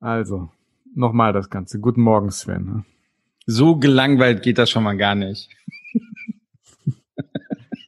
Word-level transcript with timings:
Also, 0.00 0.50
nochmal 0.94 1.32
das 1.32 1.50
Ganze. 1.50 1.80
Guten 1.80 2.02
Morgen, 2.02 2.30
Sven. 2.30 2.64
Ne? 2.64 2.84
So 3.46 3.76
gelangweilt 3.76 4.42
geht 4.42 4.58
das 4.58 4.70
schon 4.70 4.84
mal 4.84 4.96
gar 4.96 5.14
nicht. 5.14 5.50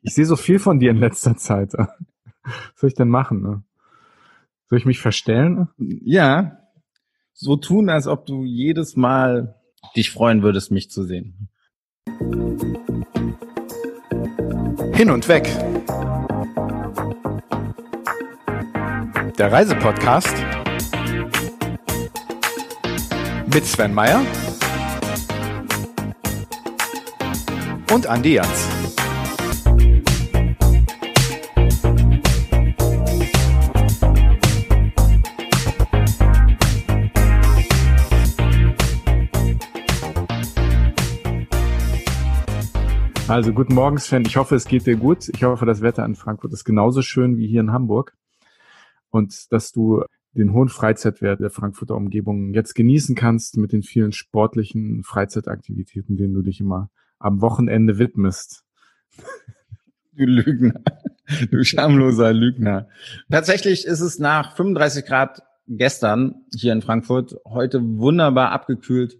Ich 0.02 0.14
sehe 0.14 0.26
so 0.26 0.34
viel 0.34 0.58
von 0.58 0.80
dir 0.80 0.90
in 0.90 0.96
letzter 0.96 1.36
Zeit. 1.36 1.74
Was 1.74 1.88
soll 2.74 2.88
ich 2.88 2.94
denn 2.94 3.10
machen? 3.10 3.42
Ne? 3.42 3.62
Soll 4.66 4.78
ich 4.78 4.86
mich 4.86 4.98
verstellen? 4.98 5.68
Ja, 5.78 6.58
so 7.32 7.54
tun, 7.54 7.88
als 7.90 8.08
ob 8.08 8.26
du 8.26 8.44
jedes 8.44 8.96
Mal 8.96 9.54
dich 9.94 10.10
freuen 10.10 10.42
würdest, 10.42 10.72
mich 10.72 10.90
zu 10.90 11.04
sehen. 11.04 11.48
Hin 14.94 15.10
und 15.10 15.28
weg. 15.28 15.44
Der 19.38 19.52
Reisepodcast 19.52 20.59
mit 23.54 23.66
Sven 23.66 23.92
Meyer 23.92 24.24
und 27.92 28.06
Andi 28.06 28.34
Jans. 28.34 28.68
Also 43.26 43.52
guten 43.52 43.74
Morgen, 43.74 43.98
Sven. 43.98 44.24
Ich 44.26 44.36
hoffe, 44.36 44.56
es 44.56 44.66
geht 44.66 44.86
dir 44.86 44.96
gut. 44.96 45.28
Ich 45.28 45.44
hoffe, 45.44 45.64
das 45.64 45.82
Wetter 45.82 46.04
in 46.04 46.14
Frankfurt 46.14 46.52
ist 46.52 46.64
genauso 46.64 47.02
schön 47.02 47.36
wie 47.36 47.46
hier 47.46 47.60
in 47.60 47.72
Hamburg 47.72 48.16
und 49.10 49.52
dass 49.52 49.72
du 49.72 50.04
den 50.32 50.52
hohen 50.52 50.68
Freizeitwert 50.68 51.40
der 51.40 51.50
Frankfurter 51.50 51.96
Umgebung 51.96 52.54
jetzt 52.54 52.74
genießen 52.74 53.14
kannst 53.14 53.56
mit 53.56 53.72
den 53.72 53.82
vielen 53.82 54.12
sportlichen 54.12 55.02
Freizeitaktivitäten, 55.02 56.16
denen 56.16 56.34
du 56.34 56.42
dich 56.42 56.60
immer 56.60 56.90
am 57.18 57.40
Wochenende 57.40 57.98
widmest. 57.98 58.64
Du 60.12 60.26
Lügner. 60.26 60.74
Du 61.50 61.62
schamloser 61.62 62.32
Lügner. 62.32 62.88
Tatsächlich 63.30 63.86
ist 63.86 64.00
es 64.00 64.18
nach 64.18 64.56
35 64.56 65.06
Grad 65.06 65.40
gestern 65.66 66.34
hier 66.54 66.72
in 66.72 66.82
Frankfurt 66.82 67.36
heute 67.46 67.80
wunderbar 67.80 68.50
abgekühlt. 68.50 69.16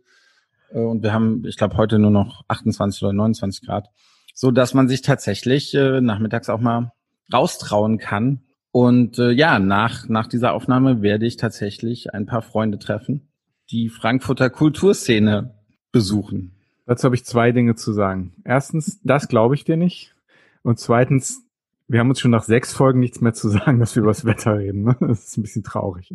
Äh, 0.73 0.81
und 0.81 1.03
wir 1.03 1.15
haben, 1.15 1.45
ich 1.47 1.57
glaube, 1.57 1.77
heute 1.77 1.99
nur 1.99 2.11
noch 2.11 2.43
28 2.49 3.03
oder 3.03 3.13
29 3.13 3.65
Grad, 3.65 3.89
so 4.35 4.51
dass 4.51 4.75
man 4.75 4.89
sich 4.89 5.01
tatsächlich 5.01 5.75
äh, 5.75 6.01
nachmittags 6.01 6.51
auch 6.51 6.61
mal 6.61 6.93
raustrauen 7.33 7.99
kann 7.99 8.43
und 8.73 9.19
äh, 9.19 9.31
ja, 9.31 9.59
nach, 9.59 10.09
nach 10.09 10.27
dieser 10.27 10.53
Aufnahme 10.53 11.03
werde 11.03 11.27
ich 11.27 11.37
tatsächlich 11.37 12.15
ein 12.15 12.27
paar 12.27 12.43
Freunde 12.43 12.79
treffen, 12.79 13.29
die 13.71 13.89
Frankfurter 13.89 14.51
Kulturszene 14.51 15.55
besuchen. 15.93 16.53
Dazu 16.87 17.05
habe 17.05 17.15
ich 17.15 17.25
zwei 17.25 17.53
Dinge 17.53 17.75
zu 17.75 17.93
sagen. 17.93 18.35
Erstens, 18.45 19.01
das 19.03 19.29
glaube 19.29 19.55
ich 19.55 19.65
dir 19.65 19.77
nicht. 19.77 20.15
Und 20.63 20.79
zweitens, 20.79 21.43
wir 21.89 22.01
haben 22.01 22.09
uns 22.09 22.21
schon 22.21 22.31
nach 22.31 22.45
sechs 22.45 22.73
Folgen 22.73 23.01
nichts 23.01 23.21
mehr 23.21 23.33
zu 23.33 23.49
sagen, 23.49 23.81
dass 23.81 23.97
wir 23.97 24.03
über 24.03 24.11
das 24.11 24.25
Wetter 24.25 24.59
reden. 24.59 24.85
Ne? 24.85 24.97
Das 25.01 25.27
ist 25.27 25.37
ein 25.37 25.43
bisschen 25.43 25.65
traurig. 25.65 26.13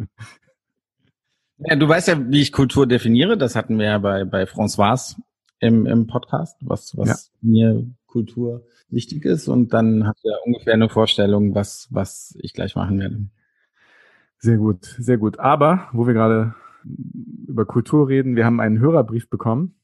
Ja, 1.57 1.75
du 1.75 1.87
weißt 1.87 2.09
ja, 2.09 2.29
wie 2.29 2.41
ich 2.41 2.51
Kultur 2.51 2.87
definiere. 2.87 3.37
Das 3.37 3.55
hatten 3.55 3.79
wir 3.79 3.85
ja 3.85 3.97
bei, 3.97 4.25
bei 4.25 4.43
François 4.43 5.15
im, 5.59 5.85
im 5.85 6.07
Podcast, 6.07 6.57
was, 6.61 6.97
was 6.97 7.31
ja. 7.41 7.49
mir 7.49 7.87
Kultur 8.15 8.63
wichtig 8.87 9.25
ist 9.25 9.49
und 9.49 9.73
dann 9.73 10.07
habt 10.07 10.23
ihr 10.23 10.37
ungefähr 10.45 10.73
eine 10.73 10.87
Vorstellung, 10.87 11.53
was, 11.53 11.89
was 11.91 12.33
ich 12.39 12.53
gleich 12.53 12.73
machen 12.77 12.97
werde. 12.97 13.27
Sehr 14.37 14.55
gut, 14.55 14.85
sehr 14.99 15.17
gut. 15.17 15.37
Aber, 15.39 15.89
wo 15.91 16.07
wir 16.07 16.13
gerade 16.13 16.55
über 17.45 17.65
Kultur 17.65 18.07
reden, 18.07 18.37
wir 18.37 18.45
haben 18.45 18.61
einen 18.61 18.79
Hörerbrief 18.79 19.29
bekommen, 19.29 19.75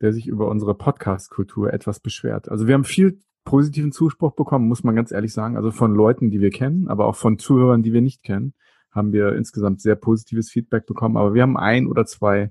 der 0.00 0.12
sich 0.12 0.26
über 0.26 0.48
unsere 0.48 0.74
Podcast-Kultur 0.74 1.72
etwas 1.72 2.00
beschwert. 2.00 2.48
Also 2.48 2.66
wir 2.66 2.74
haben 2.74 2.82
viel 2.82 3.20
positiven 3.44 3.92
Zuspruch 3.92 4.32
bekommen, 4.32 4.66
muss 4.66 4.82
man 4.82 4.96
ganz 4.96 5.12
ehrlich 5.12 5.32
sagen. 5.32 5.56
Also 5.56 5.70
von 5.70 5.94
Leuten, 5.94 6.32
die 6.32 6.40
wir 6.40 6.50
kennen, 6.50 6.88
aber 6.88 7.06
auch 7.06 7.14
von 7.14 7.38
Zuhörern, 7.38 7.84
die 7.84 7.92
wir 7.92 8.00
nicht 8.00 8.24
kennen, 8.24 8.54
haben 8.90 9.12
wir 9.12 9.36
insgesamt 9.36 9.80
sehr 9.80 9.94
positives 9.94 10.50
Feedback 10.50 10.86
bekommen. 10.86 11.16
Aber 11.16 11.34
wir 11.34 11.42
haben 11.42 11.56
ein 11.56 11.86
oder 11.86 12.04
zwei 12.04 12.50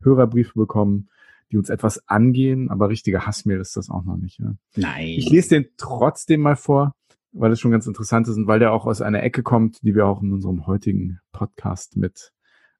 Hörerbriefe 0.00 0.52
bekommen, 0.54 1.08
die 1.54 1.58
uns 1.58 1.70
etwas 1.70 2.08
angehen, 2.08 2.68
aber 2.68 2.88
richtiger 2.88 3.26
Hassmail 3.26 3.60
ist 3.60 3.76
das 3.76 3.88
auch 3.88 4.02
noch 4.02 4.16
nicht. 4.16 4.40
Ja. 4.40 4.56
Nein. 4.74 5.06
Ich 5.06 5.30
lese 5.30 5.50
den 5.50 5.68
trotzdem 5.76 6.40
mal 6.40 6.56
vor, 6.56 6.96
weil 7.30 7.52
es 7.52 7.60
schon 7.60 7.70
ganz 7.70 7.86
interessant 7.86 8.26
ist 8.26 8.36
und 8.36 8.48
weil 8.48 8.58
der 8.58 8.72
auch 8.72 8.86
aus 8.86 9.00
einer 9.00 9.22
Ecke 9.22 9.44
kommt, 9.44 9.80
die 9.82 9.94
wir 9.94 10.04
auch 10.06 10.20
in 10.20 10.32
unserem 10.32 10.66
heutigen 10.66 11.20
Podcast 11.30 11.96
mit 11.96 12.32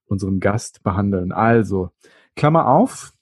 unserem 0.06 0.40
Gast 0.40 0.82
behandeln. 0.82 1.30
Also, 1.30 1.92
Klammer 2.34 2.66
auf, 2.66 3.14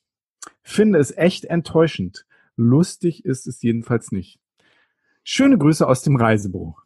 finde 0.63 0.99
es 0.99 1.15
echt 1.15 1.45
enttäuschend. 1.45 2.25
Lustig 2.57 3.27
ist 3.27 3.47
es 3.47 3.61
jedenfalls 3.61 4.11
nicht. 4.11 4.41
Schöne 5.23 5.59
Grüße 5.59 5.87
aus 5.87 6.01
dem 6.01 6.17
Reisebüro. 6.17 6.79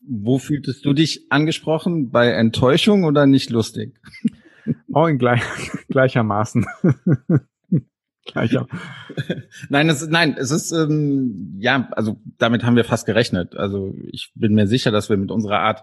Wo 0.00 0.36
fühltest 0.36 0.84
du 0.84 0.92
dich 0.92 1.24
angesprochen? 1.30 2.10
Bei 2.10 2.32
Enttäuschung 2.32 3.04
oder 3.04 3.24
nicht 3.24 3.48
lustig? 3.48 3.98
Oh, 4.94 5.04
in 5.04 5.18
gleich, 5.18 5.42
gleichermaßen. 5.88 6.64
Gleicher. 8.24 8.66
nein, 9.68 9.88
es, 9.88 10.06
nein, 10.06 10.36
es 10.38 10.50
ist 10.50 10.72
ähm, 10.72 11.56
ja, 11.58 11.88
also 11.92 12.16
damit 12.38 12.64
haben 12.64 12.76
wir 12.76 12.84
fast 12.84 13.06
gerechnet. 13.06 13.54
Also 13.56 13.94
ich 14.10 14.32
bin 14.34 14.54
mir 14.54 14.66
sicher, 14.66 14.90
dass 14.90 15.10
wir 15.10 15.16
mit 15.16 15.30
unserer 15.30 15.60
Art 15.60 15.82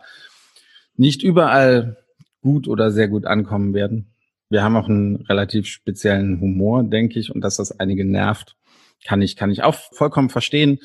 nicht 0.96 1.24
überall 1.24 1.98
gut 2.42 2.68
oder 2.68 2.92
sehr 2.92 3.08
gut 3.08 3.26
ankommen 3.26 3.74
werden. 3.74 4.14
Wir 4.50 4.64
haben 4.64 4.76
auch 4.76 4.90
einen 4.90 5.18
relativ 5.28 5.68
speziellen 5.68 6.42
Humor, 6.42 6.84
denke 6.84 7.20
ich, 7.20 7.34
und 7.34 7.42
dass 7.42 7.58
das 7.58 7.80
einige 7.80 8.06
nervt, 8.06 8.58
kann 9.06 9.22
ich 9.22 9.36
kann 9.36 9.52
ich 9.52 9.64
auch 9.64 9.76
vollkommen 9.76 10.30
verstehen. 10.30 10.80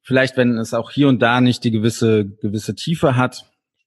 Vielleicht, 0.00 0.36
wenn 0.36 0.58
es 0.58 0.74
auch 0.74 0.90
hier 0.90 1.08
und 1.08 1.20
da 1.20 1.40
nicht 1.40 1.62
die 1.62 1.70
gewisse 1.70 2.26
gewisse 2.26 2.74
Tiefe 2.74 3.16
hat. 3.16 3.44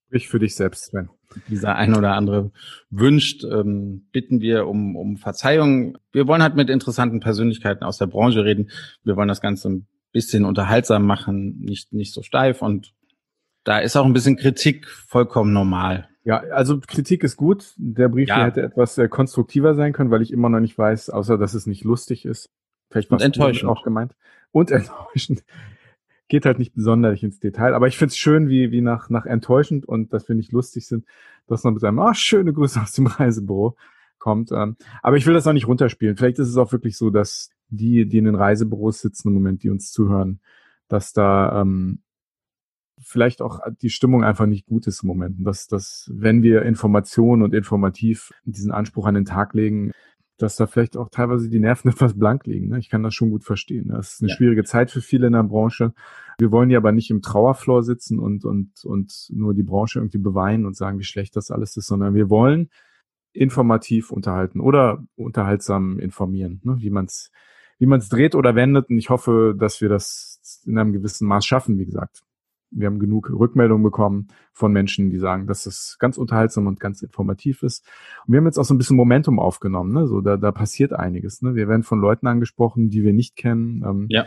Sprich 0.07 0.27
für 0.27 0.39
dich 0.39 0.55
selbst, 0.55 0.85
Sven 0.85 1.09
dieser 1.47 1.75
ein 1.75 1.95
oder 1.95 2.13
andere 2.13 2.51
wünscht, 2.89 3.43
ähm, 3.43 4.07
bitten 4.11 4.41
wir 4.41 4.67
um, 4.67 4.95
um 4.95 5.17
Verzeihung. 5.17 5.97
Wir 6.11 6.27
wollen 6.27 6.41
halt 6.41 6.55
mit 6.55 6.69
interessanten 6.69 7.19
Persönlichkeiten 7.19 7.83
aus 7.83 7.97
der 7.97 8.07
Branche 8.07 8.43
reden. 8.43 8.69
Wir 9.03 9.15
wollen 9.15 9.27
das 9.27 9.41
Ganze 9.41 9.69
ein 9.69 9.87
bisschen 10.11 10.45
unterhaltsam 10.45 11.05
machen, 11.05 11.59
nicht, 11.59 11.93
nicht 11.93 12.13
so 12.13 12.21
steif 12.23 12.61
und 12.61 12.93
da 13.65 13.79
ist 13.79 13.95
auch 13.95 14.05
ein 14.05 14.13
bisschen 14.13 14.37
Kritik 14.37 14.87
vollkommen 14.87 15.51
normal. 15.51 16.07
Ja, 16.23 16.37
also 16.37 16.79
Kritik 16.79 17.23
ist 17.23 17.35
gut. 17.35 17.73
Der 17.77 18.09
Brief 18.09 18.29
ja. 18.29 18.35
hier 18.35 18.45
hätte 18.45 18.61
etwas 18.61 18.97
äh, 18.97 19.07
konstruktiver 19.07 19.75
sein 19.75 19.91
können, 19.93 20.11
weil 20.11 20.21
ich 20.21 20.31
immer 20.31 20.49
noch 20.49 20.59
nicht 20.59 20.77
weiß, 20.77 21.09
außer 21.09 21.37
dass 21.37 21.53
es 21.53 21.65
nicht 21.65 21.83
lustig 21.83 22.25
ist. 22.25 22.49
Vielleicht 22.89 23.11
war 23.11 23.19
es 23.19 23.63
auch 23.63 23.83
gemeint. 23.83 24.15
Und 24.51 24.71
enttäuschend 24.71 25.43
geht 26.27 26.45
halt 26.45 26.59
nicht 26.59 26.73
besonders 26.73 27.21
ins 27.21 27.39
Detail. 27.39 27.73
Aber 27.73 27.87
ich 27.87 27.97
finde 27.97 28.11
es 28.11 28.17
schön, 28.17 28.49
wie, 28.49 28.71
wie 28.71 28.81
nach, 28.81 29.09
nach 29.09 29.25
enttäuschend 29.25 29.85
und 29.85 30.13
dass 30.13 30.27
wir 30.27 30.35
nicht 30.35 30.51
lustig 30.51 30.87
sind, 30.87 31.05
dass 31.47 31.63
man 31.63 31.73
mit 31.73 31.83
einem, 31.83 31.99
ah, 31.99 32.13
schöne 32.13 32.53
Grüße 32.53 32.81
aus 32.81 32.93
dem 32.93 33.07
Reisebüro 33.07 33.75
kommt. 34.17 34.51
Ähm, 34.51 34.75
aber 35.03 35.17
ich 35.17 35.25
will 35.25 35.33
das 35.33 35.45
auch 35.47 35.53
nicht 35.53 35.67
runterspielen. 35.67 36.17
Vielleicht 36.17 36.39
ist 36.39 36.49
es 36.49 36.57
auch 36.57 36.71
wirklich 36.71 36.97
so, 36.97 37.09
dass 37.09 37.51
die, 37.69 38.07
die 38.07 38.17
in 38.17 38.25
den 38.25 38.35
Reisebüros 38.35 39.01
sitzen 39.01 39.29
im 39.29 39.35
Moment, 39.35 39.63
die 39.63 39.69
uns 39.69 39.91
zuhören, 39.91 40.39
dass 40.87 41.13
da 41.13 41.61
ähm, 41.61 41.99
vielleicht 42.99 43.41
auch 43.41 43.59
die 43.81 43.89
Stimmung 43.89 44.23
einfach 44.23 44.45
nicht 44.45 44.65
gut 44.65 44.87
ist 44.87 45.03
im 45.03 45.07
Moment. 45.07 45.45
Dass, 45.45 45.67
dass 45.67 46.09
wenn 46.13 46.43
wir 46.43 46.63
Informationen 46.63 47.43
und 47.43 47.53
informativ 47.53 48.31
diesen 48.45 48.71
Anspruch 48.71 49.05
an 49.05 49.15
den 49.15 49.25
Tag 49.25 49.53
legen, 49.53 49.91
dass 50.37 50.55
da 50.55 50.67
vielleicht 50.67 50.97
auch 50.97 51.09
teilweise 51.09 51.49
die 51.49 51.59
Nerven 51.59 51.89
etwas 51.91 52.17
blank 52.17 52.45
liegen. 52.45 52.69
Ne? 52.69 52.79
Ich 52.79 52.89
kann 52.89 53.03
das 53.03 53.13
schon 53.13 53.29
gut 53.29 53.43
verstehen. 53.43 53.89
Das 53.89 54.13
ist 54.13 54.21
eine 54.21 54.29
ja. 54.29 54.35
schwierige 54.35 54.63
Zeit 54.63 54.91
für 54.91 55.01
viele 55.01 55.27
in 55.27 55.33
der 55.33 55.43
Branche. 55.43 55.93
Wir 56.37 56.51
wollen 56.51 56.69
ja 56.69 56.77
aber 56.77 56.91
nicht 56.91 57.09
im 57.09 57.21
Trauerflor 57.21 57.83
sitzen 57.83 58.19
und, 58.19 58.45
und, 58.45 58.83
und 58.83 59.27
nur 59.31 59.53
die 59.53 59.63
Branche 59.63 59.99
irgendwie 59.99 60.17
beweinen 60.17 60.65
und 60.65 60.75
sagen, 60.75 60.99
wie 60.99 61.03
schlecht 61.03 61.35
das 61.35 61.51
alles 61.51 61.77
ist, 61.77 61.87
sondern 61.87 62.13
wir 62.13 62.29
wollen 62.29 62.69
informativ 63.31 64.11
unterhalten 64.11 64.59
oder 64.59 65.03
unterhaltsam 65.15 65.99
informieren, 65.99 66.61
ne? 66.63 66.77
wie 66.79 66.89
man 66.89 67.05
es 67.05 67.31
wie 67.77 67.87
man's 67.87 68.07
dreht 68.07 68.35
oder 68.35 68.55
wendet. 68.55 68.89
Und 68.89 68.97
ich 68.97 69.09
hoffe, 69.09 69.53
dass 69.57 69.81
wir 69.81 69.89
das 69.89 70.63
in 70.65 70.77
einem 70.77 70.93
gewissen 70.93 71.27
Maß 71.27 71.45
schaffen, 71.45 71.77
wie 71.77 71.85
gesagt 71.85 72.23
wir 72.71 72.87
haben 72.87 72.99
genug 72.99 73.29
Rückmeldungen 73.29 73.83
bekommen 73.83 74.27
von 74.51 74.71
Menschen, 74.71 75.09
die 75.09 75.17
sagen, 75.17 75.47
dass 75.47 75.63
das 75.63 75.97
ganz 75.99 76.17
unterhaltsam 76.17 76.67
und 76.67 76.79
ganz 76.79 77.01
informativ 77.01 77.63
ist. 77.63 77.85
Und 78.25 78.33
wir 78.33 78.39
haben 78.39 78.45
jetzt 78.45 78.57
auch 78.57 78.65
so 78.65 78.73
ein 78.73 78.77
bisschen 78.77 78.97
Momentum 78.97 79.39
aufgenommen. 79.39 79.93
Ne? 79.93 80.07
So, 80.07 80.21
da, 80.21 80.37
da 80.37 80.51
passiert 80.51 80.93
einiges. 80.93 81.41
Ne? 81.41 81.55
Wir 81.55 81.67
werden 81.67 81.83
von 81.83 81.99
Leuten 81.99 82.27
angesprochen, 82.27 82.89
die 82.89 83.03
wir 83.03 83.13
nicht 83.13 83.35
kennen. 83.35 83.83
Ähm, 83.85 84.05
ja. 84.09 84.25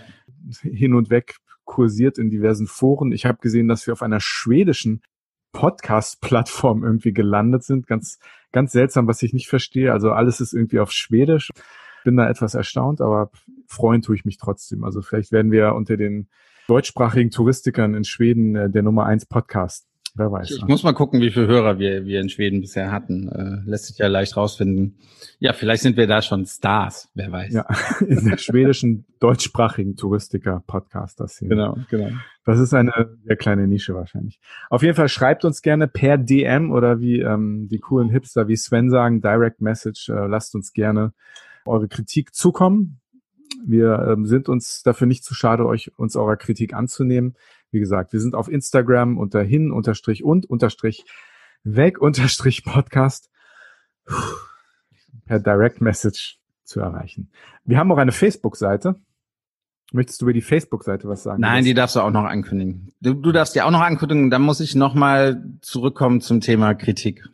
Hin 0.63 0.95
und 0.95 1.11
weg 1.11 1.37
kursiert 1.65 2.19
in 2.19 2.31
diversen 2.31 2.67
Foren. 2.67 3.13
Ich 3.13 3.27
habe 3.27 3.39
gesehen, 3.41 3.69
dass 3.69 3.87
wir 3.87 3.93
auf 3.93 4.03
einer 4.03 4.21
schwedischen 4.21 5.03
Podcast-Plattform 5.53 6.83
irgendwie 6.85 7.13
gelandet 7.13 7.65
sind. 7.65 7.87
Ganz, 7.87 8.19
ganz 8.53 8.73
seltsam, 8.73 9.07
was 9.07 9.23
ich 9.23 9.33
nicht 9.33 9.49
verstehe. 9.49 9.93
Also 9.93 10.13
alles 10.13 10.41
ist 10.41 10.55
irgendwie 10.55 10.81
auf 10.81 10.93
Schwedisch. 10.93 11.51
Bin 12.05 12.17
da 12.17 12.29
etwas 12.29 12.55
erstaunt, 12.55 13.01
aber 13.01 13.31
freuen 13.67 14.03
tue 14.03 14.15
ich 14.17 14.25
mich 14.25 14.39
trotzdem. 14.39 14.85
Also 14.85 15.03
vielleicht 15.03 15.33
werden 15.33 15.53
wir 15.53 15.75
unter 15.75 15.97
den 15.97 16.29
deutschsprachigen 16.69 17.31
Touristikern 17.31 17.95
in 17.95 18.05
Schweden 18.05 18.55
äh, 18.55 18.71
der 18.71 18.83
Nummer 18.83 19.07
eins 19.07 19.27
Podcast. 19.27 19.89
Wer 20.15 20.33
weiß. 20.33 20.51
Ich 20.51 20.65
muss 20.65 20.83
mal 20.83 20.95
gucken, 20.95 21.21
wie 21.21 21.31
viele 21.31 21.47
Hörer 21.47 21.79
wir, 21.79 22.05
wir 22.05 22.21
in 22.21 22.29
Schweden 22.29 22.61
bisher 22.61 22.91
hatten. 22.91 23.29
Äh, 23.29 23.71
lässt 23.71 23.87
sich 23.87 23.99
ja 23.99 24.09
leicht 24.09 24.37
rausfinden. 24.37 24.99
Ja, 25.39 25.53
vielleicht 25.53 25.83
sind 25.83 25.97
wir 25.97 26.09
da 26.09 26.23
schon 26.23 26.45
Stars, 26.45 27.09
wer 27.15 27.31
weiß. 27.31 27.55
Ja, 27.55 27.67
in 28.01 28.29
der 28.29 28.37
schwedischen 28.37 29.05
deutschsprachigen 29.21 29.97
Touristiker-Podcast 29.97 31.21
das 31.21 31.39
hier. 31.39 31.49
Genau, 31.49 31.77
genau. 31.89 32.11
Das 32.45 32.59
ist 32.59 32.75
eine 32.75 33.17
sehr 33.25 33.37
kleine 33.37 33.69
Nische 33.69 33.95
wahrscheinlich. 33.95 34.41
Auf 34.71 34.83
jeden 34.83 34.95
Fall 34.97 35.09
schreibt 35.09 35.45
uns 35.45 35.63
gerne 35.63 35.87
per 35.87 36.19
DM 36.19 36.73
oder 36.73 37.01
wie 37.01 37.21
ähm, 37.21 37.69
die 37.71 37.79
coolen 37.79 38.11
Hipster 38.11 38.49
wie 38.49 38.57
Sven 38.57 38.91
sagen, 38.91 39.21
Direct 39.21 39.61
Message. 39.61 40.09
Äh, 40.09 40.27
lasst 40.27 40.55
uns 40.55 40.73
gerne 40.73 41.13
eure 41.65 41.87
Kritik 41.87 42.35
zukommen. 42.35 43.01
Wir 43.65 44.07
ähm, 44.09 44.27
sind 44.27 44.49
uns 44.49 44.83
dafür 44.83 45.07
nicht 45.07 45.25
zu 45.25 45.35
schade, 45.35 45.67
euch 45.67 45.93
uns 45.99 46.17
eurer 46.17 46.37
Kritik 46.37 46.75
anzunehmen. 46.75 47.37
Wie 47.71 47.81
gesagt, 47.81 48.13
wir 48.13 48.21
sind 48.21 48.35
auf 48.35 48.49
Instagram 48.49 49.19
unter 49.19 49.43
hin 49.43 49.73
unterstrich 49.73 50.25
und 50.25 50.47
unterstrich 50.47 51.05
weg 51.65 52.01
unterstrich 52.01 52.65
Podcast 52.65 53.31
per 55.27 55.39
Direct 55.39 55.81
Message 55.81 56.39
zu 56.65 56.81
erreichen. 56.81 57.31
Wir 57.65 57.79
haben 57.79 57.91
auch 57.93 57.99
eine 57.99 58.13
Facebook-Seite. 58.13 58.97
Möchtest 59.93 60.21
du 60.21 60.27
über 60.27 60.35
die 60.35 60.43
Facebook-Seite 60.43 61.09
was 61.09 61.23
sagen? 61.23 61.41
Nein, 61.41 61.65
die 61.65 61.73
darfst 61.73 61.97
du 61.97 62.01
auch 62.01 62.11
noch 62.11 62.25
ankündigen. 62.25 62.93
Du, 63.01 63.15
du 63.15 63.33
darfst 63.33 63.55
die 63.55 63.63
auch 63.63 63.71
noch 63.71 63.81
ankündigen. 63.81 64.31
Dann 64.31 64.43
muss 64.43 64.61
ich 64.61 64.75
nochmal 64.75 65.43
zurückkommen 65.63 66.21
zum 66.21 66.41
Thema 66.41 66.75
Kritik. 66.75 67.29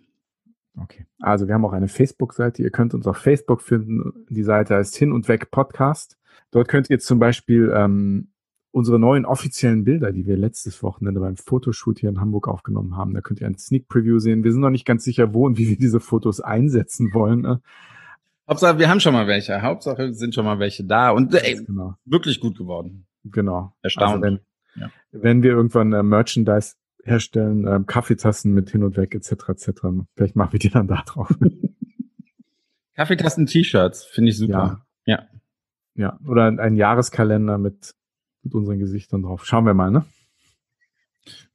Okay. 0.76 1.06
Also 1.20 1.46
wir 1.46 1.54
haben 1.54 1.64
auch 1.64 1.72
eine 1.72 1.88
Facebook-Seite. 1.88 2.62
Ihr 2.62 2.70
könnt 2.70 2.94
uns 2.94 3.06
auf 3.06 3.18
Facebook 3.18 3.62
finden. 3.62 4.26
Die 4.28 4.42
Seite 4.42 4.74
heißt 4.76 4.96
Hin 4.96 5.12
und 5.12 5.28
Weg 5.28 5.50
Podcast. 5.50 6.18
Dort 6.50 6.68
könnt 6.68 6.90
ihr 6.90 6.98
zum 6.98 7.18
Beispiel 7.18 7.72
ähm, 7.74 8.28
unsere 8.72 8.98
neuen 8.98 9.24
offiziellen 9.24 9.84
Bilder, 9.84 10.10
die 10.10 10.26
wir 10.26 10.36
letztes 10.36 10.82
Wochenende 10.82 11.20
beim 11.20 11.36
Fotoshoot 11.36 12.00
hier 12.00 12.10
in 12.10 12.20
Hamburg 12.20 12.48
aufgenommen 12.48 12.96
haben. 12.96 13.14
Da 13.14 13.20
könnt 13.20 13.40
ihr 13.40 13.46
ein 13.46 13.56
Sneak 13.56 13.88
Preview 13.88 14.18
sehen. 14.18 14.42
Wir 14.42 14.52
sind 14.52 14.60
noch 14.60 14.70
nicht 14.70 14.84
ganz 14.84 15.04
sicher, 15.04 15.32
wo 15.32 15.46
und 15.46 15.58
wie 15.58 15.68
wir 15.68 15.76
diese 15.76 16.00
Fotos 16.00 16.40
einsetzen 16.40 17.14
wollen. 17.14 17.42
Ne? 17.42 17.60
Hauptsache, 18.48 18.78
wir 18.78 18.88
haben 18.88 19.00
schon 19.00 19.14
mal 19.14 19.28
welche. 19.28 19.62
Hauptsache, 19.62 20.12
sind 20.12 20.34
schon 20.34 20.44
mal 20.44 20.58
welche 20.58 20.84
da 20.84 21.10
und 21.10 21.32
ey, 21.34 21.64
genau. 21.64 21.94
wirklich 22.04 22.40
gut 22.40 22.58
geworden. 22.58 23.06
Genau. 23.24 23.72
Erstaunt. 23.80 24.22
Also 24.22 24.22
wenn, 24.22 24.40
ja. 24.74 24.90
wenn 25.12 25.42
wir 25.42 25.52
irgendwann 25.52 25.92
äh, 25.92 26.02
Merchandise 26.02 26.74
herstellen, 27.06 27.66
äh, 27.66 27.80
Kaffeetassen 27.86 28.52
mit 28.52 28.70
hin 28.70 28.82
und 28.82 28.96
weg 28.96 29.14
etc. 29.14 29.48
etc. 29.48 29.70
Vielleicht 30.14 30.36
machen 30.36 30.52
wir 30.52 30.58
die 30.58 30.70
dann 30.70 30.88
da 30.88 31.02
drauf. 31.06 31.34
Kaffeetassen-T-Shirts 32.96 34.04
finde 34.04 34.30
ich 34.30 34.38
super. 34.38 34.84
Ja. 35.06 35.18
ja. 35.18 35.28
Ja, 35.96 36.18
oder 36.26 36.46
ein 36.46 36.74
Jahreskalender 36.74 37.56
mit 37.56 37.94
mit 38.44 38.54
unseren 38.54 38.78
Gesichtern 38.78 39.22
drauf. 39.22 39.44
Schauen 39.44 39.66
wir 39.66 39.74
mal, 39.74 39.90
ne? 39.90 40.04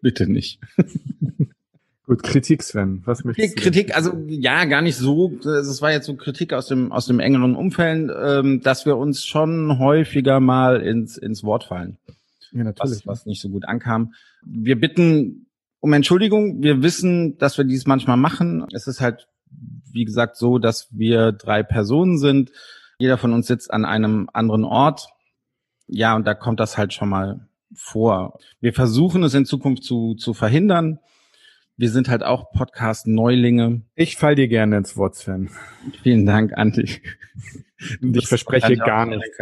Bitte 0.02 0.28
nicht. 0.28 0.60
Gut, 2.06 2.24
Kritik, 2.24 2.64
Sven. 2.64 3.04
Was 3.06 3.24
möchtest 3.24 3.56
du? 3.56 3.62
Kritik, 3.62 3.96
also 3.96 4.14
ja, 4.28 4.66
gar 4.66 4.82
nicht 4.82 4.96
so. 4.96 5.38
Es 5.44 5.82
war 5.84 5.92
jetzt 5.92 6.08
so 6.08 6.16
Kritik 6.16 6.54
aus 6.54 6.66
dem 6.66 6.92
aus 6.92 7.06
dem 7.06 7.20
engeren 7.20 7.56
Umfeld, 7.56 8.10
ähm, 8.20 8.62
dass 8.62 8.88
wir 8.88 8.98
uns 8.98 9.26
schon 9.26 9.78
häufiger 9.78 10.40
mal 10.40 10.82
ins 10.82 11.18
ins 11.18 11.44
Wort 11.44 11.66
fallen. 11.66 11.98
Ja, 12.52 12.64
natürlich. 12.64 13.06
Was, 13.06 13.08
was 13.08 13.26
nicht 13.26 13.42
so 13.42 13.50
gut 13.50 13.66
ankam. 13.66 14.14
Wir 14.44 14.80
bitten 14.80 15.48
um 15.80 15.94
Entschuldigung. 15.94 16.62
Wir 16.62 16.82
wissen, 16.82 17.38
dass 17.38 17.58
wir 17.58 17.66
dies 17.66 17.88
manchmal 17.88 18.18
machen. 18.18 18.66
Es 18.74 18.88
ist 18.88 19.02
halt, 19.02 19.28
wie 19.92 20.06
gesagt, 20.06 20.36
so, 20.36 20.60
dass 20.60 20.88
wir 20.92 21.32
drei 21.32 21.64
Personen 21.64 22.18
sind. 22.18 22.52
Jeder 22.98 23.18
von 23.18 23.34
uns 23.34 23.48
sitzt 23.48 23.72
an 23.72 23.86
einem 23.86 24.30
anderen 24.34 24.66
Ort 24.66 25.10
ja, 25.92 26.16
und 26.16 26.28
da 26.28 26.36
kommt 26.36 26.60
das 26.60 26.78
halt 26.78 26.94
schon 26.94 27.10
mal 27.10 27.48
vor. 27.74 28.40
Wir 28.62 28.74
versuchen 28.74 29.24
es 29.24 29.34
in 29.34 29.46
Zukunft 29.46 29.84
zu, 29.84 30.14
zu 30.16 30.34
verhindern. 30.34 31.00
Wir 31.78 31.90
sind 31.90 32.10
halt 32.10 32.24
auch 32.24 32.52
Podcast-Neulinge. 32.52 33.82
Ich 33.96 34.18
fall 34.18 34.36
dir 34.36 34.48
gerne 34.48 34.78
ins 34.78 34.98
Wort, 34.98 35.16
Sven. 35.16 35.50
Vielen 36.04 36.26
Dank. 36.26 36.54
Und 36.58 36.78
ich 36.78 37.02
verspreche 38.28 38.76
gar 38.76 39.06
nichts. 39.06 39.38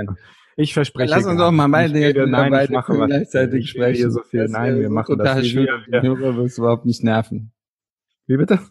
Ich 0.59 0.73
verspreche. 0.73 1.11
Lass 1.11 1.25
uns 1.25 1.37
doch 1.37 1.51
mal 1.51 1.85
ich 1.85 1.93
rede, 1.93 2.25
nein, 2.25 2.51
ich 2.63 2.71
mache 2.71 2.97
was. 2.97 3.07
gleichzeitig 3.07 3.69
sprechen. 3.69 4.09
So 4.09 4.23
viel. 4.23 4.47
Nein, 4.47 4.79
wir 4.79 4.89
machen 4.89 5.17
total 5.17 5.37
das. 5.37 5.47
Schön. 5.47 5.67
Wir, 5.87 6.01
Hörer 6.01 6.35
wirst 6.35 6.57
überhaupt 6.57 6.85
nicht 6.85 7.03
nerven. 7.03 7.51
Wie 8.25 8.37
bitte? 8.37 8.59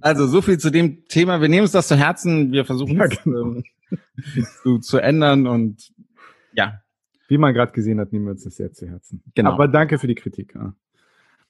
Also 0.00 0.26
so 0.26 0.42
viel 0.42 0.58
zu 0.58 0.70
dem 0.70 1.06
Thema. 1.06 1.40
Wir 1.40 1.48
nehmen 1.48 1.62
uns 1.62 1.70
das 1.70 1.86
zu 1.86 1.96
Herzen. 1.96 2.50
Wir 2.50 2.64
versuchen 2.64 2.96
ja, 2.96 3.06
genau. 3.06 3.62
es, 4.36 4.60
zu, 4.60 4.78
zu 4.80 4.98
ändern 4.98 5.46
und 5.46 5.92
ja. 6.54 6.82
Wie 7.28 7.38
man 7.38 7.54
gerade 7.54 7.70
gesehen 7.70 8.00
hat, 8.00 8.12
nehmen 8.12 8.24
wir 8.24 8.32
uns 8.32 8.42
das 8.42 8.56
sehr 8.56 8.72
zu 8.72 8.88
Herzen. 8.88 9.22
Genau. 9.36 9.52
Aber 9.52 9.68
danke 9.68 10.00
für 10.00 10.08
die 10.08 10.16
Kritik. 10.16 10.56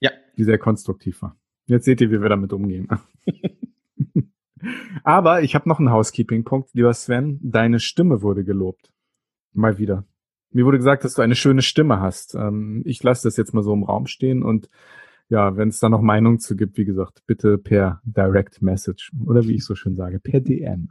Ja. 0.01 0.11
Die 0.37 0.43
sehr 0.43 0.59
konstruktiv 0.59 1.23
war. 1.23 1.35
Jetzt 1.65 1.85
seht 1.85 1.99
ihr, 1.99 2.11
wie 2.11 2.21
wir 2.21 2.29
damit 2.29 2.53
umgehen. 2.53 2.87
Aber 5.03 5.41
ich 5.41 5.55
habe 5.55 5.67
noch 5.67 5.79
einen 5.79 5.91
Housekeeping-Punkt, 5.91 6.69
lieber 6.73 6.93
Sven. 6.93 7.39
Deine 7.41 7.79
Stimme 7.79 8.21
wurde 8.21 8.43
gelobt. 8.43 8.91
Mal 9.53 9.77
wieder. 9.77 10.05
Mir 10.51 10.65
wurde 10.65 10.77
gesagt, 10.77 11.03
dass 11.03 11.15
du 11.15 11.21
eine 11.21 11.35
schöne 11.35 11.61
Stimme 11.61 11.99
hast. 11.99 12.35
Ähm, 12.35 12.83
ich 12.85 13.01
lasse 13.03 13.27
das 13.27 13.37
jetzt 13.37 13.53
mal 13.53 13.63
so 13.63 13.73
im 13.73 13.83
Raum 13.83 14.07
stehen 14.07 14.43
und 14.43 14.69
ja, 15.29 15.57
wenn 15.57 15.69
es 15.69 15.79
da 15.79 15.89
noch 15.89 16.01
Meinungen 16.01 16.39
zu 16.39 16.55
gibt, 16.55 16.77
wie 16.77 16.85
gesagt, 16.85 17.23
bitte 17.25 17.57
per 17.57 18.01
Direct 18.03 18.61
Message 18.61 19.11
oder 19.25 19.43
wie 19.45 19.55
ich 19.55 19.65
so 19.65 19.73
schön 19.73 19.95
sage, 19.95 20.19
per 20.19 20.41
DM. 20.41 20.89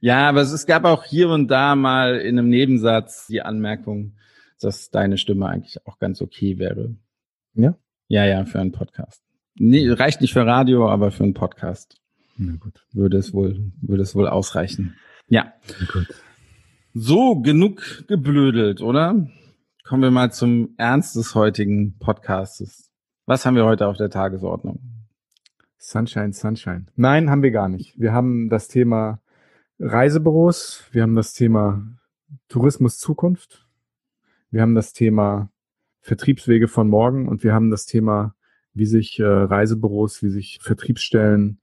Ja, 0.00 0.28
aber 0.28 0.40
es 0.42 0.66
gab 0.66 0.84
auch 0.84 1.04
hier 1.04 1.28
und 1.28 1.48
da 1.48 1.76
mal 1.76 2.16
in 2.16 2.38
einem 2.38 2.48
Nebensatz 2.48 3.26
die 3.26 3.42
Anmerkung, 3.42 4.16
dass 4.60 4.90
deine 4.90 5.18
Stimme 5.18 5.46
eigentlich 5.46 5.86
auch 5.86 5.98
ganz 5.98 6.22
okay 6.22 6.58
wäre. 6.58 6.96
Ja? 7.54 7.76
Ja, 8.08 8.24
ja, 8.24 8.44
für 8.44 8.60
einen 8.60 8.72
Podcast. 8.72 9.22
Nee, 9.56 9.88
reicht 9.90 10.20
nicht 10.20 10.32
für 10.32 10.46
Radio, 10.46 10.88
aber 10.88 11.10
für 11.10 11.24
einen 11.24 11.34
Podcast. 11.34 11.96
Na 12.36 12.56
gut. 12.56 12.84
Würde 12.92 13.18
es 13.18 13.32
wohl, 13.32 13.72
würde 13.80 14.02
es 14.02 14.14
wohl 14.14 14.28
ausreichen. 14.28 14.96
Ja. 15.28 15.52
So, 16.92 17.40
genug 17.40 18.06
geblödelt, 18.08 18.80
oder? 18.80 19.26
Kommen 19.84 20.02
wir 20.02 20.10
mal 20.10 20.32
zum 20.32 20.74
Ernst 20.76 21.16
des 21.16 21.34
heutigen 21.34 21.98
Podcastes. 21.98 22.90
Was 23.26 23.46
haben 23.46 23.56
wir 23.56 23.64
heute 23.64 23.86
auf 23.86 23.96
der 23.96 24.10
Tagesordnung? 24.10 24.80
Sunshine, 25.78 26.32
Sunshine. 26.32 26.86
Nein, 26.96 27.30
haben 27.30 27.42
wir 27.42 27.50
gar 27.50 27.68
nicht. 27.68 27.98
Wir 27.98 28.12
haben 28.12 28.48
das 28.48 28.68
Thema 28.68 29.20
Reisebüros, 29.78 30.84
wir 30.92 31.02
haben 31.02 31.14
das 31.14 31.34
Thema 31.34 31.86
Tourismus 32.48 32.98
Zukunft, 32.98 33.66
wir 34.50 34.62
haben 34.62 34.74
das 34.74 34.92
Thema 34.92 35.50
Vertriebswege 36.00 36.68
von 36.68 36.88
morgen 36.88 37.28
und 37.28 37.44
wir 37.44 37.52
haben 37.52 37.70
das 37.70 37.86
Thema, 37.86 38.34
wie 38.72 38.86
sich 38.86 39.18
äh, 39.18 39.24
Reisebüros, 39.24 40.22
wie 40.22 40.30
sich 40.30 40.58
Vertriebsstellen 40.62 41.60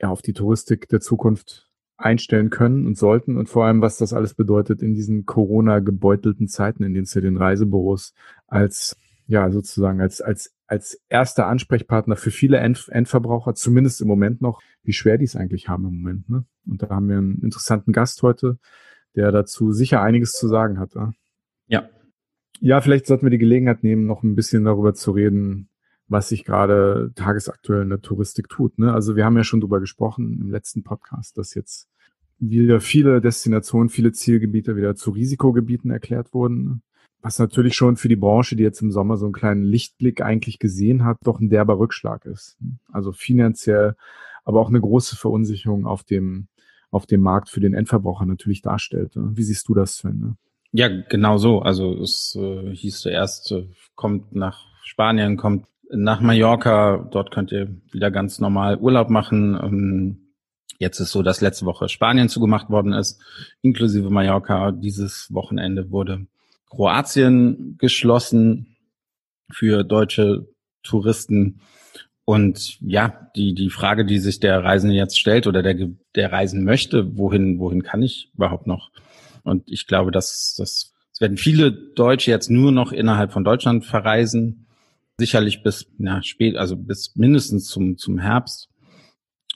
ja, 0.00 0.08
auf 0.08 0.22
die 0.22 0.32
Touristik 0.32 0.88
der 0.88 1.00
Zukunft 1.00 1.70
einstellen 1.96 2.50
können 2.50 2.86
und 2.86 2.96
sollten 2.96 3.36
und 3.36 3.48
vor 3.48 3.64
allem, 3.64 3.82
was 3.82 3.96
das 3.96 4.12
alles 4.12 4.34
bedeutet 4.34 4.82
in 4.82 4.94
diesen 4.94 5.26
Corona-gebeutelten 5.26 6.46
Zeiten, 6.46 6.84
in 6.84 6.94
denen 6.94 7.04
es 7.04 7.14
ja 7.14 7.20
den 7.20 7.36
Reisebüros 7.36 8.14
als, 8.46 8.96
ja, 9.26 9.50
sozusagen 9.50 10.00
als, 10.00 10.20
als 10.20 10.54
als 10.68 11.00
erster 11.08 11.46
Ansprechpartner 11.46 12.14
für 12.14 12.30
viele 12.30 12.58
End 12.58 12.88
Endverbraucher, 12.90 13.54
zumindest 13.54 14.02
im 14.02 14.06
Moment 14.06 14.42
noch, 14.42 14.60
wie 14.84 14.92
schwer 14.92 15.16
die 15.16 15.24
es 15.24 15.34
eigentlich 15.34 15.68
haben 15.68 15.86
im 15.86 15.96
Moment. 15.96 16.28
Ne? 16.28 16.44
Und 16.66 16.82
da 16.82 16.90
haben 16.90 17.08
wir 17.08 17.16
einen 17.16 17.40
interessanten 17.40 17.92
Gast 17.92 18.22
heute, 18.22 18.58
der 19.16 19.32
dazu 19.32 19.72
sicher 19.72 20.02
einiges 20.02 20.32
zu 20.32 20.46
sagen 20.46 20.78
hat. 20.78 20.94
Ja. 21.66 21.88
Ja, 22.60 22.80
vielleicht 22.82 23.06
sollten 23.06 23.24
wir 23.24 23.30
die 23.30 23.38
Gelegenheit 23.38 23.82
nehmen, 23.82 24.06
noch 24.06 24.22
ein 24.22 24.34
bisschen 24.34 24.64
darüber 24.64 24.92
zu 24.92 25.12
reden, 25.12 25.67
was 26.08 26.30
sich 26.30 26.44
gerade 26.44 27.12
tagesaktuell 27.14 27.82
in 27.82 27.90
der 27.90 28.00
Touristik 28.00 28.48
tut. 28.48 28.78
Ne? 28.78 28.92
Also 28.92 29.16
wir 29.16 29.24
haben 29.24 29.36
ja 29.36 29.44
schon 29.44 29.60
darüber 29.60 29.80
gesprochen 29.80 30.38
im 30.40 30.50
letzten 30.50 30.82
Podcast, 30.82 31.38
dass 31.38 31.54
jetzt 31.54 31.88
wieder 32.38 32.80
viele 32.80 33.20
Destinationen, 33.20 33.88
viele 33.88 34.12
Zielgebiete 34.12 34.76
wieder 34.76 34.94
zu 34.94 35.10
Risikogebieten 35.10 35.90
erklärt 35.90 36.32
wurden. 36.32 36.64
Ne? 36.64 36.80
was 37.20 37.38
natürlich 37.38 37.74
schon 37.74 37.96
für 37.96 38.08
die 38.08 38.16
Branche, 38.16 38.56
die 38.56 38.62
jetzt 38.62 38.80
im 38.80 38.92
Sommer 38.92 39.16
so 39.16 39.26
einen 39.26 39.32
kleinen 39.32 39.64
Lichtblick 39.64 40.20
eigentlich 40.22 40.58
gesehen 40.58 41.04
hat, 41.04 41.18
doch 41.24 41.40
ein 41.40 41.50
derber 41.50 41.78
Rückschlag 41.78 42.24
ist. 42.26 42.56
Also 42.92 43.12
finanziell, 43.12 43.96
aber 44.44 44.60
auch 44.60 44.68
eine 44.68 44.80
große 44.80 45.16
Verunsicherung 45.16 45.86
auf 45.86 46.04
dem, 46.04 46.48
auf 46.90 47.06
dem 47.06 47.20
Markt 47.20 47.50
für 47.50 47.60
den 47.60 47.74
Endverbraucher 47.74 48.26
natürlich 48.26 48.62
darstellt. 48.62 49.12
Wie 49.14 49.42
siehst 49.42 49.68
du 49.68 49.74
das, 49.74 49.96
Sven? 49.96 50.36
Ja, 50.70 50.88
genau 50.88 51.38
so. 51.38 51.60
Also 51.60 52.00
es 52.00 52.36
äh, 52.38 52.74
hieß 52.74 53.00
zuerst, 53.00 53.52
äh, 53.52 53.66
kommt 53.94 54.34
nach 54.34 54.66
Spanien, 54.84 55.36
kommt 55.36 55.66
nach 55.90 56.20
Mallorca, 56.20 57.08
dort 57.10 57.30
könnt 57.30 57.52
ihr 57.52 57.68
wieder 57.90 58.10
ganz 58.10 58.38
normal 58.38 58.76
Urlaub 58.76 59.10
machen. 59.10 59.58
Ähm, 59.62 60.34
jetzt 60.78 61.00
ist 61.00 61.12
so, 61.12 61.22
dass 61.22 61.40
letzte 61.40 61.66
Woche 61.66 61.88
Spanien 61.88 62.28
zugemacht 62.28 62.70
worden 62.70 62.92
ist, 62.92 63.20
inklusive 63.62 64.10
Mallorca. 64.10 64.72
Dieses 64.72 65.32
Wochenende 65.32 65.90
wurde 65.90 66.26
Kroatien 66.70 67.76
geschlossen 67.78 68.76
für 69.50 69.84
deutsche 69.84 70.48
Touristen. 70.82 71.60
Und 72.24 72.78
ja, 72.80 73.30
die, 73.36 73.54
die 73.54 73.70
Frage, 73.70 74.04
die 74.04 74.18
sich 74.18 74.38
der 74.40 74.62
Reisende 74.62 74.94
jetzt 74.94 75.18
stellt 75.18 75.46
oder 75.46 75.62
der, 75.62 75.88
der 76.14 76.30
reisen 76.30 76.64
möchte, 76.64 77.16
wohin, 77.16 77.58
wohin 77.58 77.82
kann 77.82 78.02
ich 78.02 78.30
überhaupt 78.34 78.66
noch? 78.66 78.90
Und 79.44 79.70
ich 79.70 79.86
glaube, 79.86 80.10
dass, 80.10 80.54
dass 80.58 80.92
es 81.18 81.20
werden 81.22 81.36
viele 81.36 81.72
Deutsche 81.72 82.30
jetzt 82.30 82.48
nur 82.48 82.70
noch 82.70 82.92
innerhalb 82.92 83.32
von 83.32 83.42
Deutschland 83.42 83.84
verreisen. 83.84 84.67
Sicherlich 85.18 85.62
bis 85.62 85.90
na, 85.98 86.22
spät, 86.22 86.56
also 86.56 86.76
bis 86.76 87.16
mindestens 87.16 87.66
zum, 87.66 87.98
zum 87.98 88.18
Herbst. 88.18 88.70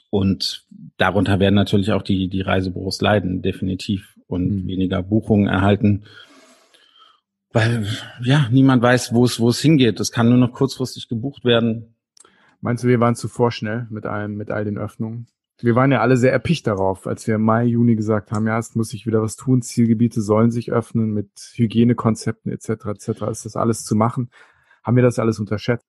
Und 0.09 0.67
darunter 0.97 1.39
werden 1.39 1.55
natürlich 1.55 1.91
auch 1.91 2.03
die, 2.03 2.27
die 2.27 2.41
Reisebüros 2.41 3.01
leiden, 3.01 3.41
definitiv, 3.41 4.13
und 4.27 4.63
mhm. 4.63 4.67
weniger 4.67 5.01
Buchungen 5.01 5.47
erhalten. 5.47 6.03
Weil, 7.51 7.85
ja, 8.23 8.47
niemand 8.51 8.81
weiß, 8.81 9.13
wo 9.13 9.25
es, 9.25 9.39
wo 9.39 9.49
es 9.49 9.59
hingeht. 9.59 9.99
Es 9.99 10.11
kann 10.11 10.29
nur 10.29 10.37
noch 10.37 10.53
kurzfristig 10.53 11.07
gebucht 11.07 11.45
werden. 11.45 11.95
Meinst 12.61 12.83
du, 12.83 12.87
wir 12.87 12.99
waren 12.99 13.15
zu 13.15 13.27
vorschnell 13.27 13.87
mit 13.89 14.05
allem, 14.05 14.35
mit 14.35 14.49
all 14.49 14.65
den 14.65 14.77
Öffnungen? 14.77 15.27
Wir 15.61 15.75
waren 15.75 15.91
ja 15.91 16.01
alle 16.01 16.17
sehr 16.17 16.31
erpicht 16.31 16.65
darauf, 16.65 17.05
als 17.05 17.27
wir 17.27 17.35
im 17.35 17.43
Mai, 17.43 17.65
Juni 17.65 17.95
gesagt 17.95 18.31
haben, 18.31 18.47
ja, 18.47 18.57
es 18.57 18.75
muss 18.75 18.89
sich 18.89 19.05
wieder 19.05 19.21
was 19.21 19.35
tun, 19.35 19.61
Zielgebiete 19.61 20.21
sollen 20.21 20.51
sich 20.51 20.71
öffnen 20.71 21.11
mit 21.11 21.29
Hygienekonzepten 21.53 22.51
etc. 22.51 22.69
etc. 22.87 23.07
Ist 23.29 23.45
das 23.45 23.55
alles 23.55 23.85
zu 23.85 23.95
machen? 23.95 24.29
Haben 24.83 24.95
wir 24.95 25.03
das 25.03 25.19
alles 25.19 25.39
unterschätzt? 25.39 25.85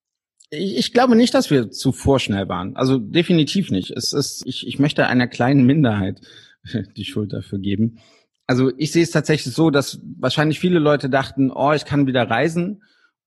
Ich, 0.51 0.93
glaube 0.93 1.17
nicht, 1.17 1.35
dass 1.35 1.51
wir 1.51 1.71
zu 1.71 1.93
vorschnell 1.93 2.49
waren. 2.49 2.77
Also 2.77 2.99
definitiv 2.99 3.71
nicht. 3.71 3.91
Es 3.91 4.13
ist, 4.13 4.47
ich, 4.47 4.67
ich 4.67 4.79
möchte 4.79 5.07
einer 5.07 5.27
kleinen 5.27 5.67
Minderheit 5.67 6.21
die 6.97 7.05
Schuld 7.05 7.33
dafür 7.33 7.59
geben. 7.59 7.99
Also 8.47 8.71
ich 8.77 8.93
sehe 8.93 9.03
es 9.03 9.11
tatsächlich 9.11 9.55
so, 9.55 9.71
dass 9.71 10.01
wahrscheinlich 10.19 10.61
viele 10.61 10.79
Leute 10.79 11.09
dachten, 11.09 11.51
oh, 11.51 11.73
ich 11.73 11.87
kann 11.87 12.07
wieder 12.07 12.29
reisen 12.29 12.83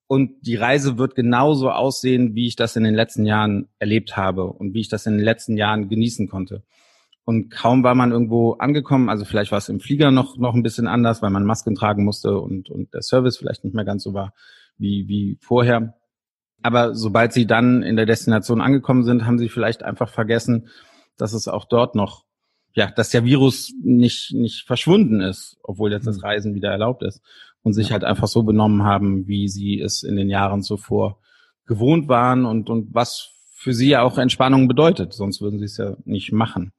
und 0.05 0.31
die 0.41 0.55
Reise 0.55 0.97
wird 0.97 1.15
genauso 1.15 1.71
aussehen, 1.71 2.35
wie 2.35 2.47
ich 2.47 2.55
das 2.55 2.75
in 2.75 2.83
den 2.83 2.95
letzten 2.95 3.25
Jahren 3.25 3.67
erlebt 3.79 4.15
habe 4.15 4.45
und 4.45 4.73
wie 4.73 4.81
ich 4.81 4.89
das 4.89 5.05
in 5.05 5.17
den 5.17 5.25
letzten 5.25 5.57
Jahren 5.57 5.89
genießen 5.89 6.29
konnte. 6.29 6.63
Und 7.25 7.49
kaum 7.49 7.83
war 7.83 7.95
man 7.95 8.11
irgendwo 8.11 8.53
angekommen, 8.53 9.09
also 9.09 9.25
vielleicht 9.25 9.51
war 9.51 9.57
es 9.57 9.67
im 9.67 9.81
Flieger 9.81 10.11
noch, 10.11 10.37
noch 10.37 10.53
ein 10.53 10.63
bisschen 10.63 10.87
anders, 10.87 11.21
weil 11.21 11.31
man 11.31 11.43
Masken 11.43 11.75
tragen 11.75 12.05
musste 12.05 12.39
und, 12.39 12.69
und 12.69 12.93
der 12.93 13.01
Service 13.01 13.37
vielleicht 13.37 13.65
nicht 13.65 13.75
mehr 13.75 13.83
ganz 13.83 14.03
so 14.03 14.13
war 14.13 14.33
wie, 14.77 15.07
wie 15.07 15.37
vorher. 15.41 15.95
Aber 16.63 16.95
sobald 16.95 17.33
sie 17.33 17.45
dann 17.45 17.83
in 17.83 17.95
der 17.95 18.05
Destination 18.05 18.61
angekommen 18.61 19.03
sind, 19.03 19.25
haben 19.25 19.37
sie 19.37 19.49
vielleicht 19.49 19.83
einfach 19.83 20.09
vergessen, 20.09 20.67
dass 21.17 21.33
es 21.33 21.47
auch 21.47 21.65
dort 21.65 21.95
noch, 21.95 22.25
ja, 22.73 22.91
dass 22.91 23.09
der 23.09 23.23
Virus 23.23 23.73
nicht, 23.81 24.33
nicht 24.33 24.65
verschwunden 24.65 25.21
ist, 25.21 25.57
obwohl 25.63 25.91
jetzt 25.91 26.07
das 26.07 26.17
hm. 26.17 26.23
Reisen 26.23 26.55
wieder 26.55 26.71
erlaubt 26.71 27.03
ist 27.03 27.21
und 27.63 27.73
sich 27.73 27.91
halt 27.91 28.03
einfach 28.03 28.27
so 28.27 28.43
benommen 28.43 28.83
haben, 28.83 29.27
wie 29.27 29.47
sie 29.47 29.79
es 29.79 30.03
in 30.03 30.15
den 30.15 30.29
Jahren 30.29 30.61
zuvor 30.63 31.19
gewohnt 31.65 32.07
waren 32.07 32.45
und, 32.45 32.69
und 32.69 32.93
was 32.93 33.33
für 33.53 33.73
sie 33.73 33.89
ja 33.89 34.03
auch 34.03 34.17
Entspannung 34.17 34.67
bedeutet, 34.67 35.13
sonst 35.13 35.41
würden 35.41 35.59
sie 35.59 35.65
es 35.65 35.77
ja 35.77 35.97
nicht 36.05 36.31
machen. 36.31 36.71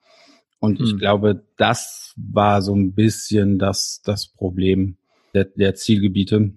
Und 0.60 0.78
hm. 0.78 0.86
ich 0.86 0.98
glaube, 0.98 1.44
das 1.56 2.14
war 2.16 2.62
so 2.62 2.74
ein 2.74 2.94
bisschen 2.94 3.58
das, 3.58 4.00
das 4.04 4.28
Problem 4.28 4.96
der, 5.34 5.44
der 5.44 5.74
Zielgebiete. 5.74 6.52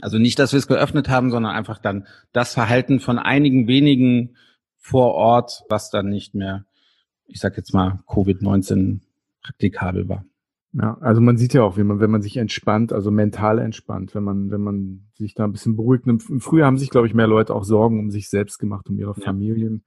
Also 0.00 0.18
nicht, 0.18 0.38
dass 0.38 0.52
wir 0.52 0.58
es 0.58 0.66
geöffnet 0.66 1.08
haben, 1.08 1.30
sondern 1.30 1.54
einfach 1.54 1.78
dann 1.78 2.06
das 2.32 2.54
Verhalten 2.54 3.00
von 3.00 3.18
einigen 3.18 3.68
wenigen 3.68 4.36
vor 4.76 5.14
Ort, 5.14 5.62
was 5.68 5.90
dann 5.90 6.08
nicht 6.08 6.34
mehr, 6.34 6.66
ich 7.26 7.40
sag 7.40 7.56
jetzt 7.56 7.72
mal, 7.72 8.00
Covid-19 8.06 9.00
praktikabel 9.42 10.08
war. 10.08 10.24
Ja, 10.72 10.98
also 11.00 11.20
man 11.20 11.36
sieht 11.36 11.54
ja 11.54 11.62
auch, 11.62 11.76
wie 11.76 11.84
man, 11.84 12.00
wenn 12.00 12.10
man 12.10 12.20
sich 12.20 12.36
entspannt, 12.36 12.92
also 12.92 13.12
mental 13.12 13.60
entspannt, 13.60 14.14
wenn 14.16 14.24
man, 14.24 14.50
wenn 14.50 14.60
man 14.60 15.06
sich 15.14 15.34
da 15.34 15.44
ein 15.44 15.52
bisschen 15.52 15.76
beruhigt. 15.76 16.06
Im 16.06 16.18
Frühjahr 16.18 16.66
haben 16.66 16.78
sich, 16.78 16.90
glaube 16.90 17.06
ich, 17.06 17.14
mehr 17.14 17.28
Leute 17.28 17.54
auch 17.54 17.62
Sorgen 17.62 18.00
um 18.00 18.10
sich 18.10 18.28
selbst 18.28 18.58
gemacht, 18.58 18.88
um 18.88 18.98
ihre 18.98 19.14
ja. 19.16 19.24
Familien. 19.24 19.84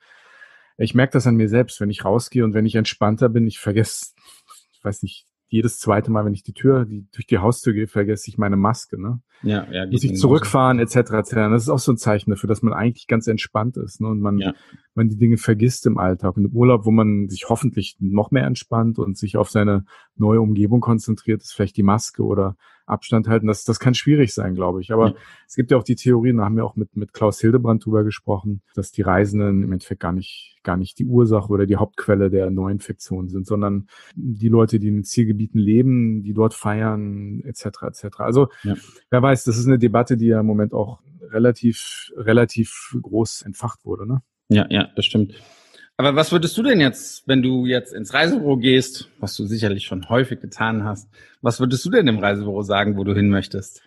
Ich 0.78 0.96
merke 0.96 1.12
das 1.14 1.28
an 1.28 1.36
mir 1.36 1.50
selbst, 1.50 1.82
wenn 1.82 1.90
ich 1.90 2.06
rausgehe 2.06 2.46
und 2.46 2.54
wenn 2.54 2.66
ich 2.66 2.76
entspannter 2.76 3.28
bin, 3.28 3.48
ich 3.48 3.60
vergesse, 3.60 4.14
ich 4.72 4.82
weiß 4.82 5.04
nicht, 5.04 5.27
jedes 5.50 5.80
zweite 5.80 6.12
Mal, 6.12 6.26
wenn 6.26 6.34
ich 6.34 6.44
die 6.44 6.54
Tür, 6.54 6.86
die, 6.86 7.08
durch 7.14 7.26
die 7.26 7.38
Haustür 7.38 7.74
gehe, 7.74 7.88
vergesse 7.88 8.30
ich 8.30 8.38
meine 8.38 8.58
Maske, 8.58 9.02
ne? 9.02 9.22
Ja, 9.44 9.68
ja. 9.72 9.86
Muss 9.86 10.04
ich 10.04 10.16
zurückfahren, 10.16 10.80
etc., 10.80 10.96
etc. 10.96 11.34
Das 11.36 11.64
ist 11.64 11.70
auch 11.70 11.80
so 11.80 11.94
ein 11.94 11.98
Zeichen 11.98 12.32
dafür, 12.32 12.48
dass 12.48 12.62
man 12.62 12.74
eigentlich 12.74 13.08
ganz 13.08 13.28
entspannt 13.28 13.78
ist, 13.78 14.02
ne? 14.02 14.08
Und 14.08 14.20
man, 14.20 14.40
ja. 14.40 14.54
man 14.94 15.08
die 15.08 15.18
Dinge 15.18 15.38
vergisst 15.38 15.86
im 15.86 15.98
Alltag. 15.98 16.36
Und 16.36 16.46
im 16.46 16.52
Urlaub, 16.52 16.86
wo 16.86 16.92
man 16.92 17.30
sich 17.30 17.48
hoffentlich 17.48 17.96
noch 18.00 18.32
mehr 18.32 18.46
entspannt 18.46 19.00
und 19.00 19.18
sich 19.18 19.38
auf 19.38 19.50
seine 19.50 19.86
neue 20.16 20.42
Umgebung 20.42 20.82
konzentriert, 20.82 21.42
ist 21.42 21.54
vielleicht 21.54 21.78
die 21.78 21.84
Maske 21.84 22.24
oder 22.24 22.58
Abstand 22.88 23.28
halten. 23.28 23.48
Das, 23.48 23.64
das 23.64 23.80
kann 23.80 23.94
schwierig 23.94 24.34
sein, 24.34 24.56
glaube 24.56 24.82
ich. 24.82 24.92
Aber 24.92 25.10
ja. 25.10 25.16
es 25.48 25.56
gibt 25.56 25.72
ja 25.72 25.78
auch 25.78 25.84
die 25.84 25.96
Theorien, 25.96 26.38
da 26.38 26.46
haben 26.46 26.56
wir 26.56 26.66
auch 26.66 26.76
mit, 26.76 26.96
mit 26.96 27.14
Klaus 27.14 27.40
Hildebrand 27.40 27.86
drüber 27.86 28.04
gesprochen, 28.04 28.62
dass 28.74 28.92
die 28.92 29.02
Reisenden 29.02 29.64
im 29.64 29.72
Endeffekt 29.72 30.02
gar 30.02 30.14
nicht, 30.14 30.58
gar 30.64 30.78
nicht 30.78 30.98
die 30.98 31.06
Ursache 31.06 31.50
oder 31.50 31.66
die 31.66 31.76
Hauptquelle 31.76 32.30
der 32.30 32.50
Neuinfektion 32.50 33.30
sind, 33.30 33.46
sondern 33.46 33.88
die 34.16 34.50
Leute, 34.50 34.80
die 34.80 34.88
in 34.88 34.96
den 34.96 35.04
Zielgebieten 35.04 35.60
leben, 35.60 36.24
die 36.24 36.34
dort 36.34 36.54
feiern, 36.54 37.42
etc. 37.44 37.66
etc. 37.84 38.06
Also 38.20 38.48
ja. 38.64 38.76
wer 39.10 39.22
weiß, 39.22 39.44
das 39.44 39.58
ist 39.58 39.68
eine 39.68 39.80
Debatte, 39.80 40.18
die 40.18 40.28
ja 40.28 40.40
im 40.40 40.46
Moment 40.46 40.74
auch 40.74 41.02
relativ, 41.30 42.12
relativ 42.16 42.96
groß 43.02 43.42
entfacht 43.42 43.86
wurde. 43.86 44.08
Ne? 44.08 44.22
Ja, 44.50 44.66
ja, 44.70 44.90
das 44.96 45.06
stimmt. 45.06 45.34
Aber 46.00 46.16
was 46.16 46.32
würdest 46.32 46.56
du 46.56 46.62
denn 46.62 46.80
jetzt, 46.80 47.28
wenn 47.28 47.42
du 47.42 47.66
jetzt 47.66 47.92
ins 47.92 48.14
Reisebüro 48.14 48.58
gehst, 48.58 49.10
was 49.20 49.36
du 49.36 49.46
sicherlich 49.46 49.86
schon 49.86 50.08
häufig 50.10 50.40
getan 50.40 50.84
hast, 50.84 51.10
was 51.42 51.60
würdest 51.60 51.84
du 51.86 51.90
denn 51.90 52.08
im 52.08 52.20
Reisebüro 52.20 52.62
sagen, 52.62 52.98
wo 52.98 53.04
du 53.04 53.16
hin 53.16 53.30
möchtest? 53.30 53.82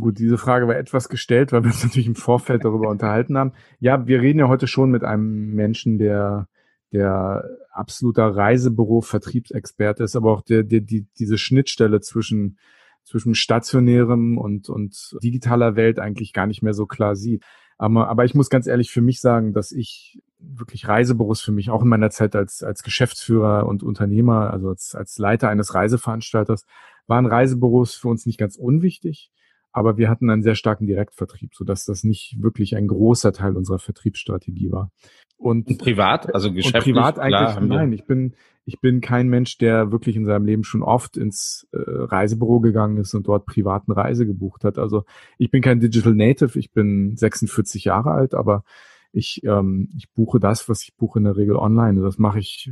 Gut, 0.00 0.18
diese 0.18 0.38
Frage 0.38 0.66
war 0.66 0.76
etwas 0.76 1.10
gestellt, 1.10 1.52
weil 1.52 1.62
wir 1.62 1.70
uns 1.70 1.82
natürlich 1.84 2.06
im 2.06 2.16
Vorfeld 2.16 2.64
darüber 2.64 2.88
unterhalten 2.88 3.36
haben. 3.36 3.52
Ja, 3.78 4.06
wir 4.06 4.22
reden 4.22 4.38
ja 4.38 4.48
heute 4.48 4.66
schon 4.66 4.90
mit 4.90 5.04
einem 5.04 5.54
Menschen, 5.54 5.98
der, 5.98 6.48
der 6.92 7.44
absoluter 7.70 8.34
Reisebüro-Vertriebsexperte 8.34 10.02
ist, 10.02 10.16
aber 10.16 10.32
auch 10.32 10.40
der, 10.40 10.62
der, 10.62 10.80
die, 10.80 11.06
diese 11.18 11.36
Schnittstelle 11.36 12.00
zwischen, 12.00 12.58
zwischen 13.04 13.34
stationärem 13.34 14.38
und, 14.38 14.70
und 14.70 15.14
digitaler 15.22 15.76
Welt 15.76 15.98
eigentlich 15.98 16.32
gar 16.32 16.46
nicht 16.46 16.62
mehr 16.62 16.74
so 16.74 16.86
klar 16.86 17.14
sieht. 17.16 17.44
Aber, 17.76 18.08
aber 18.08 18.24
ich 18.24 18.34
muss 18.34 18.48
ganz 18.48 18.66
ehrlich 18.66 18.90
für 18.90 19.02
mich 19.02 19.20
sagen, 19.20 19.52
dass 19.52 19.72
ich 19.72 20.22
wirklich 20.54 20.88
Reisebüros 20.88 21.40
für 21.40 21.52
mich, 21.52 21.70
auch 21.70 21.82
in 21.82 21.88
meiner 21.88 22.10
Zeit 22.10 22.36
als, 22.36 22.62
als 22.62 22.82
Geschäftsführer 22.82 23.66
und 23.66 23.82
Unternehmer, 23.82 24.50
also 24.50 24.68
als, 24.68 24.94
als 24.94 25.18
Leiter 25.18 25.48
eines 25.48 25.74
Reiseveranstalters, 25.74 26.66
waren 27.06 27.26
Reisebüros 27.26 27.94
für 27.94 28.08
uns 28.08 28.26
nicht 28.26 28.38
ganz 28.38 28.56
unwichtig, 28.56 29.30
aber 29.72 29.96
wir 29.98 30.08
hatten 30.08 30.30
einen 30.30 30.42
sehr 30.42 30.54
starken 30.54 30.86
Direktvertrieb, 30.86 31.54
sodass 31.54 31.84
das 31.84 32.04
nicht 32.04 32.36
wirklich 32.40 32.76
ein 32.76 32.86
großer 32.86 33.32
Teil 33.32 33.56
unserer 33.56 33.80
Vertriebsstrategie 33.80 34.70
war. 34.70 34.90
Und, 35.36 35.66
und 35.66 35.78
privat, 35.78 36.32
also 36.32 36.52
geschäftlich? 36.52 36.94
Und 36.94 37.02
privat 37.02 37.18
eigentlich, 37.18 37.68
nein, 37.68 37.92
ich 37.92 38.04
bin, 38.04 38.34
ich 38.66 38.80
bin 38.80 39.00
kein 39.00 39.28
Mensch, 39.28 39.58
der 39.58 39.90
wirklich 39.90 40.16
in 40.16 40.24
seinem 40.24 40.46
Leben 40.46 40.64
schon 40.64 40.82
oft 40.82 41.16
ins 41.16 41.66
äh, 41.72 41.78
Reisebüro 41.80 42.60
gegangen 42.60 42.98
ist 42.98 43.14
und 43.14 43.26
dort 43.26 43.46
privaten 43.46 43.92
Reise 43.92 44.26
gebucht 44.26 44.64
hat. 44.64 44.78
Also 44.78 45.04
ich 45.38 45.50
bin 45.50 45.60
kein 45.60 45.80
Digital 45.80 46.14
Native, 46.14 46.58
ich 46.58 46.72
bin 46.72 47.16
46 47.16 47.84
Jahre 47.84 48.12
alt, 48.12 48.34
aber 48.34 48.64
ich, 49.14 49.42
ähm, 49.44 49.88
ich 49.96 50.10
buche 50.12 50.40
das, 50.40 50.68
was 50.68 50.82
ich 50.82 50.96
buche 50.96 51.18
in 51.18 51.24
der 51.24 51.36
Regel 51.36 51.56
online. 51.56 52.00
Das 52.00 52.18
mache 52.18 52.40
ich 52.40 52.70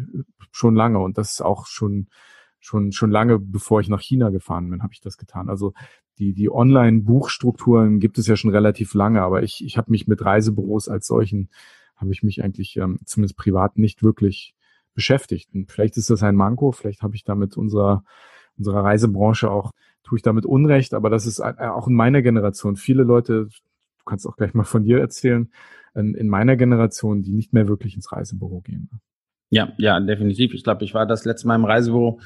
schon 0.50 0.74
lange 0.74 0.98
und 0.98 1.18
das 1.18 1.32
ist 1.32 1.42
auch 1.42 1.66
schon 1.66 2.08
schon 2.58 2.92
schon 2.92 3.10
lange, 3.10 3.38
bevor 3.40 3.80
ich 3.80 3.88
nach 3.88 4.00
China 4.00 4.30
gefahren 4.30 4.70
bin, 4.70 4.82
habe 4.82 4.92
ich 4.92 5.00
das 5.00 5.18
getan. 5.18 5.48
Also 5.48 5.72
die 6.18 6.32
die 6.32 6.50
Online-Buchstrukturen 6.50 7.98
gibt 7.98 8.18
es 8.18 8.26
ja 8.26 8.36
schon 8.36 8.50
relativ 8.50 8.94
lange, 8.94 9.22
aber 9.22 9.42
ich 9.42 9.64
ich 9.64 9.76
habe 9.78 9.90
mich 9.90 10.06
mit 10.06 10.24
Reisebüros 10.24 10.88
als 10.88 11.06
solchen 11.06 11.48
habe 11.96 12.12
ich 12.12 12.22
mich 12.22 12.42
eigentlich 12.42 12.76
ähm, 12.76 12.98
zumindest 13.04 13.36
privat 13.36 13.78
nicht 13.78 14.02
wirklich 14.02 14.54
beschäftigt. 14.94 15.50
Und 15.54 15.70
vielleicht 15.70 15.96
ist 15.96 16.10
das 16.10 16.22
ein 16.22 16.36
Manko, 16.36 16.72
vielleicht 16.72 17.02
habe 17.02 17.14
ich 17.14 17.24
damit 17.24 17.56
unserer 17.56 18.04
unserer 18.58 18.84
Reisebranche 18.84 19.50
auch 19.50 19.72
tue 20.04 20.18
ich 20.18 20.22
damit 20.22 20.46
Unrecht, 20.46 20.94
aber 20.94 21.10
das 21.10 21.26
ist 21.26 21.40
auch 21.40 21.88
in 21.88 21.94
meiner 21.94 22.22
Generation 22.22 22.76
viele 22.76 23.04
Leute. 23.04 23.46
Du 23.98 24.04
kannst 24.04 24.26
auch 24.26 24.36
gleich 24.36 24.54
mal 24.54 24.64
von 24.64 24.84
dir 24.84 24.98
erzählen 24.98 25.50
in, 25.94 26.14
in 26.14 26.28
meiner 26.28 26.56
Generation, 26.56 27.22
die 27.22 27.32
nicht 27.32 27.52
mehr 27.52 27.68
wirklich 27.68 27.94
ins 27.94 28.12
Reisebüro 28.12 28.60
gehen. 28.60 28.88
Ja, 29.50 29.72
ja, 29.76 30.00
definitiv. 30.00 30.54
Ich 30.54 30.64
glaube, 30.64 30.84
ich 30.84 30.94
war 30.94 31.06
das 31.06 31.24
letzte 31.24 31.46
Mal 31.46 31.56
im 31.56 31.64
Reisebüro, 31.64 32.20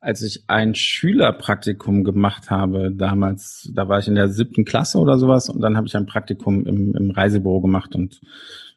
als 0.00 0.22
ich 0.22 0.44
ein 0.46 0.74
Schülerpraktikum 0.74 2.04
gemacht 2.04 2.50
habe. 2.50 2.92
Damals, 2.92 3.70
da 3.74 3.88
war 3.88 3.98
ich 3.98 4.08
in 4.08 4.14
der 4.14 4.28
siebten 4.28 4.64
Klasse 4.64 4.98
oder 4.98 5.18
sowas 5.18 5.48
und 5.48 5.60
dann 5.60 5.76
habe 5.76 5.86
ich 5.86 5.96
ein 5.96 6.06
Praktikum 6.06 6.66
im, 6.66 6.94
im 6.94 7.10
Reisebüro 7.10 7.60
gemacht 7.60 7.94
und 7.94 8.20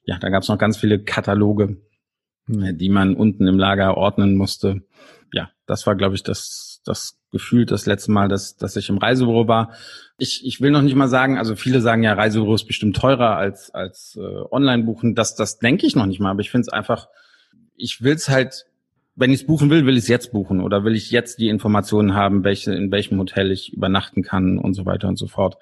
ja, 0.03 0.17
da 0.17 0.29
gab 0.29 0.41
es 0.41 0.49
noch 0.49 0.57
ganz 0.57 0.77
viele 0.77 1.03
Kataloge, 1.03 1.77
hm. 2.47 2.77
die 2.77 2.89
man 2.89 3.15
unten 3.15 3.47
im 3.47 3.59
Lager 3.59 3.97
ordnen 3.97 4.35
musste. 4.35 4.81
Ja, 5.31 5.51
das 5.67 5.85
war, 5.85 5.95
glaube 5.95 6.15
ich, 6.15 6.23
das, 6.23 6.70
das 6.83 7.17
gefühlt 7.31 7.71
das 7.71 7.85
letzte 7.85 8.11
Mal, 8.11 8.27
dass, 8.27 8.57
dass 8.57 8.75
ich 8.75 8.89
im 8.89 8.97
Reisebüro 8.97 9.47
war 9.47 9.73
ich, 10.21 10.45
ich 10.45 10.61
will 10.61 10.69
noch 10.69 10.83
nicht 10.83 10.95
mal 10.95 11.07
sagen, 11.07 11.39
also 11.39 11.55
viele 11.55 11.81
sagen 11.81 12.03
ja, 12.03 12.13
Reisebüro 12.13 12.53
ist 12.53 12.65
bestimmt 12.65 12.95
teurer 12.95 13.37
als, 13.37 13.71
als 13.71 14.15
äh, 14.21 14.43
Online-Buchen. 14.51 15.15
Das, 15.15 15.33
das 15.33 15.57
denke 15.57 15.87
ich 15.87 15.95
noch 15.95 16.05
nicht 16.05 16.19
mal, 16.19 16.29
aber 16.29 16.41
ich 16.41 16.51
finde 16.51 16.67
es 16.67 16.69
einfach, 16.69 17.09
ich 17.75 18.03
will 18.03 18.13
es 18.13 18.29
halt, 18.29 18.67
wenn 19.15 19.31
ich 19.31 19.41
es 19.41 19.47
buchen 19.47 19.71
will, 19.71 19.87
will 19.87 19.97
ich 19.97 20.03
es 20.03 20.09
jetzt 20.09 20.31
buchen 20.31 20.61
oder 20.61 20.83
will 20.83 20.95
ich 20.95 21.09
jetzt 21.09 21.39
die 21.39 21.49
Informationen 21.49 22.13
haben, 22.13 22.43
welche, 22.43 22.71
in 22.71 22.91
welchem 22.91 23.17
Hotel 23.17 23.49
ich 23.49 23.73
übernachten 23.73 24.21
kann 24.21 24.59
und 24.59 24.75
so 24.75 24.85
weiter 24.85 25.07
und 25.07 25.17
so 25.17 25.25
fort. 25.25 25.57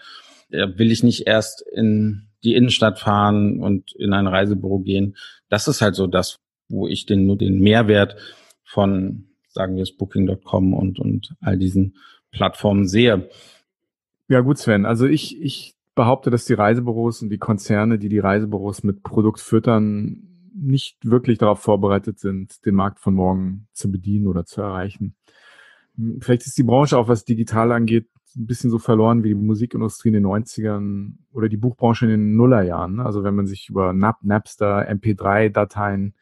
Ja, 0.49 0.77
will 0.77 0.91
ich 0.91 1.03
nicht 1.03 1.25
erst 1.25 1.61
in 1.61 2.27
die 2.43 2.55
Innenstadt 2.55 2.99
fahren 2.99 3.61
und 3.61 3.93
in 3.95 4.11
ein 4.11 4.27
Reisebüro 4.27 4.79
gehen. 4.79 5.15
Das 5.47 5.69
ist 5.69 5.81
halt 5.81 5.95
so 5.95 6.05
das, 6.05 6.35
wo 6.67 6.85
ich 6.85 7.05
den, 7.05 7.25
nur 7.25 7.37
den 7.37 7.59
Mehrwert 7.59 8.17
von, 8.65 9.28
sagen 9.49 9.75
wir 9.75 9.83
es, 9.83 9.95
Booking.com 9.95 10.73
und, 10.73 10.99
und 10.99 11.35
all 11.41 11.57
diesen 11.57 11.95
Plattformen 12.31 12.87
sehe. 12.87 13.29
Ja 14.27 14.41
gut, 14.41 14.57
Sven. 14.57 14.85
Also 14.85 15.05
ich, 15.07 15.41
ich 15.41 15.75
behaupte, 15.95 16.29
dass 16.29 16.45
die 16.45 16.53
Reisebüros 16.53 17.21
und 17.21 17.29
die 17.29 17.39
Konzerne, 17.39 17.97
die 17.99 18.09
die 18.09 18.19
Reisebüros 18.19 18.83
mit 18.83 19.03
Produkt 19.03 19.39
füttern, 19.39 20.27
nicht 20.53 20.97
wirklich 21.03 21.37
darauf 21.37 21.59
vorbereitet 21.59 22.19
sind, 22.19 22.65
den 22.65 22.75
Markt 22.75 22.99
von 22.99 23.13
morgen 23.13 23.67
zu 23.73 23.91
bedienen 23.91 24.27
oder 24.27 24.45
zu 24.45 24.61
erreichen. 24.61 25.15
Vielleicht 26.19 26.45
ist 26.45 26.57
die 26.57 26.63
Branche 26.63 26.97
auch, 26.97 27.07
was 27.07 27.25
digital 27.25 27.71
angeht, 27.71 28.07
ein 28.35 28.45
bisschen 28.45 28.69
so 28.69 28.77
verloren 28.77 29.23
wie 29.23 29.29
die 29.29 29.35
Musikindustrie 29.35 30.09
in 30.09 30.13
den 30.15 30.25
90ern 30.25 31.13
oder 31.33 31.49
die 31.49 31.57
Buchbranche 31.57 32.05
in 32.05 32.11
den 32.11 32.35
Nullerjahren. 32.35 32.99
Also 32.99 33.23
wenn 33.23 33.35
man 33.35 33.47
sich 33.47 33.69
über 33.69 33.93
Nap, 33.93 34.17
Napster, 34.21 34.89
MP3-Dateien 34.89 36.13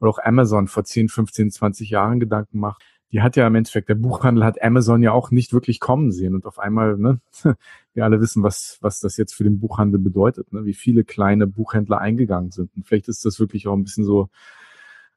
oder 0.00 0.10
auch 0.10 0.18
Amazon 0.18 0.68
vor 0.68 0.84
10, 0.84 1.08
15, 1.08 1.50
20 1.50 1.90
Jahren 1.90 2.20
Gedanken 2.20 2.58
macht, 2.58 2.82
die 3.12 3.22
hat 3.22 3.36
ja 3.36 3.46
im 3.46 3.54
Endeffekt, 3.54 3.88
der 3.88 3.94
Buchhandel 3.94 4.44
hat 4.44 4.60
Amazon 4.62 5.02
ja 5.02 5.12
auch 5.12 5.30
nicht 5.30 5.52
wirklich 5.52 5.80
kommen 5.80 6.10
sehen. 6.10 6.34
Und 6.34 6.44
auf 6.44 6.58
einmal, 6.58 6.96
ne, 6.96 7.20
wir 7.94 8.04
alle 8.04 8.20
wissen, 8.20 8.42
was, 8.42 8.78
was 8.80 9.00
das 9.00 9.16
jetzt 9.16 9.34
für 9.34 9.44
den 9.44 9.60
Buchhandel 9.60 10.00
bedeutet, 10.00 10.52
ne, 10.52 10.64
wie 10.64 10.74
viele 10.74 11.04
kleine 11.04 11.46
Buchhändler 11.46 11.98
eingegangen 11.98 12.50
sind. 12.50 12.70
Und 12.76 12.86
vielleicht 12.86 13.08
ist 13.08 13.24
das 13.24 13.38
wirklich 13.38 13.68
auch 13.68 13.74
ein 13.74 13.84
bisschen 13.84 14.04
so, 14.04 14.28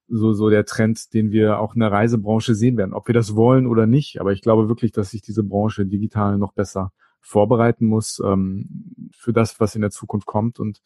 so, 0.08 0.34
so 0.34 0.50
der 0.50 0.66
Trend, 0.66 1.14
den 1.14 1.32
wir 1.32 1.60
auch 1.60 1.76
in 1.76 1.82
der 1.82 1.92
Reisebranche 1.92 2.56
sehen 2.56 2.78
werden, 2.78 2.94
ob 2.94 3.08
wir 3.08 3.14
das 3.14 3.36
wollen 3.36 3.68
oder 3.68 3.86
nicht. 3.86 4.22
Aber 4.22 4.32
ich 4.34 4.42
glaube 4.42 4.70
wirklich, 4.70 4.92
dass 4.92 5.12
sich 5.12 5.22
diese 5.22 5.44
Branche 5.44 5.86
digital 5.86 6.38
noch 6.38 6.54
besser 6.54 6.92
vorbereiten 7.22 7.86
muss 7.86 8.22
ähm, 8.24 9.12
für 9.12 9.34
das, 9.34 9.60
was 9.60 9.76
in 9.76 9.82
der 9.82 9.92
Zukunft 9.92 10.26
kommt. 10.26 10.60
Und 10.60 10.82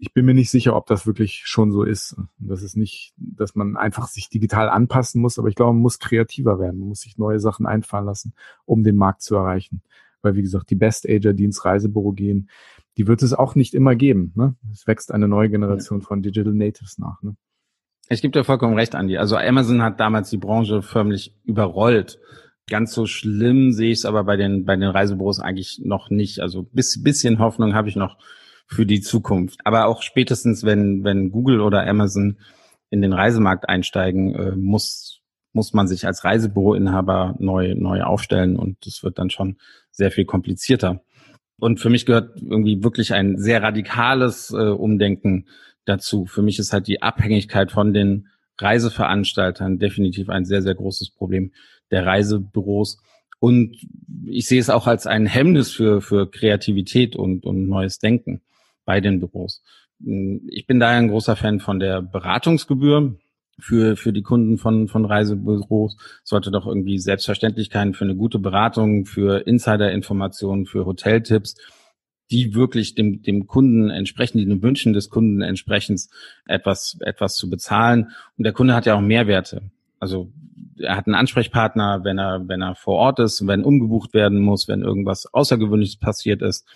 ich 0.00 0.14
bin 0.14 0.24
mir 0.24 0.32
nicht 0.32 0.50
sicher, 0.50 0.74
ob 0.74 0.86
das 0.86 1.06
wirklich 1.06 1.42
schon 1.44 1.72
so 1.72 1.82
ist. 1.82 2.16
Das 2.38 2.62
ist 2.62 2.74
nicht, 2.74 3.12
dass 3.18 3.54
man 3.54 3.76
einfach 3.76 4.08
sich 4.08 4.30
digital 4.30 4.70
anpassen 4.70 5.20
muss, 5.20 5.38
aber 5.38 5.48
ich 5.48 5.54
glaube, 5.54 5.74
man 5.74 5.82
muss 5.82 5.98
kreativer 5.98 6.58
werden. 6.58 6.80
Man 6.80 6.88
muss 6.88 7.00
sich 7.00 7.18
neue 7.18 7.38
Sachen 7.38 7.66
einfallen 7.66 8.06
lassen, 8.06 8.32
um 8.64 8.82
den 8.82 8.96
Markt 8.96 9.20
zu 9.20 9.36
erreichen. 9.36 9.82
Weil, 10.22 10.36
wie 10.36 10.42
gesagt, 10.42 10.70
die 10.70 10.74
Best 10.74 11.06
Ager, 11.06 11.34
die 11.34 11.44
ins 11.44 11.66
Reisebüro 11.66 12.12
gehen, 12.12 12.48
die 12.96 13.06
wird 13.06 13.22
es 13.22 13.34
auch 13.34 13.54
nicht 13.54 13.74
immer 13.74 13.94
geben. 13.94 14.32
Ne? 14.36 14.56
Es 14.72 14.86
wächst 14.86 15.12
eine 15.12 15.28
neue 15.28 15.50
Generation 15.50 16.00
von 16.00 16.22
Digital 16.22 16.54
Natives 16.54 16.96
nach. 16.96 17.22
Ne? 17.22 17.36
Ich 18.08 18.22
gebe 18.22 18.32
dir 18.32 18.44
vollkommen 18.44 18.74
recht, 18.74 18.94
Andy. 18.94 19.18
Also 19.18 19.36
Amazon 19.36 19.82
hat 19.82 20.00
damals 20.00 20.30
die 20.30 20.38
Branche 20.38 20.80
förmlich 20.80 21.36
überrollt. 21.44 22.18
Ganz 22.70 22.94
so 22.94 23.04
schlimm 23.04 23.72
sehe 23.72 23.92
ich 23.92 23.98
es 23.98 24.04
aber 24.06 24.24
bei 24.24 24.36
den, 24.36 24.64
bei 24.64 24.76
den 24.76 24.88
Reisebüros 24.88 25.40
eigentlich 25.40 25.82
noch 25.84 26.08
nicht. 26.08 26.40
Also 26.40 26.62
bis, 26.62 27.02
bisschen 27.02 27.38
Hoffnung 27.38 27.74
habe 27.74 27.90
ich 27.90 27.96
noch 27.96 28.16
für 28.70 28.86
die 28.86 29.00
Zukunft. 29.00 29.60
Aber 29.64 29.86
auch 29.86 30.02
spätestens, 30.02 30.64
wenn, 30.64 31.02
wenn 31.02 31.30
Google 31.30 31.60
oder 31.60 31.86
Amazon 31.86 32.38
in 32.88 33.02
den 33.02 33.12
Reisemarkt 33.12 33.68
einsteigen, 33.68 34.34
äh, 34.34 34.56
muss, 34.56 35.20
muss 35.52 35.72
man 35.72 35.88
sich 35.88 36.06
als 36.06 36.24
Reisebüroinhaber 36.24 37.34
neu, 37.40 37.74
neu 37.74 38.02
aufstellen 38.02 38.56
und 38.56 38.86
das 38.86 39.02
wird 39.02 39.18
dann 39.18 39.30
schon 39.30 39.56
sehr 39.90 40.12
viel 40.12 40.24
komplizierter. 40.24 41.02
Und 41.58 41.80
für 41.80 41.90
mich 41.90 42.06
gehört 42.06 42.40
irgendwie 42.40 42.82
wirklich 42.82 43.12
ein 43.12 43.38
sehr 43.38 43.62
radikales 43.62 44.50
äh, 44.50 44.68
Umdenken 44.68 45.48
dazu. 45.84 46.26
Für 46.26 46.42
mich 46.42 46.58
ist 46.58 46.72
halt 46.72 46.86
die 46.86 47.02
Abhängigkeit 47.02 47.72
von 47.72 47.92
den 47.92 48.28
Reiseveranstaltern 48.56 49.78
definitiv 49.78 50.28
ein 50.28 50.44
sehr, 50.44 50.62
sehr 50.62 50.76
großes 50.76 51.10
Problem 51.10 51.52
der 51.90 52.06
Reisebüros. 52.06 52.98
Und 53.40 53.76
ich 54.24 54.46
sehe 54.46 54.60
es 54.60 54.70
auch 54.70 54.86
als 54.86 55.06
ein 55.06 55.26
Hemmnis 55.26 55.72
für, 55.72 56.00
für 56.00 56.30
Kreativität 56.30 57.16
und, 57.16 57.44
und 57.44 57.68
neues 57.68 57.98
Denken 57.98 58.42
bei 58.84 59.00
den 59.00 59.20
Büros. 59.20 59.62
Ich 59.98 60.66
bin 60.66 60.80
daher 60.80 60.98
ein 60.98 61.08
großer 61.08 61.36
Fan 61.36 61.60
von 61.60 61.78
der 61.78 62.02
Beratungsgebühr 62.02 63.16
für, 63.58 63.96
für 63.96 64.12
die 64.12 64.22
Kunden 64.22 64.56
von, 64.56 64.88
von 64.88 65.04
Reisebüros. 65.04 65.96
Sollte 66.24 66.50
doch 66.50 66.66
irgendwie 66.66 66.98
Selbstverständlichkeiten 66.98 67.94
für 67.94 68.04
eine 68.04 68.16
gute 68.16 68.38
Beratung, 68.38 69.04
für 69.04 69.46
Insider-Informationen, 69.46 70.66
für 70.66 70.86
Hoteltipps 70.86 71.56
die 72.30 72.54
wirklich 72.54 72.94
dem, 72.94 73.22
dem 73.22 73.46
Kunden 73.46 73.90
entsprechen, 73.90 74.38
den 74.38 74.62
Wünschen 74.62 74.92
des 74.92 75.10
Kunden 75.10 75.42
entsprechend 75.42 76.06
etwas, 76.46 76.96
etwas 77.00 77.34
zu 77.34 77.50
bezahlen. 77.50 78.12
Und 78.38 78.44
der 78.44 78.52
Kunde 78.52 78.74
hat 78.74 78.86
ja 78.86 78.94
auch 78.94 79.00
Mehrwerte. 79.00 79.62
Also 79.98 80.30
er 80.78 80.96
hat 80.96 81.06
einen 81.06 81.16
Ansprechpartner, 81.16 82.04
wenn 82.04 82.18
er, 82.18 82.48
wenn 82.48 82.62
er 82.62 82.74
vor 82.74 82.94
Ort 82.94 83.18
ist, 83.18 83.46
wenn 83.46 83.64
umgebucht 83.64 84.14
werden 84.14 84.40
muss, 84.40 84.68
wenn 84.68 84.82
irgendwas 84.82 85.26
Außergewöhnliches 85.32 85.96
passiert 85.96 86.40
ist, 86.40 86.66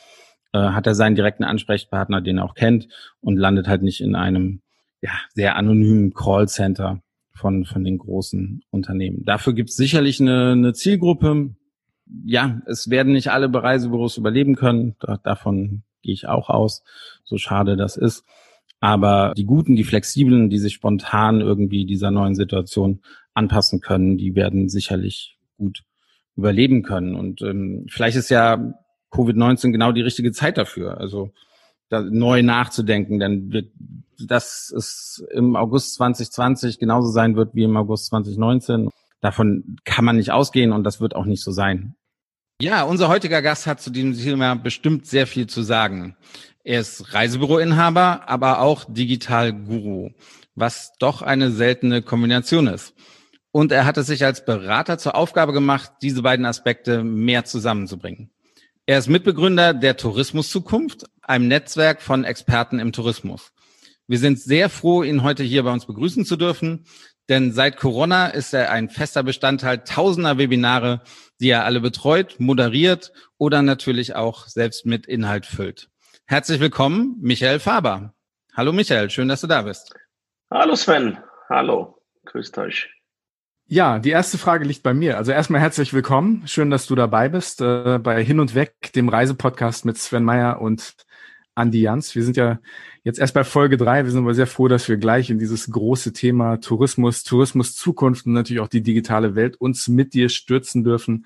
äh, 0.55 0.71
hat 0.71 0.87
er 0.87 0.95
seinen 0.95 1.17
direkten 1.17 1.45
Ansprechpartner, 1.45 2.21
den 2.21 2.39
er 2.39 2.45
auch 2.45 2.55
kennt 2.55 2.89
und 3.21 3.37
landet 3.37 3.67
halt 3.67 3.83
nicht 3.83 4.01
in 4.01 4.15
einem 4.15 4.61
ja, 5.03 5.11
sehr 5.35 5.57
anonymen 5.57 6.15
Callcenter 6.15 7.03
von, 7.33 7.65
von 7.65 7.83
den 7.83 7.99
großen 7.99 8.63
Unternehmen. 8.71 9.25
Dafür 9.25 9.53
gibt 9.53 9.71
es 9.71 9.77
sicherlich 9.77 10.21
eine, 10.21 10.53
eine 10.53 10.73
Zielgruppe, 10.73 11.57
ja, 12.25 12.61
es 12.67 12.89
werden 12.89 13.13
nicht 13.13 13.33
alle 13.33 13.53
Reisebüros 13.53 14.17
überleben 14.17 14.55
können. 14.55 14.95
Da, 15.01 15.17
davon 15.17 15.83
gehe 16.03 16.15
ich 16.15 16.29
auch 16.29 16.49
aus, 16.51 16.85
so 17.25 17.37
schade 17.37 17.77
das 17.77 17.97
ist. 17.97 18.25
Aber 18.79 19.33
die 19.37 19.47
Guten, 19.47 19.75
die 19.75 19.85
Flexiblen, 19.85 20.51
die 20.51 20.59
sich 20.59 20.75
spontan 20.75 21.41
irgendwie 21.41 21.87
dieser 21.87 22.11
neuen 22.11 22.35
Situation 22.35 23.01
anpassen 23.33 23.81
können, 23.81 24.19
die 24.19 24.37
werden 24.37 24.69
sicherlich 24.69 25.39
gut 25.57 25.83
überleben 26.37 26.83
können. 26.83 27.17
Und 27.17 27.43
ähm, 27.43 27.87
vielleicht 27.89 28.17
ist 28.17 28.29
ja 28.29 28.75
Covid-19 29.15 29.73
genau 29.73 29.93
die 29.93 30.03
richtige 30.03 30.33
Zeit 30.33 30.59
dafür. 30.59 30.99
Also 30.99 31.33
da 31.89 32.01
neu 32.01 32.43
nachzudenken, 32.43 33.19
denn 33.19 33.53
wird, 33.53 33.71
dass 34.19 34.73
es 34.77 35.25
im 35.33 35.57
August 35.57 35.95
2020 35.95 36.79
genauso 36.79 37.09
sein 37.11 37.37
wird 37.37 37.55
wie 37.55 37.65
im 37.65 37.77
August 37.77 38.07
2019. 38.07 38.91
Davon 39.21 39.77
kann 39.85 40.05
man 40.05 40.17
nicht 40.17 40.33
ausgehen 40.33 40.73
und 40.73 40.85
das 40.85 41.01
wird 41.01 41.15
auch 41.15 41.25
nicht 41.25 41.43
so 41.43 41.53
sein. 41.53 41.95
Ja, 42.61 42.85
unser 42.85 43.09
heutiger 43.09 43.43
Gast 43.43 43.67
hat 43.67 43.81
zu 43.81 43.91
diesem 43.91 44.17
Thema 44.17 44.55
bestimmt 44.55 45.07
sehr 45.07 45.27
viel 45.27 45.47
zu 45.49 45.63
sagen. 45.63 46.17
Er 46.63 46.81
ist 46.81 47.13
Reisebüroinhaber, 47.13 48.29
aber 48.29 48.61
auch 48.61 48.85
Digital-Guru, 48.89 50.11
was 50.55 50.93
doch 50.99 51.21
eine 51.21 51.51
seltene 51.51 52.01
Kombination 52.01 52.69
ist. 52.69 52.95
Und 53.51 53.71
er 53.71 53.85
hat 53.85 53.99
es 53.99 54.07
sich 54.07 54.25
als 54.25 54.45
Berater 54.45 54.99
zur 54.99 55.15
Aufgabe 55.15 55.53
gemacht, 55.53 55.93
diese 56.03 56.23
beiden 56.23 56.47
Aspekte 56.47 57.05
mehr 57.05 57.45
zusammenzubringen. 57.45 58.31
Er 58.87 58.99
ist 58.99 59.09
Mitbegründer 59.09 59.73
der 59.73 59.97
Tourismuszukunft, 59.97 61.07
einem 61.23 61.49
Netzwerk 61.49 62.03
von 62.03 62.25
Experten 62.25 62.79
im 62.79 62.93
Tourismus. 62.93 63.51
Wir 64.07 64.19
sind 64.19 64.39
sehr 64.39 64.69
froh, 64.69 65.03
ihn 65.03 65.23
heute 65.23 65.43
hier 65.43 65.63
bei 65.63 65.73
uns 65.73 65.87
begrüßen 65.87 66.27
zu 66.27 66.37
dürfen. 66.37 66.85
Denn 67.31 67.53
seit 67.53 67.79
Corona 67.79 68.27
ist 68.27 68.53
er 68.53 68.71
ein 68.71 68.91
fester 68.91 69.23
Bestandteil 69.23 69.85
tausender 69.85 70.37
Webinare, 70.37 71.01
die 71.41 71.49
er 71.49 71.65
alle 71.65 71.81
betreut, 71.81 72.37
moderiert 72.39 73.13
oder 73.39 73.63
natürlich 73.63 74.15
auch 74.15 74.49
selbst 74.49 74.85
mit 74.85 75.07
Inhalt 75.07 75.47
füllt. 75.47 75.89
Herzlich 76.27 76.61
willkommen, 76.61 77.17
Michael 77.23 77.61
Faber. 77.61 78.13
Hallo 78.55 78.75
Michael, 78.75 79.09
schön, 79.09 79.29
dass 79.29 79.41
du 79.41 79.47
da 79.47 79.63
bist. 79.63 79.95
Hallo 80.51 80.77
Sven, 80.77 81.17
hallo, 81.49 82.03
grüßt 82.27 82.59
euch. 82.59 82.94
Ja, 83.67 83.99
die 83.99 84.11
erste 84.11 84.37
Frage 84.37 84.65
liegt 84.67 84.83
bei 84.83 84.93
mir. 84.93 85.17
Also 85.17 85.33
erstmal 85.33 85.61
herzlich 85.61 85.95
willkommen. 85.95 86.43
Schön, 86.47 86.69
dass 86.69 86.87
du 86.87 86.95
dabei 86.95 87.31
bist 87.31 87.63
äh, 87.63 87.99
bei 87.99 88.23
Hin 88.23 88.39
und 88.39 88.55
Weg, 88.55 88.93
dem 88.95 89.09
Reisepodcast 89.09 89.87
mit 89.87 89.97
Sven 89.97 90.23
Meyer 90.23 90.61
und 90.61 90.95
Andi 91.55 91.81
Jans. 91.81 92.15
Wir 92.15 92.25
sind 92.25 92.37
ja 92.37 92.59
jetzt 93.05 93.19
erst 93.19 93.33
bei 93.33 93.43
Folge 93.43 93.79
drei. 93.79 94.05
Wir 94.05 94.11
sind 94.11 94.21
aber 94.21 94.35
sehr 94.35 94.47
froh, 94.47 94.69
dass 94.69 94.87
wir 94.91 94.99
gleich 94.99 95.31
in 95.31 95.39
dieses 95.39 95.71
große 95.71 96.13
Thema 96.13 96.59
Tourismus, 96.59 97.23
Tourismus 97.23 97.75
Zukunft 97.75 98.27
und 98.27 98.35
natürlich 98.35 98.61
auch 98.61 98.69
die 98.69 98.83
digitale 98.83 99.35
Welt 99.35 99.57
uns 99.57 99.89
mit 99.89 100.13
dir 100.13 100.29
stürzen 100.29 100.85
dürfen. 100.85 101.25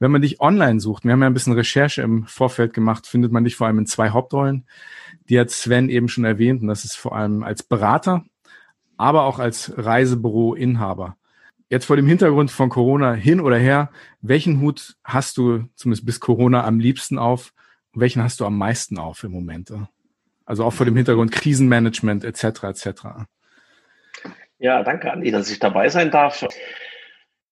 Wenn 0.00 0.10
man 0.10 0.22
dich 0.22 0.40
online 0.40 0.80
sucht, 0.80 1.04
wir 1.04 1.12
haben 1.12 1.22
ja 1.22 1.28
ein 1.28 1.34
bisschen 1.34 1.52
Recherche 1.52 2.02
im 2.02 2.24
Vorfeld 2.26 2.72
gemacht, 2.72 3.06
findet 3.06 3.30
man 3.30 3.44
dich 3.44 3.54
vor 3.54 3.68
allem 3.68 3.78
in 3.78 3.86
zwei 3.86 4.10
Hauptrollen. 4.10 4.66
Die 5.28 5.38
hat 5.38 5.50
Sven 5.50 5.90
eben 5.90 6.08
schon 6.08 6.24
erwähnt 6.24 6.60
und 6.60 6.66
das 6.66 6.84
ist 6.84 6.96
vor 6.96 7.14
allem 7.14 7.44
als 7.44 7.62
Berater, 7.62 8.24
aber 8.96 9.24
auch 9.24 9.38
als 9.38 9.72
Reisebüro-Inhaber. 9.76 11.16
Jetzt 11.70 11.84
vor 11.84 11.96
dem 11.96 12.06
Hintergrund 12.06 12.50
von 12.50 12.70
Corona 12.70 13.12
hin 13.12 13.40
oder 13.40 13.58
her, 13.58 13.90
welchen 14.20 14.60
Hut 14.60 14.96
hast 15.04 15.36
du 15.36 15.64
zumindest 15.74 16.06
bis 16.06 16.20
Corona 16.20 16.64
am 16.64 16.80
liebsten 16.80 17.18
auf? 17.18 17.52
welchen 18.00 18.22
hast 18.22 18.40
du 18.40 18.44
am 18.44 18.56
meisten 18.56 18.98
auf 18.98 19.24
im 19.24 19.32
Moment? 19.32 19.72
Also 20.44 20.64
auch 20.64 20.72
vor 20.72 20.86
dem 20.86 20.96
Hintergrund 20.96 21.32
Krisenmanagement 21.32 22.24
etc. 22.24 22.64
etc. 22.64 22.90
Ja, 24.58 24.82
danke 24.82 25.12
Andi, 25.12 25.30
dass 25.30 25.50
ich 25.50 25.58
dabei 25.58 25.88
sein 25.88 26.10
darf. 26.10 26.44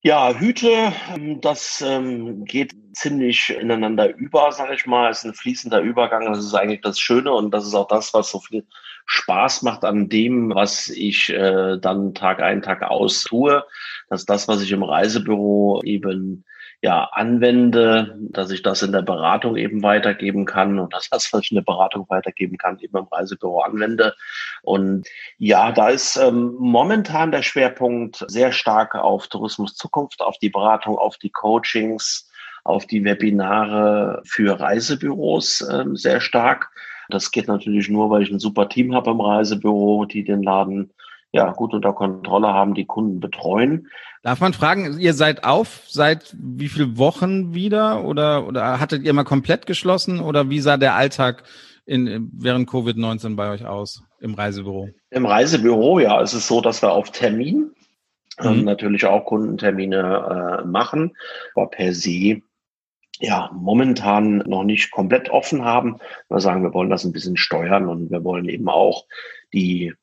Ja, 0.02 0.34
Hüte, 0.34 0.92
ähm, 1.14 1.40
das 1.40 1.82
ähm, 1.84 2.44
geht 2.44 2.74
ziemlich 2.92 3.50
ineinander 3.50 4.14
über, 4.14 4.52
sage 4.52 4.74
ich 4.74 4.86
mal. 4.86 5.10
Es 5.10 5.18
ist 5.18 5.24
ein 5.24 5.34
fließender 5.34 5.80
Übergang. 5.80 6.26
Das 6.26 6.38
ist 6.38 6.54
eigentlich 6.54 6.80
das 6.80 7.00
Schöne 7.00 7.32
und 7.32 7.50
das 7.50 7.66
ist 7.66 7.74
auch 7.74 7.88
das, 7.88 8.14
was 8.14 8.30
so 8.30 8.40
viel 8.40 8.66
Spaß 9.06 9.62
macht 9.62 9.84
an 9.84 10.08
dem, 10.08 10.54
was 10.54 10.88
ich 10.88 11.30
äh, 11.30 11.78
dann 11.78 12.14
Tag 12.14 12.40
ein, 12.42 12.62
Tag 12.62 12.82
aus 12.82 13.22
tue. 13.22 13.64
Das 14.10 14.20
ist 14.20 14.30
das, 14.30 14.48
was 14.48 14.62
ich 14.62 14.72
im 14.72 14.82
Reisebüro 14.82 15.82
eben 15.84 16.44
ja 16.82 17.04
anwende, 17.12 18.16
dass 18.18 18.50
ich 18.50 18.62
das 18.62 18.82
in 18.82 18.92
der 18.92 19.02
Beratung 19.02 19.56
eben 19.56 19.82
weitergeben 19.82 20.44
kann 20.44 20.78
und 20.78 20.92
das, 20.92 21.08
was 21.10 21.42
ich 21.42 21.50
in 21.50 21.56
der 21.56 21.62
Beratung 21.62 22.06
weitergeben 22.08 22.58
kann, 22.58 22.78
eben 22.80 22.98
im 22.98 23.06
Reisebüro 23.10 23.60
anwende. 23.60 24.14
Und 24.62 25.06
ja, 25.38 25.72
da 25.72 25.88
ist 25.88 26.16
ähm, 26.16 26.54
momentan 26.58 27.30
der 27.30 27.42
Schwerpunkt 27.42 28.24
sehr 28.28 28.52
stark 28.52 28.94
auf 28.94 29.28
Tourismus 29.28 29.74
Zukunft, 29.74 30.20
auf 30.20 30.38
die 30.38 30.50
Beratung, 30.50 30.98
auf 30.98 31.16
die 31.16 31.30
Coachings, 31.30 32.30
auf 32.64 32.86
die 32.86 33.04
Webinare 33.04 34.22
für 34.24 34.58
Reisebüros 34.58 35.62
äh, 35.62 35.84
sehr 35.94 36.20
stark. 36.20 36.70
Das 37.08 37.30
geht 37.30 37.48
natürlich 37.48 37.88
nur, 37.88 38.10
weil 38.10 38.22
ich 38.22 38.30
ein 38.30 38.38
super 38.38 38.68
Team 38.68 38.94
habe 38.94 39.10
im 39.10 39.20
Reisebüro, 39.20 40.04
die 40.06 40.24
den 40.24 40.42
Laden 40.42 40.90
ja 41.32 41.52
gut 41.52 41.74
unter 41.74 41.92
Kontrolle 41.92 42.48
haben, 42.48 42.74
die 42.74 42.86
Kunden 42.86 43.20
betreuen. 43.20 43.88
Darf 44.22 44.40
man 44.40 44.54
fragen, 44.54 44.98
ihr 44.98 45.14
seid 45.14 45.44
auf 45.44 45.82
seit 45.86 46.34
wie 46.38 46.68
viel 46.68 46.98
Wochen 46.98 47.54
wieder 47.54 48.04
oder, 48.04 48.46
oder 48.46 48.80
hattet 48.80 49.04
ihr 49.04 49.12
mal 49.12 49.24
komplett 49.24 49.66
geschlossen 49.66 50.20
oder 50.20 50.50
wie 50.50 50.60
sah 50.60 50.76
der 50.76 50.94
Alltag 50.94 51.44
in, 51.84 52.30
während 52.32 52.68
Covid-19 52.68 53.36
bei 53.36 53.50
euch 53.50 53.66
aus 53.66 54.02
im 54.20 54.34
Reisebüro? 54.34 54.88
Im 55.10 55.26
Reisebüro, 55.26 56.00
ja, 56.00 56.20
ist 56.20 56.32
es 56.32 56.48
so, 56.48 56.60
dass 56.60 56.82
wir 56.82 56.92
auf 56.92 57.10
Termin 57.10 57.70
ähm, 58.40 58.58
mhm. 58.58 58.64
natürlich 58.64 59.06
auch 59.06 59.24
Kundentermine 59.24 60.62
äh, 60.62 60.66
machen, 60.66 61.16
aber 61.54 61.68
per 61.68 61.92
se 61.92 62.42
ja, 63.20 63.50
momentan 63.54 64.38
noch 64.46 64.64
nicht 64.64 64.90
komplett 64.90 65.30
offen 65.30 65.64
haben. 65.64 65.96
Wir 66.28 66.40
sagen, 66.40 66.62
wir 66.62 66.74
wollen 66.74 66.90
das 66.90 67.04
ein 67.04 67.12
bisschen 67.12 67.36
steuern 67.36 67.88
und 67.88 68.10
wir 68.10 68.24
wollen 68.24 68.48
eben 68.48 68.68
auch 68.68 69.06
die 69.52 69.94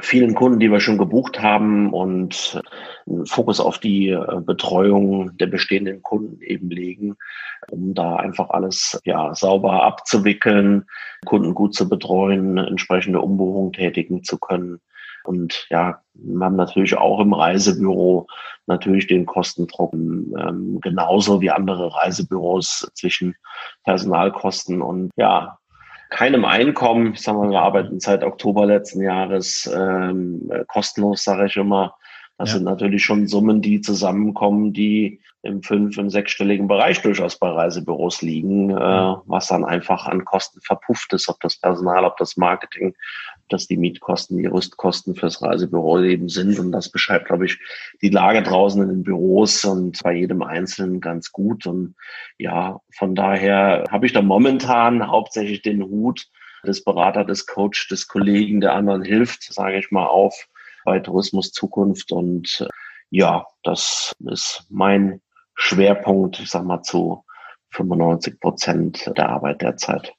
vielen 0.00 0.34
Kunden, 0.34 0.60
die 0.60 0.70
wir 0.70 0.80
schon 0.80 0.98
gebucht 0.98 1.40
haben 1.40 1.92
und 1.92 2.60
einen 3.06 3.26
Fokus 3.26 3.60
auf 3.60 3.78
die 3.78 4.10
äh, 4.10 4.40
Betreuung 4.40 5.36
der 5.38 5.46
bestehenden 5.46 6.02
Kunden 6.02 6.40
eben 6.42 6.70
legen, 6.70 7.16
um 7.70 7.94
da 7.94 8.16
einfach 8.16 8.50
alles 8.50 9.00
ja 9.04 9.34
sauber 9.34 9.82
abzuwickeln, 9.82 10.84
Kunden 11.24 11.54
gut 11.54 11.74
zu 11.74 11.88
betreuen, 11.88 12.58
entsprechende 12.58 13.20
Umbuchungen 13.20 13.72
tätigen 13.72 14.22
zu 14.22 14.38
können. 14.38 14.80
Und 15.24 15.66
ja, 15.70 16.00
wir 16.14 16.44
haben 16.44 16.56
natürlich 16.56 16.96
auch 16.96 17.20
im 17.20 17.32
Reisebüro 17.32 18.26
natürlich 18.66 19.06
den 19.06 19.26
Kostendruck, 19.26 19.92
ähm, 19.92 20.78
genauso 20.82 21.40
wie 21.40 21.50
andere 21.50 21.94
Reisebüros 21.94 22.90
zwischen 22.94 23.34
Personalkosten 23.84 24.82
und 24.82 25.10
ja, 25.16 25.58
keinem 26.10 26.44
Einkommen. 26.44 27.14
Ich 27.14 27.22
sage 27.22 27.38
mal, 27.38 27.50
wir 27.50 27.60
arbeiten 27.60 28.00
seit 28.00 28.24
Oktober 28.24 28.66
letzten 28.66 29.02
Jahres 29.02 29.70
ähm, 29.74 30.50
kostenlos, 30.68 31.24
sage 31.24 31.46
ich 31.46 31.56
immer. 31.56 31.94
Das 32.38 32.50
ja. 32.50 32.56
sind 32.56 32.64
natürlich 32.64 33.04
schon 33.04 33.26
Summen, 33.26 33.60
die 33.60 33.80
zusammenkommen, 33.80 34.72
die 34.72 35.20
im 35.42 35.62
fünf- 35.62 35.96
und 35.98 36.10
sechsstelligen 36.10 36.66
Bereich 36.66 37.00
durchaus 37.02 37.38
bei 37.38 37.48
Reisebüros 37.48 38.22
liegen, 38.22 38.70
äh, 38.70 39.14
was 39.26 39.48
dann 39.48 39.64
einfach 39.64 40.06
an 40.06 40.24
Kosten 40.24 40.60
verpufft 40.60 41.12
ist, 41.12 41.28
ob 41.28 41.40
das 41.40 41.56
Personal, 41.56 42.04
ob 42.04 42.16
das 42.16 42.36
Marketing, 42.36 42.88
ob 42.88 43.48
das 43.48 43.68
die 43.68 43.76
Mietkosten, 43.76 44.38
die 44.38 44.46
Rüstkosten 44.46 45.14
fürs 45.14 45.40
Reisebüro 45.40 46.00
eben 46.00 46.28
sind. 46.28 46.58
Und 46.58 46.72
das 46.72 46.90
beschreibt, 46.90 47.26
glaube 47.26 47.46
ich, 47.46 47.58
die 48.02 48.10
Lage 48.10 48.42
draußen 48.42 48.82
in 48.82 48.88
den 48.88 49.02
Büros 49.04 49.64
und 49.64 50.02
bei 50.02 50.12
jedem 50.12 50.42
Einzelnen 50.42 51.00
ganz 51.00 51.30
gut. 51.30 51.66
Und 51.66 51.94
ja, 52.38 52.80
von 52.96 53.14
daher 53.14 53.84
habe 53.90 54.06
ich 54.06 54.12
da 54.12 54.22
momentan 54.22 55.08
hauptsächlich 55.08 55.62
den 55.62 55.84
Hut 55.84 56.26
des 56.66 56.82
Berater, 56.82 57.24
des 57.24 57.46
Coach, 57.46 57.86
des 57.88 58.08
Kollegen, 58.08 58.60
der 58.60 58.74
anderen 58.74 59.02
hilft, 59.02 59.44
sage 59.44 59.78
ich 59.78 59.92
mal, 59.92 60.06
auf 60.06 60.48
bei 60.84 60.98
Tourismus 60.98 61.52
Zukunft. 61.52 62.10
Und 62.10 62.60
äh, 62.60 62.68
ja, 63.10 63.46
das 63.62 64.14
ist 64.26 64.64
mein 64.68 65.20
Schwerpunkt, 65.58 66.38
ich 66.40 66.50
sag 66.50 66.64
mal, 66.64 66.82
zu 66.82 67.24
95 67.70 68.40
Prozent 68.40 69.12
der 69.16 69.28
Arbeit 69.28 69.60
derzeit. 69.60 70.14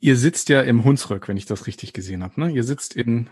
Ihr 0.00 0.16
sitzt 0.16 0.48
ja 0.48 0.62
im 0.62 0.82
Hunsrück, 0.84 1.28
wenn 1.28 1.36
ich 1.36 1.46
das 1.46 1.66
richtig 1.66 1.92
gesehen 1.92 2.24
habe. 2.24 2.40
Ne? 2.40 2.50
Ihr 2.50 2.64
sitzt 2.64 2.96
in 2.96 3.28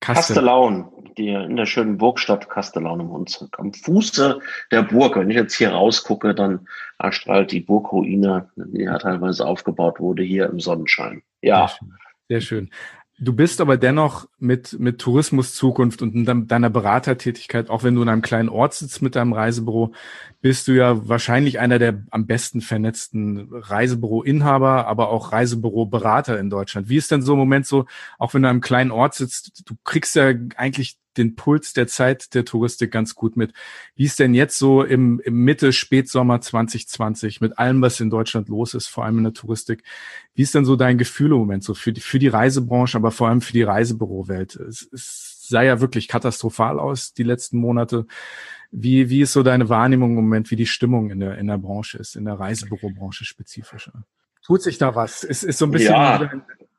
Kastellaun, 0.00 1.12
die, 1.16 1.28
in 1.28 1.56
der 1.56 1.66
schönen 1.66 1.98
Burgstadt 1.98 2.48
Kastellaun 2.48 3.00
im 3.00 3.10
Hunsrück. 3.10 3.58
Am 3.58 3.72
Fuße 3.72 4.40
der 4.70 4.82
Burg. 4.82 5.16
Wenn 5.16 5.30
ich 5.30 5.36
jetzt 5.36 5.54
hier 5.54 5.70
rausgucke, 5.70 6.34
dann 6.34 6.68
erstrahlt 6.98 7.52
die 7.52 7.60
Burgruine, 7.60 8.50
die 8.56 8.82
ja 8.82 8.98
teilweise 8.98 9.46
aufgebaut 9.46 10.00
wurde, 10.00 10.22
hier 10.22 10.46
im 10.46 10.60
Sonnenschein. 10.60 11.22
Ja. 11.42 11.68
Sehr 11.68 11.76
schön. 11.76 11.94
Sehr 12.28 12.40
schön. 12.40 12.70
Du 13.20 13.32
bist 13.32 13.60
aber 13.60 13.76
dennoch 13.76 14.28
mit, 14.38 14.78
mit 14.78 15.00
Tourismus 15.00 15.54
Zukunft 15.54 16.02
und 16.02 16.24
deiner 16.24 16.70
Beratertätigkeit, 16.70 17.68
auch 17.68 17.82
wenn 17.82 17.96
du 17.96 18.02
in 18.02 18.08
einem 18.08 18.22
kleinen 18.22 18.48
Ort 18.48 18.74
sitzt 18.74 19.02
mit 19.02 19.16
deinem 19.16 19.32
Reisebüro, 19.32 19.92
bist 20.40 20.68
du 20.68 20.72
ja 20.72 21.08
wahrscheinlich 21.08 21.58
einer 21.58 21.80
der 21.80 22.04
am 22.10 22.26
besten 22.26 22.60
vernetzten 22.60 23.48
Reisebüro-Inhaber, 23.52 24.86
aber 24.86 25.08
auch 25.08 25.32
Reisebüro-Berater 25.32 26.38
in 26.38 26.48
Deutschland. 26.48 26.88
Wie 26.88 26.96
ist 26.96 27.10
denn 27.10 27.22
so 27.22 27.32
im 27.32 27.40
Moment 27.40 27.66
so, 27.66 27.86
auch 28.18 28.34
wenn 28.34 28.42
du 28.42 28.48
in 28.48 28.50
einem 28.50 28.60
kleinen 28.60 28.92
Ort 28.92 29.14
sitzt, 29.14 29.68
du 29.68 29.74
kriegst 29.82 30.14
ja 30.14 30.32
eigentlich 30.56 30.96
den 31.18 31.34
Puls 31.34 31.72
der 31.72 31.86
Zeit 31.86 32.34
der 32.34 32.44
Touristik 32.44 32.90
ganz 32.90 33.14
gut 33.14 33.36
mit. 33.36 33.52
Wie 33.94 34.04
ist 34.04 34.18
denn 34.18 34.34
jetzt 34.34 34.58
so 34.58 34.82
im, 34.82 35.20
im 35.20 35.44
Mitte, 35.44 35.72
Spätsommer 35.72 36.40
2020 36.40 37.40
mit 37.40 37.58
allem, 37.58 37.82
was 37.82 38.00
in 38.00 38.10
Deutschland 38.10 38.48
los 38.48 38.74
ist, 38.74 38.86
vor 38.86 39.04
allem 39.04 39.18
in 39.18 39.24
der 39.24 39.32
Touristik? 39.34 39.82
Wie 40.34 40.42
ist 40.42 40.54
denn 40.54 40.64
so 40.64 40.76
dein 40.76 40.98
Gefühl 40.98 41.32
im 41.32 41.38
Moment 41.38 41.64
so 41.64 41.74
für 41.74 41.92
die, 41.92 42.00
für 42.00 42.18
die 42.18 42.28
Reisebranche, 42.28 42.96
aber 42.96 43.10
vor 43.10 43.28
allem 43.28 43.40
für 43.40 43.52
die 43.52 43.62
Reisebürowelt? 43.62 44.56
Es, 44.56 44.88
es 44.92 45.46
sah 45.48 45.62
ja 45.62 45.80
wirklich 45.80 46.08
katastrophal 46.08 46.78
aus 46.78 47.12
die 47.12 47.24
letzten 47.24 47.58
Monate. 47.58 48.06
Wie, 48.70 49.08
wie 49.08 49.22
ist 49.22 49.32
so 49.32 49.42
deine 49.42 49.68
Wahrnehmung 49.68 50.10
im 50.10 50.24
Moment, 50.24 50.50
wie 50.50 50.56
die 50.56 50.66
Stimmung 50.66 51.10
in 51.10 51.20
der, 51.20 51.38
in 51.38 51.46
der 51.46 51.58
Branche 51.58 51.98
ist, 51.98 52.16
in 52.16 52.24
der 52.26 52.34
Reisebürobranche 52.34 53.24
spezifischer? 53.24 54.04
Tut 54.42 54.62
sich 54.62 54.78
da 54.78 54.94
was? 54.94 55.24
Es 55.24 55.42
ist 55.42 55.58
so 55.58 55.66
ein 55.66 55.70
bisschen. 55.70 55.92
Ja, 55.92 56.30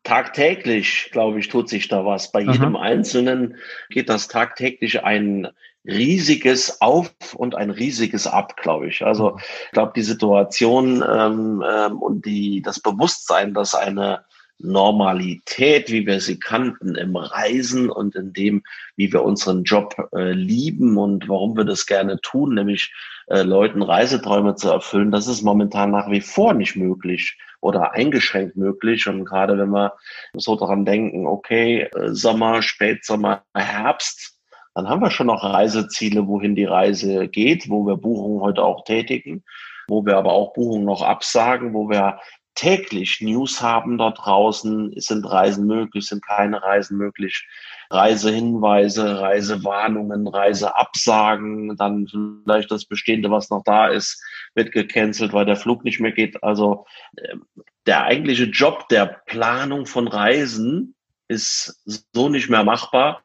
tagtäglich, 0.09 1.09
glaube 1.11 1.39
ich, 1.39 1.49
tut 1.49 1.69
sich 1.69 1.87
da 1.87 2.03
was. 2.03 2.31
Bei 2.31 2.43
Aha. 2.43 2.51
jedem 2.51 2.75
Einzelnen 2.75 3.57
geht 3.89 4.09
das 4.09 4.27
tagtäglich 4.27 5.03
ein 5.03 5.49
riesiges 5.85 6.81
Auf 6.81 7.11
und 7.35 7.53
ein 7.53 7.69
riesiges 7.69 8.25
Ab, 8.25 8.57
glaube 8.57 8.87
ich. 8.87 9.05
Also 9.05 9.37
ich 9.65 9.71
glaube, 9.71 9.93
die 9.95 10.01
Situation 10.01 11.03
ähm, 11.07 11.63
ähm, 11.63 12.01
und 12.01 12.25
die, 12.25 12.63
das 12.63 12.79
Bewusstsein, 12.79 13.53
dass 13.53 13.75
eine 13.75 14.25
Normalität, 14.59 15.89
wie 15.89 16.05
wir 16.05 16.19
sie 16.19 16.39
kannten 16.39 16.95
im 16.95 17.15
Reisen 17.15 17.89
und 17.89 18.15
in 18.15 18.33
dem, 18.33 18.63
wie 18.95 19.11
wir 19.11 19.23
unseren 19.23 19.63
Job 19.63 19.95
äh, 20.13 20.31
lieben 20.31 20.97
und 20.97 21.29
warum 21.29 21.55
wir 21.55 21.63
das 21.63 21.85
gerne 21.85 22.19
tun, 22.21 22.55
nämlich 22.55 22.93
äh, 23.27 23.41
Leuten 23.41 23.81
Reiseträume 23.81 24.55
zu 24.55 24.69
erfüllen, 24.69 25.11
das 25.11 25.27
ist 25.27 25.43
momentan 25.43 25.91
nach 25.91 26.11
wie 26.11 26.21
vor 26.21 26.53
nicht 26.53 26.75
möglich 26.75 27.37
oder 27.61 27.93
eingeschränkt 27.93 28.57
möglich. 28.57 29.07
Und 29.07 29.25
gerade 29.25 29.57
wenn 29.57 29.69
wir 29.69 29.93
so 30.33 30.55
daran 30.55 30.85
denken, 30.85 31.25
okay, 31.25 31.83
äh, 31.83 32.13
Sommer, 32.13 32.61
Spätsommer, 32.61 33.43
Herbst, 33.55 34.35
dann 34.75 34.87
haben 34.87 35.01
wir 35.01 35.11
schon 35.11 35.27
noch 35.27 35.43
Reiseziele, 35.43 36.27
wohin 36.27 36.55
die 36.55 36.65
Reise 36.65 37.27
geht, 37.27 37.69
wo 37.69 37.85
wir 37.85 37.97
Buchungen 37.97 38.41
heute 38.41 38.63
auch 38.63 38.83
tätigen, 38.83 39.43
wo 39.87 40.05
wir 40.05 40.17
aber 40.17 40.31
auch 40.31 40.53
Buchungen 40.53 40.85
noch 40.85 41.01
absagen, 41.01 41.73
wo 41.73 41.89
wir 41.89 42.19
täglich 42.59 43.21
News 43.21 43.61
haben 43.61 43.97
dort 43.97 44.19
draußen, 44.19 44.91
sind 44.97 45.23
Reisen 45.23 45.65
möglich, 45.65 46.07
sind 46.07 46.25
keine 46.25 46.61
Reisen 46.61 46.97
möglich, 46.97 47.47
Reisehinweise, 47.89 49.21
Reisewarnungen, 49.21 50.27
Reiseabsagen, 50.27 51.77
dann 51.77 52.05
vielleicht 52.43 52.69
das 52.69 52.83
Bestehende, 52.83 53.31
was 53.31 53.49
noch 53.49 53.63
da 53.63 53.87
ist, 53.87 54.21
wird 54.55 54.73
gecancelt, 54.73 55.31
weil 55.31 55.45
der 55.45 55.55
Flug 55.55 55.85
nicht 55.85 56.01
mehr 56.01 56.11
geht. 56.11 56.43
Also 56.43 56.85
ähm, 57.17 57.45
der 57.85 58.03
eigentliche 58.03 58.43
Job 58.43 58.89
der 58.89 59.05
Planung 59.25 59.85
von 59.85 60.09
Reisen 60.09 60.95
ist 61.29 61.81
so 62.13 62.27
nicht 62.27 62.49
mehr 62.49 62.65
machbar. 62.65 63.23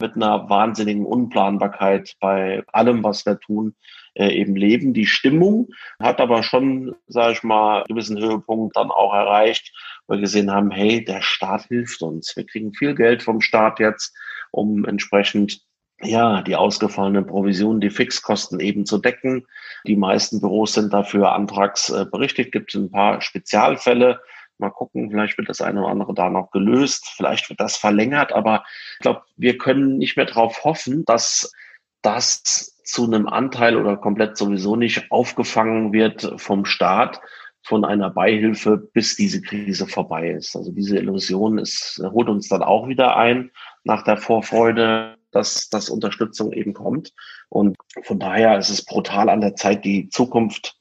Mit 0.00 0.14
einer 0.14 0.48
wahnsinnigen 0.48 1.04
Unplanbarkeit 1.04 2.14
bei 2.20 2.62
allem, 2.72 3.02
was 3.02 3.26
wir 3.26 3.40
tun, 3.40 3.74
äh, 4.18 4.32
eben 4.32 4.56
leben. 4.56 4.92
Die 4.92 5.06
Stimmung 5.06 5.68
hat 6.00 6.20
aber 6.20 6.42
schon, 6.42 6.94
sage 7.06 7.34
ich 7.34 7.42
mal, 7.42 7.78
einen 7.78 7.86
gewissen 7.86 8.18
Höhepunkt 8.18 8.76
dann 8.76 8.90
auch 8.90 9.14
erreicht, 9.14 9.72
weil 10.06 10.18
wir 10.18 10.22
gesehen 10.22 10.50
haben, 10.50 10.70
hey, 10.70 11.04
der 11.04 11.22
Staat 11.22 11.66
hilft 11.68 12.02
uns. 12.02 12.36
Wir 12.36 12.44
kriegen 12.44 12.74
viel 12.74 12.94
Geld 12.94 13.22
vom 13.22 13.40
Staat 13.40 13.78
jetzt, 13.78 14.14
um 14.50 14.84
entsprechend 14.84 15.60
ja, 16.00 16.42
die 16.42 16.56
ausgefallenen 16.56 17.26
Provisionen, 17.26 17.80
die 17.80 17.90
Fixkosten 17.90 18.60
eben 18.60 18.86
zu 18.86 18.98
decken. 18.98 19.46
Die 19.86 19.96
meisten 19.96 20.40
Büros 20.40 20.74
sind 20.74 20.92
dafür 20.92 21.32
antragsberechtigt. 21.32 22.52
Gibt 22.52 22.74
es 22.74 22.80
ein 22.80 22.90
paar 22.90 23.20
Spezialfälle. 23.20 24.20
Mal 24.58 24.70
gucken, 24.70 25.10
vielleicht 25.10 25.38
wird 25.38 25.48
das 25.48 25.60
eine 25.60 25.80
oder 25.80 25.90
andere 25.90 26.14
da 26.14 26.30
noch 26.30 26.50
gelöst. 26.50 27.06
Vielleicht 27.16 27.48
wird 27.48 27.60
das 27.60 27.76
verlängert. 27.76 28.32
Aber 28.32 28.64
ich 28.94 29.00
glaube, 29.00 29.22
wir 29.36 29.58
können 29.58 29.98
nicht 29.98 30.16
mehr 30.16 30.26
darauf 30.26 30.64
hoffen, 30.64 31.04
dass 31.04 31.52
das 32.02 32.80
zu 32.84 33.04
einem 33.04 33.26
Anteil 33.26 33.76
oder 33.76 33.96
komplett 33.96 34.36
sowieso 34.36 34.76
nicht 34.76 35.10
aufgefangen 35.10 35.92
wird 35.92 36.34
vom 36.36 36.64
Staat 36.64 37.20
von 37.62 37.84
einer 37.84 38.08
Beihilfe, 38.08 38.78
bis 38.78 39.16
diese 39.16 39.42
Krise 39.42 39.86
vorbei 39.86 40.30
ist. 40.30 40.56
Also 40.56 40.72
diese 40.72 40.96
Illusion 40.96 41.58
ist, 41.58 42.00
holt 42.02 42.28
uns 42.28 42.48
dann 42.48 42.62
auch 42.62 42.88
wieder 42.88 43.16
ein 43.16 43.50
nach 43.84 44.04
der 44.04 44.16
Vorfreude, 44.16 45.16
dass, 45.32 45.68
dass 45.68 45.90
Unterstützung 45.90 46.52
eben 46.52 46.72
kommt. 46.72 47.12
Und 47.50 47.76
von 48.04 48.18
daher 48.18 48.58
ist 48.58 48.70
es 48.70 48.84
brutal 48.84 49.28
an 49.28 49.42
der 49.42 49.54
Zeit, 49.54 49.84
die 49.84 50.08
Zukunft 50.08 50.76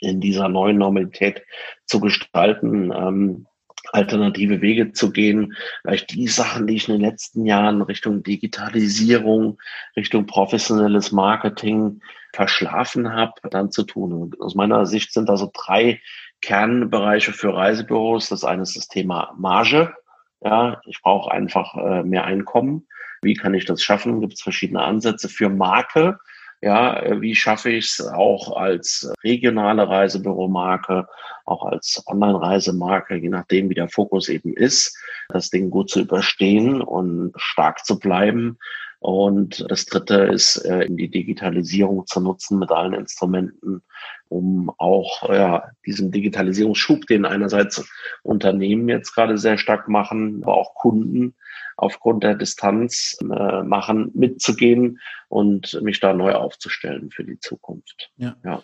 in 0.00 0.20
dieser 0.20 0.48
neuen 0.48 0.78
Normalität 0.78 1.42
zu 1.86 2.00
gestalten. 2.00 2.92
Ähm, 2.92 3.46
alternative 3.92 4.60
Wege 4.60 4.92
zu 4.92 5.12
gehen, 5.12 5.54
vielleicht 5.82 6.12
die 6.12 6.28
Sachen, 6.28 6.66
die 6.66 6.76
ich 6.76 6.88
in 6.88 6.94
den 6.94 7.02
letzten 7.02 7.46
Jahren 7.46 7.82
Richtung 7.82 8.22
Digitalisierung, 8.22 9.58
Richtung 9.96 10.26
professionelles 10.26 11.12
Marketing 11.12 12.00
verschlafen 12.32 13.12
habe, 13.12 13.32
dann 13.50 13.70
zu 13.70 13.84
tun. 13.84 14.12
Und 14.12 14.40
aus 14.40 14.54
meiner 14.54 14.86
Sicht 14.86 15.12
sind 15.12 15.28
da 15.28 15.36
so 15.36 15.50
drei 15.52 16.00
Kernbereiche 16.42 17.32
für 17.32 17.54
Reisebüros. 17.54 18.28
Das 18.28 18.44
eine 18.44 18.62
ist 18.62 18.76
das 18.76 18.88
Thema 18.88 19.34
Marge. 19.38 19.94
Ja, 20.42 20.80
ich 20.86 21.00
brauche 21.02 21.30
einfach 21.30 21.74
äh, 21.76 22.02
mehr 22.02 22.24
Einkommen. 22.24 22.86
Wie 23.22 23.34
kann 23.34 23.54
ich 23.54 23.64
das 23.64 23.82
schaffen? 23.82 24.20
Gibt 24.20 24.34
es 24.34 24.42
verschiedene 24.42 24.82
Ansätze 24.82 25.28
für 25.28 25.48
Marke. 25.48 26.18
Ja, 26.62 27.00
äh, 27.00 27.20
wie 27.20 27.34
schaffe 27.34 27.70
ich 27.70 27.86
es 27.86 28.00
auch 28.00 28.56
als 28.56 29.12
regionale 29.22 29.88
Reisebüromarke, 29.88 31.06
auch 31.44 31.64
als 31.64 32.02
Online-Reisemarke, 32.06 33.16
je 33.16 33.28
nachdem, 33.28 33.68
wie 33.70 33.74
der 33.74 33.88
Fokus 33.88 34.28
eben 34.28 34.54
ist, 34.54 34.96
das 35.28 35.50
Ding 35.50 35.70
gut 35.70 35.90
zu 35.90 36.00
überstehen 36.00 36.80
und 36.80 37.32
stark 37.36 37.84
zu 37.84 37.98
bleiben. 37.98 38.58
Und 39.06 39.64
das 39.70 39.86
dritte 39.86 40.16
ist, 40.16 40.56
äh, 40.64 40.80
in 40.80 40.96
die 40.96 41.08
Digitalisierung 41.08 42.08
zu 42.08 42.20
nutzen 42.20 42.58
mit 42.58 42.72
allen 42.72 42.92
Instrumenten, 42.92 43.82
um 44.28 44.68
auch 44.78 45.30
ja, 45.30 45.70
diesen 45.86 46.10
Digitalisierungsschub, 46.10 47.06
den 47.06 47.24
einerseits 47.24 47.88
Unternehmen 48.24 48.88
jetzt 48.88 49.14
gerade 49.14 49.38
sehr 49.38 49.58
stark 49.58 49.88
machen, 49.88 50.42
aber 50.42 50.54
auch 50.54 50.74
Kunden, 50.74 51.36
aufgrund 51.76 52.24
der 52.24 52.34
Distanz 52.34 53.16
äh, 53.20 53.62
machen, 53.62 54.10
mitzugehen 54.14 54.98
und 55.28 55.80
mich 55.82 56.00
da 56.00 56.12
neu 56.12 56.32
aufzustellen 56.32 57.12
für 57.12 57.22
die 57.22 57.38
Zukunft. 57.38 58.10
Ja. 58.16 58.34
ja. 58.44 58.60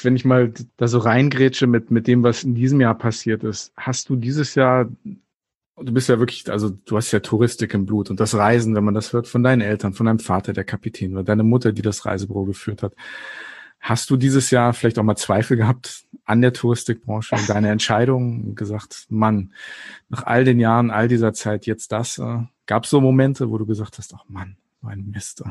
Wenn 0.00 0.16
ich 0.16 0.24
mal 0.24 0.54
da 0.78 0.88
so 0.88 1.00
reingrätsche 1.00 1.66
mit, 1.66 1.90
mit 1.90 2.06
dem, 2.06 2.22
was 2.22 2.44
in 2.44 2.54
diesem 2.54 2.80
Jahr 2.80 2.96
passiert 2.96 3.44
ist, 3.44 3.74
hast 3.76 4.08
du 4.08 4.16
dieses 4.16 4.54
Jahr, 4.54 4.88
du 5.78 5.92
bist 5.92 6.08
ja 6.08 6.18
wirklich, 6.18 6.50
also 6.50 6.70
du 6.70 6.96
hast 6.96 7.12
ja 7.12 7.20
Touristik 7.20 7.74
im 7.74 7.86
Blut 7.86 8.10
und 8.10 8.20
das 8.20 8.34
Reisen, 8.34 8.74
wenn 8.74 8.84
man 8.84 8.94
das 8.94 9.12
hört, 9.12 9.28
von 9.28 9.42
deinen 9.42 9.60
Eltern, 9.60 9.92
von 9.92 10.06
deinem 10.06 10.18
Vater, 10.18 10.52
der 10.52 10.64
Kapitän, 10.64 11.12
oder 11.12 11.24
deine 11.24 11.42
Mutter, 11.42 11.72
die 11.72 11.82
das 11.82 12.06
Reisebüro 12.06 12.44
geführt 12.44 12.82
hat. 12.82 12.94
Hast 13.78 14.10
du 14.10 14.16
dieses 14.16 14.50
Jahr 14.50 14.72
vielleicht 14.72 14.98
auch 14.98 15.02
mal 15.02 15.16
Zweifel 15.16 15.56
gehabt 15.56 16.04
an 16.24 16.40
der 16.40 16.52
Touristikbranche 16.52 17.36
und 17.36 17.48
deine 17.48 17.70
Entscheidung 17.70 18.54
gesagt, 18.54 19.06
Mann, 19.10 19.52
nach 20.08 20.24
all 20.24 20.44
den 20.44 20.58
Jahren, 20.58 20.90
all 20.90 21.08
dieser 21.08 21.32
Zeit 21.34 21.66
jetzt 21.66 21.92
das? 21.92 22.18
Äh, 22.18 22.44
Gab 22.66 22.84
es 22.84 22.90
so 22.90 23.00
Momente, 23.00 23.50
wo 23.50 23.58
du 23.58 23.66
gesagt 23.66 23.98
hast, 23.98 24.12
ach 24.14 24.24
Mann, 24.28 24.56
mein 24.80 25.06
Mist. 25.06 25.44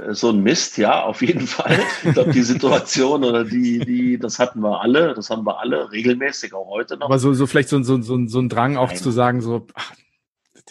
Äh, 0.00 0.14
so 0.14 0.30
ein 0.30 0.42
Mist, 0.42 0.78
ja, 0.78 1.02
auf 1.02 1.22
jeden 1.22 1.46
Fall. 1.46 1.78
Ich 2.04 2.12
glaube, 2.12 2.32
die 2.32 2.42
Situation 2.42 3.24
oder 3.24 3.44
die, 3.44 3.78
die, 3.80 4.18
das 4.18 4.38
hatten 4.38 4.60
wir 4.60 4.80
alle, 4.80 5.14
das 5.14 5.30
haben 5.30 5.46
wir 5.46 5.60
alle 5.60 5.90
regelmäßig, 5.90 6.54
auch 6.54 6.68
heute 6.68 6.96
noch. 6.96 7.06
Aber 7.06 7.18
so, 7.18 7.32
so 7.32 7.46
vielleicht 7.46 7.68
so, 7.68 7.82
so, 7.82 8.00
so, 8.00 8.26
so 8.26 8.40
ein 8.40 8.48
Drang 8.48 8.76
auch 8.76 8.88
Nein. 8.88 8.96
zu 8.96 9.10
sagen, 9.10 9.40
so, 9.40 9.66
ach, 9.74 9.92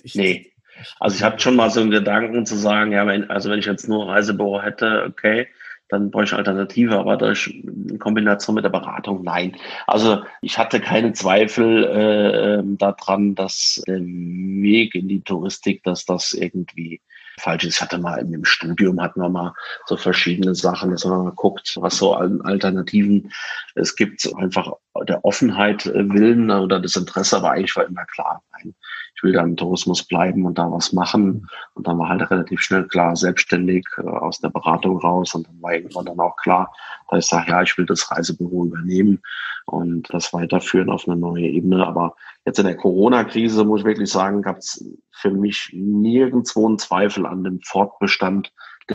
ich, 0.03 0.15
nee. 0.15 0.51
Also 0.99 1.17
ich 1.17 1.23
hatte 1.23 1.39
schon 1.39 1.55
mal 1.55 1.69
so 1.69 1.81
einen 1.81 1.91
Gedanken 1.91 2.45
zu 2.45 2.55
sagen, 2.55 2.93
ja, 2.93 3.05
wenn, 3.05 3.29
also 3.29 3.49
wenn 3.49 3.59
ich 3.59 3.65
jetzt 3.65 3.89
nur 3.89 4.07
Reisebüro 4.07 4.61
hätte, 4.61 5.05
okay, 5.09 5.47
dann 5.89 6.11
brauche 6.11 6.23
ich 6.23 6.33
Alternative, 6.33 6.97
aber 6.97 7.17
durch 7.17 7.47
in 7.47 7.97
Kombination 7.99 8.55
mit 8.55 8.63
der 8.63 8.69
Beratung, 8.69 9.23
nein. 9.23 9.55
Also 9.87 10.21
ich 10.41 10.57
hatte 10.57 10.79
keine 10.79 11.13
Zweifel 11.13 11.83
äh, 11.83 12.77
daran, 12.77 13.35
dass 13.35 13.81
der 13.87 13.99
Weg 13.99 14.95
in 14.95 15.07
die 15.07 15.21
Touristik, 15.21 15.83
dass 15.83 16.05
das 16.05 16.33
irgendwie 16.33 17.01
falsch 17.39 17.65
ist. 17.65 17.75
Ich 17.75 17.81
hatte 17.81 17.97
mal 17.97 18.19
dem 18.31 18.45
Studium 18.45 19.01
hatten 19.01 19.21
wir 19.21 19.29
mal 19.29 19.53
so 19.85 19.97
verschiedene 19.97 20.55
Sachen, 20.55 20.91
dass 20.91 21.05
man 21.05 21.23
mal 21.23 21.31
guckt, 21.31 21.77
was 21.79 21.97
so 21.97 22.13
an 22.13 22.41
Alternativen 22.41 23.31
es 23.75 23.95
gibt, 23.95 24.27
einfach 24.37 24.73
der 25.07 25.23
Offenheit 25.23 25.85
willen 25.85 26.51
oder 26.51 26.79
das 26.79 26.95
Interesse, 26.95 27.37
aber 27.37 27.51
eigentlich 27.51 27.75
war 27.75 27.85
immer 27.85 28.05
klar, 28.05 28.43
nein, 28.51 28.75
ich 29.19 29.23
will 29.23 29.33
da 29.33 29.43
im 29.43 29.57
Tourismus 29.57 30.03
bleiben 30.03 30.45
und 30.45 30.57
da 30.57 30.71
was 30.71 30.93
machen. 30.93 31.45
Und 31.73 31.87
dann 31.87 31.99
war 31.99 32.07
halt 32.07 32.31
relativ 32.31 32.61
schnell 32.61 32.87
klar, 32.87 33.17
selbstständig 33.17 33.85
äh, 33.97 34.07
aus 34.07 34.39
der 34.39 34.47
Beratung 34.47 34.97
raus. 34.97 35.35
Und 35.35 35.45
dann 35.45 35.61
war 35.61 35.73
irgendwann 35.73 36.05
dann 36.05 36.19
auch 36.21 36.37
klar, 36.37 36.73
dass 37.09 37.25
ich 37.25 37.29
sage, 37.29 37.51
ja, 37.51 37.61
ich 37.61 37.77
will 37.77 37.85
das 37.85 38.09
Reisebüro 38.09 38.65
übernehmen 38.65 39.21
und 39.65 40.07
das 40.13 40.31
weiterführen 40.31 40.89
auf 40.89 41.05
eine 41.05 41.17
neue 41.17 41.47
Ebene. 41.47 41.85
Aber 41.85 42.15
jetzt 42.45 42.59
in 42.59 42.65
der 42.65 42.77
Corona-Krise, 42.77 43.65
muss 43.65 43.81
ich 43.81 43.85
wirklich 43.85 44.09
sagen, 44.09 44.41
gab 44.41 44.59
es 44.59 44.85
für 45.11 45.31
mich 45.31 45.69
nirgendwo 45.73 46.65
einen 46.65 46.79
Zweifel 46.79 47.25
an 47.25 47.43
dem 47.43 47.59
Fortbestand 47.61 48.53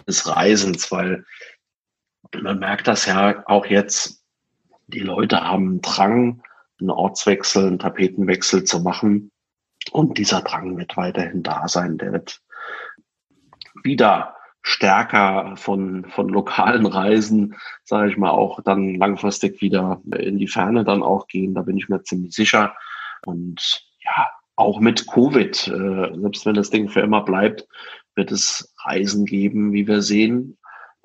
des 0.09 0.27
Reisens, 0.27 0.91
weil 0.91 1.27
man 2.41 2.59
merkt 2.59 2.89
das 2.89 3.05
ja 3.05 3.45
auch 3.47 3.67
jetzt, 3.67 4.24
die 4.87 5.01
Leute 5.01 5.41
haben 5.43 5.67
einen 5.67 5.81
Drang, 5.83 6.43
einen 6.81 6.91
Ortswechsel, 6.91 7.67
einen 7.67 7.79
Tapetenwechsel 7.79 8.65
zu 8.65 8.81
machen. 8.81 9.31
Und 9.93 10.19
dieser 10.19 10.43
Drang 10.43 10.77
wird 10.77 10.97
weiterhin 10.97 11.43
da 11.43 11.69
sein. 11.69 11.99
Der 11.99 12.13
wird 12.13 12.41
wieder 13.83 14.37
stärker 14.63 15.57
von, 15.57 16.07
von 16.07 16.29
lokalen 16.29 16.87
Reisen, 16.87 17.57
sage 17.85 18.11
ich 18.11 18.17
mal, 18.17 18.31
auch 18.31 18.61
dann 18.63 18.95
langfristig 18.95 19.61
wieder 19.61 20.01
in 20.17 20.39
die 20.39 20.49
Ferne 20.49 20.85
dann 20.85 21.03
auch 21.03 21.27
gehen. 21.27 21.55
Da 21.55 21.63
bin 21.63 21.77
ich 21.77 21.89
mir 21.89 22.03
ziemlich 22.03 22.35
sicher. 22.35 22.75
Und 23.27 23.85
ja, 24.03 24.29
auch 24.57 24.81
mit 24.81 25.07
Covid, 25.07 25.69
äh, 25.69 26.19
selbst 26.19 26.47
wenn 26.47 26.55
das 26.55 26.71
Ding 26.71 26.89
für 26.89 27.01
immer 27.01 27.23
bleibt, 27.25 27.67
wird 28.15 28.33
es 28.33 28.75
Reisen 28.85 29.27
geben, 29.27 29.73
wie 29.73 29.87
wir 29.87 30.01
sehen. 30.01 30.57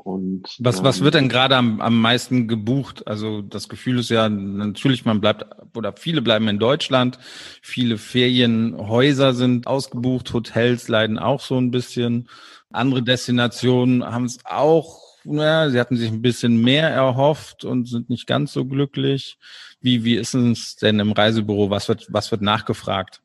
Und, 0.04 0.56
was, 0.60 0.84
was 0.84 1.02
wird 1.02 1.16
denn 1.16 1.30
gerade 1.30 1.56
am, 1.58 1.82
am 1.82 2.00
meisten 2.00 2.48
gebucht? 2.48 3.06
Also 3.08 3.42
das 3.42 3.68
Gefühl 3.68 4.00
ist 4.00 4.10
ja 4.10 4.30
natürlich, 4.30 5.06
man 5.06 5.20
bleibt 5.20 5.46
oder 5.76 5.94
viele 5.94 6.22
bleiben 6.22 6.48
in 6.48 6.58
Deutschland, 6.58 7.20
viele 7.62 7.98
Ferienhäuser 7.98 9.34
sind 9.34 9.68
ausgebucht, 9.68 10.34
Hotels 10.34 10.88
leiden 10.88 11.20
auch 11.20 11.42
so 11.42 11.58
ein 11.58 11.72
bisschen. 11.72 12.30
Andere 12.72 13.04
Destinationen 13.04 14.06
haben 14.06 14.26
es 14.26 14.40
auch, 14.46 15.00
naja, 15.26 15.70
sie 15.70 15.80
hatten 15.80 15.98
sich 15.98 16.12
ein 16.12 16.22
bisschen 16.22 16.62
mehr 16.62 16.90
erhofft 16.90 17.66
und 17.66 17.88
sind 17.88 18.10
nicht 18.10 18.26
ganz 18.26 18.54
so 18.54 18.66
glücklich. 18.66 19.38
Wie, 19.82 20.04
wie 20.04 20.16
ist 20.16 20.34
es 20.34 20.76
denn 20.78 21.00
im 21.00 21.12
Reisebüro? 21.12 21.70
Was 21.70 21.90
wird, 21.90 22.08
was 22.10 22.32
wird 22.32 22.42
nachgefragt? 22.42 23.22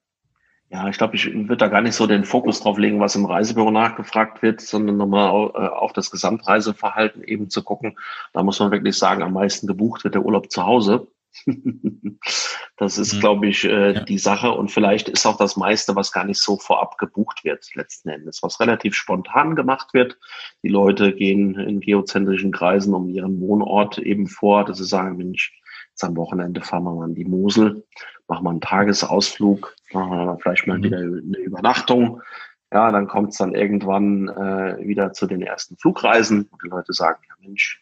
Ja, 0.74 0.88
ich 0.88 0.98
glaube, 0.98 1.14
ich 1.14 1.32
würde 1.32 1.56
da 1.56 1.68
gar 1.68 1.82
nicht 1.82 1.94
so 1.94 2.08
den 2.08 2.24
Fokus 2.24 2.60
drauf 2.60 2.78
legen, 2.78 2.98
was 2.98 3.14
im 3.14 3.26
Reisebüro 3.26 3.70
nachgefragt 3.70 4.42
wird, 4.42 4.60
sondern 4.60 4.96
nochmal 4.96 5.52
äh, 5.54 5.68
auf 5.68 5.92
das 5.92 6.10
Gesamtreiseverhalten 6.10 7.22
eben 7.22 7.48
zu 7.48 7.62
gucken. 7.62 7.96
Da 8.32 8.42
muss 8.42 8.58
man 8.58 8.72
wirklich 8.72 8.98
sagen, 8.98 9.22
am 9.22 9.34
meisten 9.34 9.68
gebucht 9.68 10.02
wird 10.02 10.16
der 10.16 10.24
Urlaub 10.24 10.50
zu 10.50 10.66
Hause. 10.66 11.06
das 12.76 12.98
ist, 12.98 13.14
mhm. 13.14 13.20
glaube 13.20 13.46
ich, 13.46 13.62
äh, 13.62 13.92
ja. 13.92 14.00
die 14.00 14.18
Sache. 14.18 14.50
Und 14.50 14.72
vielleicht 14.72 15.08
ist 15.08 15.26
auch 15.26 15.36
das 15.36 15.56
meiste, 15.56 15.94
was 15.94 16.10
gar 16.10 16.24
nicht 16.24 16.40
so 16.40 16.56
vorab 16.56 16.98
gebucht 16.98 17.44
wird, 17.44 17.72
letzten 17.76 18.08
Endes, 18.08 18.42
was 18.42 18.58
relativ 18.58 18.96
spontan 18.96 19.54
gemacht 19.54 19.94
wird. 19.94 20.18
Die 20.64 20.70
Leute 20.70 21.12
gehen 21.12 21.54
in 21.54 21.78
geozentrischen 21.78 22.50
Kreisen 22.50 22.94
um 22.94 23.08
ihren 23.08 23.40
Wohnort 23.40 23.98
eben 23.98 24.26
vor, 24.26 24.64
dass 24.64 24.78
sie 24.78 24.86
sagen, 24.86 25.18
Mensch, 25.18 25.52
jetzt 25.90 26.02
am 26.02 26.16
Wochenende 26.16 26.62
fahren 26.62 26.82
wir 26.82 26.94
mal 26.94 27.04
an 27.04 27.14
die 27.14 27.26
Mosel 27.26 27.84
machen 28.28 28.44
wir 28.44 28.50
einen 28.50 28.60
Tagesausflug, 28.60 29.74
machen 29.94 30.10
wir 30.10 30.38
vielleicht 30.40 30.66
mal 30.66 30.78
mhm. 30.78 30.82
wieder 30.82 30.98
eine 30.98 31.38
Übernachtung. 31.38 32.20
Ja, 32.72 32.90
dann 32.90 33.06
kommt 33.06 33.30
es 33.30 33.38
dann 33.38 33.54
irgendwann 33.54 34.28
äh, 34.28 34.78
wieder 34.86 35.12
zu 35.12 35.26
den 35.26 35.42
ersten 35.42 35.76
Flugreisen, 35.76 36.48
wo 36.50 36.56
die 36.62 36.68
Leute 36.68 36.92
sagen, 36.92 37.20
ja 37.28 37.34
Mensch, 37.40 37.80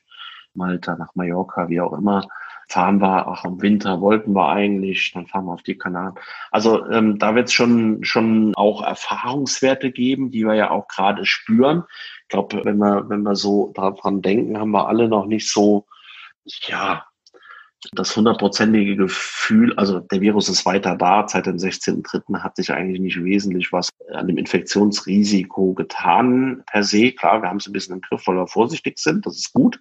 Malta 0.54 0.96
nach 0.96 1.14
Mallorca, 1.14 1.68
wie 1.68 1.80
auch 1.80 1.94
immer, 1.94 2.26
fahren 2.68 3.00
wir, 3.00 3.26
ach 3.26 3.44
im 3.44 3.60
Winter 3.60 4.00
wollten 4.00 4.34
wir 4.34 4.48
eigentlich, 4.48 5.12
dann 5.12 5.26
fahren 5.26 5.46
wir 5.46 5.52
auf 5.52 5.62
die 5.62 5.76
Kanaren. 5.78 6.14
Also 6.50 6.86
ähm, 6.90 7.18
da 7.18 7.34
wird 7.34 7.48
es 7.48 7.52
schon, 7.52 8.04
schon 8.04 8.54
auch 8.54 8.82
Erfahrungswerte 8.82 9.90
geben, 9.92 10.30
die 10.30 10.44
wir 10.44 10.54
ja 10.54 10.70
auch 10.70 10.88
gerade 10.88 11.24
spüren. 11.26 11.84
Ich 12.22 12.28
glaube, 12.28 12.64
wenn 12.64 12.78
wir, 12.78 13.08
wenn 13.08 13.22
wir 13.22 13.36
so 13.36 13.72
daran 13.74 14.22
denken, 14.22 14.58
haben 14.58 14.70
wir 14.70 14.88
alle 14.88 15.08
noch 15.08 15.26
nicht 15.26 15.50
so, 15.50 15.86
ja, 16.44 17.04
das 17.92 18.16
hundertprozentige 18.16 18.96
Gefühl, 18.96 19.74
also 19.74 19.98
der 20.00 20.20
Virus 20.20 20.48
ist 20.48 20.64
weiter 20.64 20.94
da, 20.96 21.26
seit 21.26 21.46
dem 21.46 21.56
16.3. 21.56 22.38
hat 22.38 22.56
sich 22.56 22.72
eigentlich 22.72 23.00
nicht 23.00 23.22
wesentlich 23.22 23.72
was 23.72 23.90
an 24.12 24.28
dem 24.28 24.38
Infektionsrisiko 24.38 25.74
getan 25.74 26.62
per 26.70 26.84
se. 26.84 27.12
Klar, 27.12 27.42
wir 27.42 27.48
haben 27.48 27.56
es 27.56 27.66
ein 27.66 27.72
bisschen 27.72 27.96
im 27.96 28.00
Griff, 28.00 28.26
weil 28.26 28.36
wir 28.36 28.46
vorsichtig 28.46 28.98
sind, 28.98 29.26
das 29.26 29.36
ist 29.36 29.52
gut, 29.52 29.80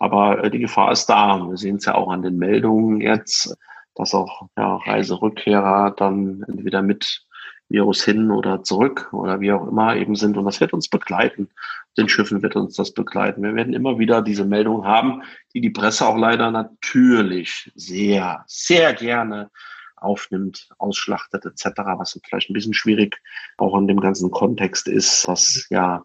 aber 0.00 0.44
äh, 0.44 0.50
die 0.50 0.58
Gefahr 0.58 0.90
ist 0.92 1.06
da. 1.06 1.38
Wir 1.38 1.56
sehen 1.56 1.76
es 1.76 1.84
ja 1.84 1.94
auch 1.94 2.10
an 2.10 2.22
den 2.22 2.36
Meldungen 2.36 3.00
jetzt, 3.00 3.56
dass 3.94 4.14
auch 4.14 4.48
ja, 4.56 4.76
Reiserückkehrer 4.76 5.94
dann 5.96 6.44
entweder 6.48 6.82
mit 6.82 7.27
Virus 7.68 8.02
hin 8.02 8.30
oder 8.30 8.62
zurück 8.62 9.08
oder 9.12 9.40
wie 9.40 9.52
auch 9.52 9.66
immer 9.66 9.96
eben 9.96 10.14
sind. 10.14 10.36
Und 10.36 10.44
das 10.44 10.60
wird 10.60 10.72
uns 10.72 10.88
begleiten. 10.88 11.50
Den 11.96 12.08
Schiffen 12.08 12.42
wird 12.42 12.56
uns 12.56 12.76
das 12.76 12.92
begleiten. 12.92 13.42
Wir 13.42 13.54
werden 13.54 13.74
immer 13.74 13.98
wieder 13.98 14.22
diese 14.22 14.44
Meldung 14.44 14.84
haben, 14.84 15.22
die 15.54 15.60
die 15.60 15.70
Presse 15.70 16.06
auch 16.06 16.16
leider 16.16 16.50
natürlich 16.50 17.70
sehr, 17.74 18.44
sehr 18.46 18.94
gerne 18.94 19.50
aufnimmt, 19.96 20.68
ausschlachtet 20.78 21.44
etc., 21.44 21.70
was 21.98 22.18
vielleicht 22.24 22.50
ein 22.50 22.54
bisschen 22.54 22.74
schwierig 22.74 23.20
auch 23.56 23.76
in 23.76 23.88
dem 23.88 24.00
ganzen 24.00 24.30
Kontext 24.30 24.88
ist, 24.88 25.26
was 25.26 25.66
ja 25.70 26.04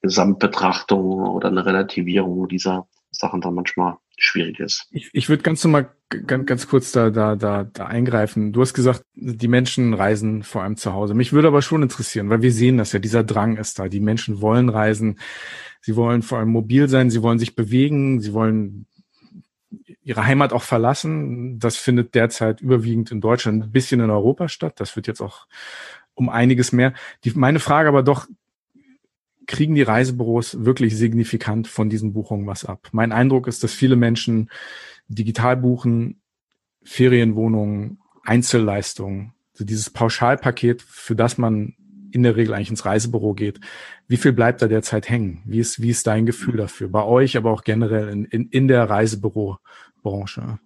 Gesamtbetrachtung 0.00 1.26
oder 1.26 1.48
eine 1.48 1.66
Relativierung 1.66 2.48
dieser 2.48 2.86
Sachen 3.10 3.40
dann 3.40 3.54
manchmal 3.54 3.96
schwierig 4.16 4.60
ist. 4.60 4.86
Ich, 4.90 5.10
ich 5.12 5.28
würde 5.28 5.42
ganz 5.42 5.64
normal 5.64 5.90
ganz, 6.26 6.46
ganz 6.46 6.68
kurz 6.68 6.92
da, 6.92 7.10
da, 7.10 7.36
da, 7.36 7.64
da 7.64 7.86
eingreifen. 7.86 8.52
Du 8.52 8.60
hast 8.60 8.74
gesagt, 8.74 9.04
die 9.14 9.48
Menschen 9.48 9.94
reisen 9.94 10.42
vor 10.42 10.62
allem 10.62 10.76
zu 10.76 10.92
Hause. 10.92 11.14
Mich 11.14 11.32
würde 11.32 11.48
aber 11.48 11.62
schon 11.62 11.82
interessieren, 11.82 12.30
weil 12.30 12.42
wir 12.42 12.52
sehen 12.52 12.78
das 12.78 12.92
ja, 12.92 12.98
dieser 12.98 13.24
Drang 13.24 13.56
ist 13.56 13.78
da. 13.78 13.88
Die 13.88 14.00
Menschen 14.00 14.40
wollen 14.40 14.68
reisen. 14.68 15.18
Sie 15.80 15.96
wollen 15.96 16.22
vor 16.22 16.38
allem 16.38 16.50
mobil 16.50 16.88
sein. 16.88 17.10
Sie 17.10 17.22
wollen 17.22 17.38
sich 17.38 17.56
bewegen. 17.56 18.20
Sie 18.20 18.32
wollen 18.32 18.86
ihre 20.02 20.26
Heimat 20.26 20.52
auch 20.52 20.62
verlassen. 20.62 21.58
Das 21.58 21.76
findet 21.76 22.14
derzeit 22.14 22.60
überwiegend 22.60 23.10
in 23.10 23.20
Deutschland, 23.20 23.64
ein 23.64 23.72
bisschen 23.72 24.00
in 24.00 24.10
Europa 24.10 24.48
statt. 24.48 24.74
Das 24.76 24.96
wird 24.96 25.06
jetzt 25.06 25.20
auch 25.20 25.46
um 26.14 26.28
einiges 26.28 26.72
mehr. 26.72 26.92
Die, 27.24 27.32
meine 27.32 27.60
Frage 27.60 27.88
aber 27.88 28.02
doch, 28.02 28.26
kriegen 29.46 29.74
die 29.74 29.82
Reisebüros 29.82 30.64
wirklich 30.64 30.96
signifikant 30.96 31.68
von 31.68 31.90
diesen 31.90 32.12
Buchungen 32.12 32.46
was 32.46 32.64
ab? 32.64 32.88
Mein 32.92 33.12
Eindruck 33.12 33.46
ist, 33.46 33.62
dass 33.64 33.72
viele 33.72 33.96
Menschen 33.96 34.50
digital 35.08 35.56
buchen, 35.56 36.20
Ferienwohnungen, 36.84 37.98
Einzelleistungen, 38.24 39.34
also 39.52 39.64
dieses 39.64 39.90
Pauschalpaket, 39.90 40.82
für 40.82 41.14
das 41.16 41.38
man 41.38 41.74
in 42.12 42.22
der 42.22 42.36
Regel 42.36 42.54
eigentlich 42.54 42.70
ins 42.70 42.84
Reisebüro 42.84 43.34
geht. 43.34 43.60
Wie 44.06 44.16
viel 44.16 44.32
bleibt 44.32 44.62
da 44.62 44.68
derzeit 44.68 45.08
hängen? 45.08 45.42
Wie 45.46 45.58
ist, 45.58 45.80
wie 45.80 45.90
ist 45.90 46.06
dein 46.06 46.26
Gefühl 46.26 46.56
dafür? 46.56 46.88
Bei 46.88 47.04
euch, 47.04 47.36
aber 47.36 47.50
auch 47.50 47.64
generell 47.64 48.08
in, 48.08 48.24
in, 48.26 48.48
in 48.48 48.68
der 48.68 48.88
Reisebürobranche? 48.88 50.58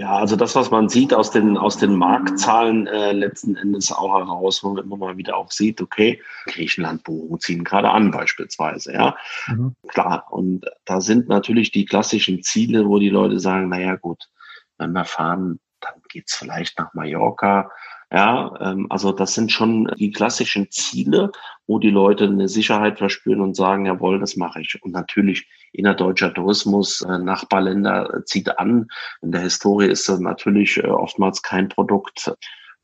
Ja, 0.00 0.16
also 0.16 0.34
das, 0.34 0.54
was 0.54 0.70
man 0.70 0.88
sieht 0.88 1.12
aus 1.12 1.30
den, 1.30 1.58
aus 1.58 1.76
den 1.76 1.94
Marktzahlen 1.94 2.86
äh, 2.86 3.12
letzten 3.12 3.54
Endes 3.54 3.92
auch 3.92 4.18
heraus, 4.18 4.64
wo 4.64 4.70
man 4.70 4.82
immer 4.82 4.96
mal 4.96 5.18
wieder 5.18 5.36
auch 5.36 5.50
sieht, 5.50 5.82
okay, 5.82 6.22
Griechenland-Buchungen 6.46 7.38
ziehen 7.38 7.64
gerade 7.64 7.90
an 7.90 8.10
beispielsweise, 8.10 8.94
ja. 8.94 9.14
Mhm. 9.48 9.74
Klar, 9.88 10.24
und 10.30 10.64
da 10.86 11.02
sind 11.02 11.28
natürlich 11.28 11.70
die 11.70 11.84
klassischen 11.84 12.42
Ziele, 12.42 12.88
wo 12.88 12.98
die 12.98 13.10
Leute 13.10 13.38
sagen, 13.38 13.68
naja 13.68 13.96
gut, 13.96 14.30
wenn 14.78 14.92
wir 14.92 15.04
fahren, 15.04 15.60
dann 15.80 16.00
geht's 16.08 16.34
vielleicht 16.34 16.78
nach 16.78 16.94
Mallorca, 16.94 17.70
ja, 18.10 18.54
ähm, 18.58 18.86
also 18.88 19.12
das 19.12 19.34
sind 19.34 19.52
schon 19.52 19.92
die 19.98 20.12
klassischen 20.12 20.70
Ziele, 20.70 21.30
wo 21.66 21.78
die 21.78 21.90
Leute 21.90 22.24
eine 22.24 22.48
Sicherheit 22.48 22.96
verspüren 22.96 23.42
und 23.42 23.54
sagen, 23.54 23.84
jawohl, 23.84 24.18
das 24.18 24.34
mache 24.36 24.62
ich. 24.62 24.82
Und 24.82 24.92
natürlich 24.92 25.46
innerdeutscher 25.72 26.32
Tourismus, 26.34 27.02
äh, 27.02 27.18
Nachbarländer 27.18 28.14
äh, 28.14 28.24
zieht 28.24 28.58
an. 28.58 28.88
In 29.22 29.32
der 29.32 29.42
Historie 29.42 29.86
ist 29.86 30.08
das 30.08 30.20
natürlich 30.20 30.78
äh, 30.78 30.86
oftmals 30.86 31.42
kein 31.42 31.68
Produkt, 31.68 32.32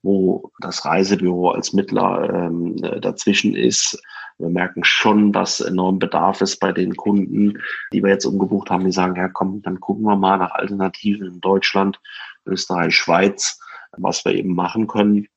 wo 0.02 0.50
das 0.60 0.84
Reisebüro 0.84 1.50
als 1.50 1.72
Mittler 1.72 2.28
ähm, 2.32 2.76
äh, 2.82 3.00
dazwischen 3.00 3.54
ist. 3.54 4.00
Wir 4.38 4.50
merken 4.50 4.84
schon, 4.84 5.32
dass 5.32 5.60
enorm 5.60 5.98
Bedarf 5.98 6.42
ist 6.42 6.58
bei 6.58 6.72
den 6.72 6.94
Kunden, 6.94 7.58
die 7.92 8.02
wir 8.02 8.10
jetzt 8.10 8.26
umgebucht 8.26 8.70
haben, 8.70 8.84
die 8.84 8.92
sagen, 8.92 9.16
ja 9.16 9.28
komm, 9.28 9.62
dann 9.62 9.80
gucken 9.80 10.04
wir 10.04 10.16
mal 10.16 10.36
nach 10.36 10.52
Alternativen 10.52 11.26
in 11.26 11.40
Deutschland, 11.40 11.98
Österreich, 12.44 12.94
Schweiz 12.94 13.58
was 13.98 14.24
wir 14.24 14.34
eben 14.34 14.54
machen 14.54 14.86
können. 14.86 15.28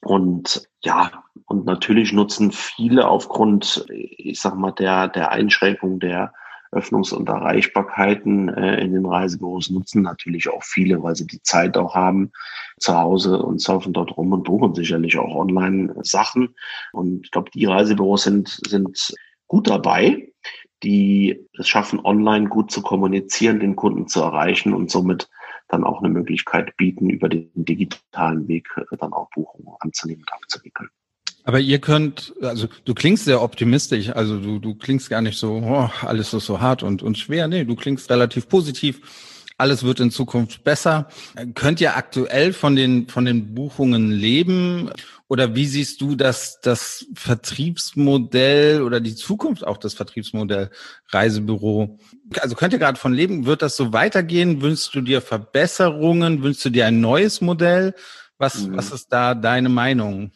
Und 0.00 0.68
ja, 0.82 1.24
und 1.46 1.64
natürlich 1.64 2.12
nutzen 2.12 2.50
viele 2.50 3.06
aufgrund, 3.08 3.86
ich 3.88 4.40
sag 4.40 4.56
mal, 4.56 4.72
der, 4.72 5.08
der 5.08 5.30
Einschränkung 5.30 6.00
der 6.00 6.32
Öffnungs- 6.72 7.12
und 7.12 7.28
Erreichbarkeiten 7.28 8.48
äh, 8.48 8.80
in 8.80 8.92
den 8.92 9.06
Reisebüros 9.06 9.70
nutzen 9.70 10.02
natürlich 10.02 10.48
auch 10.48 10.62
viele, 10.62 11.02
weil 11.02 11.14
sie 11.14 11.26
die 11.26 11.42
Zeit 11.42 11.76
auch 11.76 11.94
haben 11.94 12.32
zu 12.78 12.96
Hause 12.98 13.42
und 13.42 13.60
surfen 13.60 13.92
dort 13.92 14.16
rum 14.16 14.32
und 14.32 14.44
buchen 14.44 14.74
sicherlich 14.74 15.18
auch 15.18 15.34
online 15.34 15.94
Sachen. 16.02 16.54
Und 16.92 17.26
ich 17.26 17.30
glaube, 17.30 17.50
die 17.50 17.66
Reisebüros 17.66 18.24
sind, 18.24 18.48
sind 18.66 19.14
gut 19.48 19.68
dabei, 19.68 20.32
die 20.82 21.46
es 21.58 21.68
schaffen, 21.68 22.00
online 22.00 22.48
gut 22.48 22.70
zu 22.70 22.82
kommunizieren, 22.82 23.60
den 23.60 23.76
Kunden 23.76 24.08
zu 24.08 24.20
erreichen 24.20 24.72
und 24.72 24.90
somit 24.90 25.28
dann 25.68 25.84
auch 25.84 26.00
eine 26.00 26.08
Möglichkeit 26.08 26.76
bieten, 26.76 27.10
über 27.10 27.28
den 27.28 27.50
digitalen 27.54 28.48
Weg 28.48 28.68
äh, 28.76 28.96
dann 28.96 29.12
auch 29.12 29.30
Buchungen 29.30 29.68
anzunehmen 29.80 30.22
und 30.22 30.32
abzuwickeln. 30.32 30.88
Aber 31.44 31.58
ihr 31.58 31.80
könnt, 31.80 32.32
also 32.40 32.68
du 32.84 32.94
klingst 32.94 33.24
sehr 33.24 33.42
optimistisch, 33.42 34.10
also 34.10 34.38
du, 34.38 34.58
du 34.58 34.74
klingst 34.74 35.10
gar 35.10 35.22
nicht 35.22 35.38
so, 35.38 35.54
oh, 35.54 35.90
alles 36.06 36.32
ist 36.32 36.46
so 36.46 36.60
hart 36.60 36.82
und, 36.82 37.02
und 37.02 37.18
schwer. 37.18 37.48
Nee, 37.48 37.64
du 37.64 37.74
klingst 37.74 38.10
relativ 38.10 38.48
positiv. 38.48 39.00
Alles 39.58 39.82
wird 39.82 40.00
in 40.00 40.10
Zukunft 40.10 40.64
besser. 40.64 41.08
Könnt 41.54 41.80
ihr 41.80 41.96
aktuell 41.96 42.52
von 42.52 42.74
den, 42.74 43.08
von 43.08 43.24
den 43.24 43.54
Buchungen 43.54 44.10
leben? 44.10 44.90
Oder 45.28 45.54
wie 45.54 45.66
siehst 45.66 46.00
du 46.00 46.14
das, 46.16 46.60
das 46.62 47.06
Vertriebsmodell 47.14 48.82
oder 48.82 49.00
die 49.00 49.14
Zukunft 49.14 49.66
auch 49.66 49.76
das 49.78 49.94
Vertriebsmodell 49.94 50.70
Reisebüro? 51.08 51.98
Also 52.40 52.54
könnt 52.54 52.72
ihr 52.72 52.78
gerade 52.78 52.98
von 52.98 53.14
leben? 53.14 53.46
Wird 53.46 53.62
das 53.62 53.76
so 53.76 53.92
weitergehen? 53.92 54.62
Wünschst 54.62 54.94
du 54.94 55.00
dir 55.00 55.20
Verbesserungen? 55.20 56.42
Wünschst 56.42 56.64
du 56.64 56.70
dir 56.70 56.86
ein 56.86 57.00
neues 57.00 57.40
Modell? 57.40 57.94
Was, 58.38 58.66
mhm. 58.66 58.76
was 58.76 58.90
ist 58.90 59.12
da 59.12 59.34
deine 59.34 59.68
Meinung? 59.68 60.32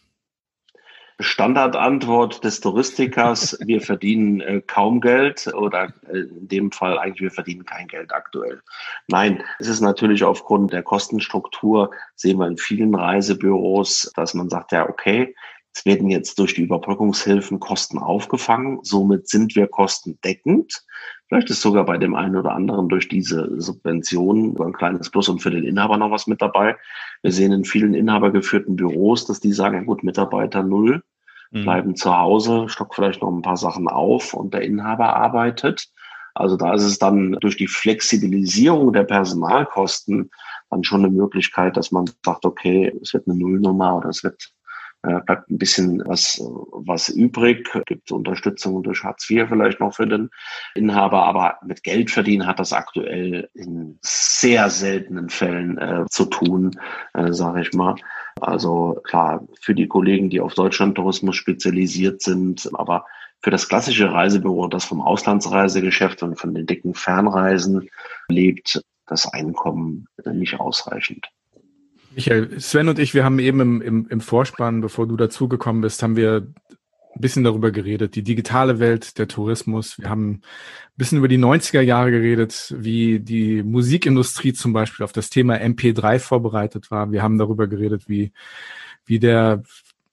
Standardantwort 1.19 2.45
des 2.45 2.61
Touristikers, 2.61 3.59
wir 3.65 3.81
verdienen 3.81 4.41
äh, 4.41 4.63
kaum 4.67 5.01
Geld 5.01 5.47
oder 5.55 5.93
äh, 6.09 6.19
in 6.19 6.49
dem 6.49 6.73
Fall 6.73 6.99
eigentlich, 6.99 7.23
wir 7.23 7.31
verdienen 7.31 7.65
kein 7.65 7.89
Geld 7.89 8.13
aktuell. 8.13 8.61
Nein, 9.09 9.43
es 9.59 9.69
ist 9.69 9.81
natürlich 9.81 10.25
aufgrund 10.25 10.73
der 10.73 10.83
Kostenstruktur, 10.83 11.91
sehen 12.15 12.39
wir 12.39 12.47
in 12.47 12.59
vielen 12.59 12.95
Reisebüros, 12.95 14.13
dass 14.15 14.35
man 14.35 14.51
sagt, 14.51 14.73
ja, 14.73 14.89
okay, 14.89 15.35
es 15.77 15.85
werden 15.85 16.09
jetzt 16.09 16.39
durch 16.39 16.55
die 16.55 16.63
Überbrückungshilfen 16.63 17.61
Kosten 17.61 17.99
aufgefangen. 17.99 18.79
Somit 18.83 19.29
sind 19.29 19.57
wir 19.57 19.67
kostendeckend. 19.67 20.83
Vielleicht 21.29 21.51
ist 21.51 21.61
sogar 21.61 21.85
bei 21.85 21.99
dem 21.99 22.15
einen 22.15 22.37
oder 22.37 22.53
anderen 22.53 22.89
durch 22.89 23.09
diese 23.09 23.61
Subvention 23.61 24.57
ein 24.61 24.73
kleines 24.73 25.11
Plus 25.11 25.29
und 25.29 25.41
für 25.41 25.51
den 25.51 25.65
Inhaber 25.65 25.97
noch 25.97 26.13
was 26.13 26.29
mit 26.29 26.41
dabei. 26.41 26.77
Wir 27.23 27.33
sehen 27.33 27.53
in 27.53 27.65
vielen 27.65 27.95
inhabergeführten 27.95 28.77
Büros, 28.77 29.27
dass 29.27 29.41
die 29.41 29.53
sagen, 29.53 29.77
ja 29.77 29.83
gut, 29.83 30.05
Mitarbeiter 30.05 30.63
null, 30.63 31.03
mhm. 31.51 31.63
bleiben 31.65 31.97
zu 31.97 32.17
Hause, 32.17 32.69
stock 32.69 32.95
vielleicht 32.95 33.23
noch 33.23 33.33
ein 33.33 33.43
paar 33.43 33.57
Sachen 33.57 33.89
auf 33.89 34.35
und 34.35 34.55
der 34.55 34.63
Inhaber 34.63 35.17
arbeitet. 35.17 35.89
Also 36.35 36.57
da 36.57 36.75
ist 36.75 36.85
es 36.85 36.99
dann 36.99 37.33
durch 37.41 37.57
die 37.57 37.67
Flexibilisierung 37.67 38.93
der 38.93 39.05
Personalkosten 39.05 40.31
dann 40.71 40.85
schon 40.85 41.05
eine 41.05 41.13
Möglichkeit, 41.13 41.77
dass 41.77 41.91
man 41.91 42.09
sagt, 42.25 42.45
okay, 42.45 42.97
es 43.03 43.15
wird 43.15 43.27
eine 43.27 43.39
Nullnummer 43.39 43.97
oder 43.97 44.11
es 44.11 44.23
wird 44.23 44.53
äh, 45.07 45.21
bleibt 45.25 45.51
ein 45.51 45.59
bisschen 45.59 46.03
was, 46.07 46.41
was 46.41 47.09
übrig. 47.09 47.69
Gibt 47.87 48.11
Unterstützung 48.11 48.83
durch 48.83 49.05
Hartz 49.05 49.29
IV 49.31 49.49
vielleicht 49.49 49.81
noch 49.81 49.95
für 49.95 50.07
den 50.07 50.31
Inhaber, 50.75 51.25
aber 51.25 51.59
mit 51.65 51.83
Geld 51.83 52.11
verdienen 52.11 52.47
hat 52.47 52.59
das 52.59 52.73
aktuell 52.73 53.49
in 53.55 53.99
sehr 54.03 54.69
seltenen 54.71 55.29
Fällen 55.29 55.79
äh, 55.79 56.05
zu 56.11 56.27
tun, 56.27 56.73
äh, 57.15 57.33
sage 57.33 57.63
ich 57.63 57.73
mal. 57.73 57.95
Also 58.41 59.01
klar, 59.05 59.47
für 59.61 59.75
die 59.75 59.89
Kollegen, 59.89 60.29
die 60.29 60.41
auf 60.41 60.55
Deutschlandtourismus 60.55 61.37
spezialisiert 61.37 62.23
sind, 62.23 62.69
aber 62.75 63.07
für 63.43 63.51
das 63.51 63.69
klassische 63.69 64.13
Reisebüro, 64.13 64.67
das 64.67 64.85
vom 64.85 65.01
Auslandsreisegeschäft 65.01 66.23
und 66.23 66.39
von 66.39 66.55
den 66.55 66.67
dicken 66.67 66.95
Fernreisen 66.95 67.89
lebt, 68.29 68.83
das 69.07 69.33
Einkommen 69.33 70.07
nicht 70.25 70.59
ausreichend. 70.59 71.29
Michael, 72.17 72.59
Sven 72.61 72.89
und 72.89 72.99
ich, 72.99 73.13
wir 73.13 73.25
haben 73.25 73.39
eben 73.39 73.61
im, 73.61 73.83
im, 73.83 74.09
im 74.09 74.21
Vorspann, 74.23 74.81
bevor 74.81 75.07
du 75.07 75.19
dazugekommen 75.19 75.83
bist, 75.83 76.03
haben 76.03 76.17
wir 76.17 76.47
ein 77.15 77.21
bisschen 77.21 77.45
darüber 77.45 77.71
geredet, 77.71 78.15
die 78.15 78.23
digitale 78.23 78.79
Welt, 78.79 79.19
der 79.19 79.29
Tourismus. 79.29 79.99
Wir 79.99 80.09
haben 80.09 80.31
ein 80.31 80.43
bisschen 80.97 81.19
über 81.19 81.29
die 81.29 81.37
90er 81.37 81.83
Jahre 81.83 82.11
geredet, 82.11 82.75
wie 82.79 83.21
die 83.21 83.63
Musikindustrie 83.63 84.55
zum 84.55 84.73
Beispiel 84.73 85.05
auf 85.05 85.13
das 85.13 85.29
Thema 85.29 85.57
MP3 85.57 86.19
vorbereitet 86.19 86.91
war. 86.91 87.13
Wir 87.13 87.23
haben 87.23 87.37
darüber 87.37 87.67
geredet, 87.67 88.09
wie, 88.09 88.33
wie 89.05 89.19
der 89.19 89.63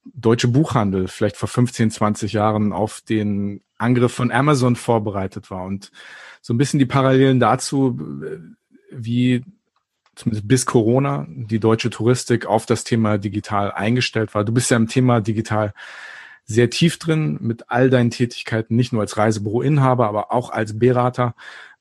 deutsche 0.04 0.50
Buchhandel 0.50 1.08
vielleicht 1.08 1.38
vor 1.38 1.48
15, 1.48 1.90
20 1.90 2.34
Jahren 2.34 2.74
auf 2.74 3.00
den 3.00 3.62
Angriff 3.78 4.12
von 4.12 4.30
Amazon 4.30 4.76
vorbereitet 4.76 5.50
war. 5.50 5.64
Und 5.64 5.90
so 6.42 6.54
ein 6.54 6.58
bisschen 6.58 6.80
die 6.80 6.86
Parallelen 6.86 7.40
dazu, 7.40 7.98
wie 8.92 9.46
zumindest 10.16 10.48
bis 10.48 10.66
Corona, 10.66 11.26
die 11.30 11.60
deutsche 11.60 11.90
Touristik 11.90 12.46
auf 12.46 12.66
das 12.66 12.84
Thema 12.84 13.18
digital 13.18 13.72
eingestellt 13.72 14.34
war. 14.36 14.44
Du 14.44 14.54
bist 14.54 14.70
ja 14.72 14.78
im 14.78 14.88
Thema 14.88 15.22
digital 15.22 15.74
sehr 16.46 16.70
tief 16.70 17.00
drin 17.00 17.38
mit 17.42 17.70
all 17.70 17.90
deinen 17.90 18.12
Tätigkeiten, 18.12 18.76
nicht 18.76 18.94
nur 18.94 19.02
als 19.02 19.18
Reisebüroinhaber, 19.18 20.08
aber 20.08 20.32
auch 20.32 20.50
als 20.50 20.78
Berater. 20.78 21.36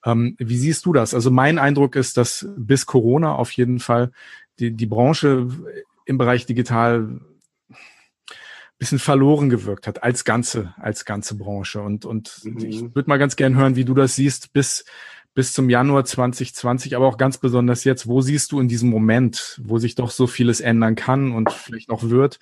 Ähm, 0.05 0.37
wie 0.39 0.57
siehst 0.57 0.87
du 0.87 0.93
das? 0.93 1.15
Also 1.15 1.31
mein 1.31 1.59
Eindruck 1.59 1.97
ist, 1.97 2.17
dass 2.17 2.47
bis 2.57 2.87
Corona 2.87 3.35
auf 3.35 3.51
jeden 3.53 3.81
Fall 3.81 4.13
die, 4.59 4.73
die 4.73 4.87
Branche 4.87 5.49
im 6.07 6.19
Bereich 6.19 6.47
digital 6.47 7.21
bisschen 8.83 8.99
verloren 8.99 9.49
gewirkt 9.49 9.87
hat 9.87 10.03
als 10.03 10.25
ganze, 10.25 10.75
als 10.77 11.05
ganze 11.05 11.37
Branche. 11.37 11.81
Und, 11.81 12.05
und 12.05 12.41
mhm. 12.43 12.59
ich 12.59 12.83
würde 12.83 13.09
mal 13.09 13.19
ganz 13.19 13.37
gern 13.37 13.55
hören, 13.55 13.77
wie 13.77 13.85
du 13.85 13.95
das 13.95 14.17
siehst, 14.17 14.53
bis 14.53 14.85
bis 15.35 15.53
zum 15.53 15.71
Januar 15.71 16.05
2020, 16.05 16.95
aber 16.95 17.07
auch 17.07 17.17
ganz 17.17 17.39
besonders 17.39 17.85
jetzt, 17.85 18.07
wo 18.07 18.21
siehst 18.21 18.53
du 18.53 18.61
in 18.61 18.69
diesem 18.69 18.91
Moment, 18.91 19.61
wo 19.65 19.79
sich 19.79 19.95
doch 19.95 20.11
so 20.11 20.27
vieles 20.27 20.61
ändern 20.61 20.95
kann 20.95 21.33
und 21.33 21.51
vielleicht 21.51 21.89
noch 21.89 22.09
wird, 22.09 22.39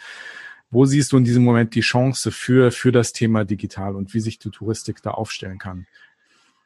wo 0.70 0.84
siehst 0.84 1.12
du 1.12 1.16
in 1.16 1.24
diesem 1.24 1.44
Moment 1.44 1.74
die 1.74 1.80
Chance 1.80 2.30
für, 2.30 2.70
für 2.70 2.92
das 2.92 3.12
Thema 3.12 3.44
digital 3.44 3.96
und 3.96 4.14
wie 4.14 4.20
sich 4.20 4.38
die 4.38 4.50
Touristik 4.50 5.02
da 5.02 5.10
aufstellen 5.12 5.58
kann? 5.58 5.86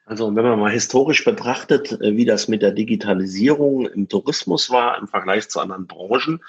Also 0.06 0.34
wenn 0.36 0.44
man 0.44 0.60
mal 0.60 0.70
historisch 0.70 1.24
betrachtet, 1.24 1.92
äh, 2.00 2.16
wie 2.16 2.26
das 2.26 2.46
mit 2.46 2.60
der 2.60 2.72
Digitalisierung 2.72 3.86
im 3.86 4.08
Tourismus 4.08 4.70
war 4.70 4.98
im 4.98 5.08
Vergleich 5.08 5.48
zu 5.48 5.60
anderen 5.60 5.86
Branchen, 5.86 6.40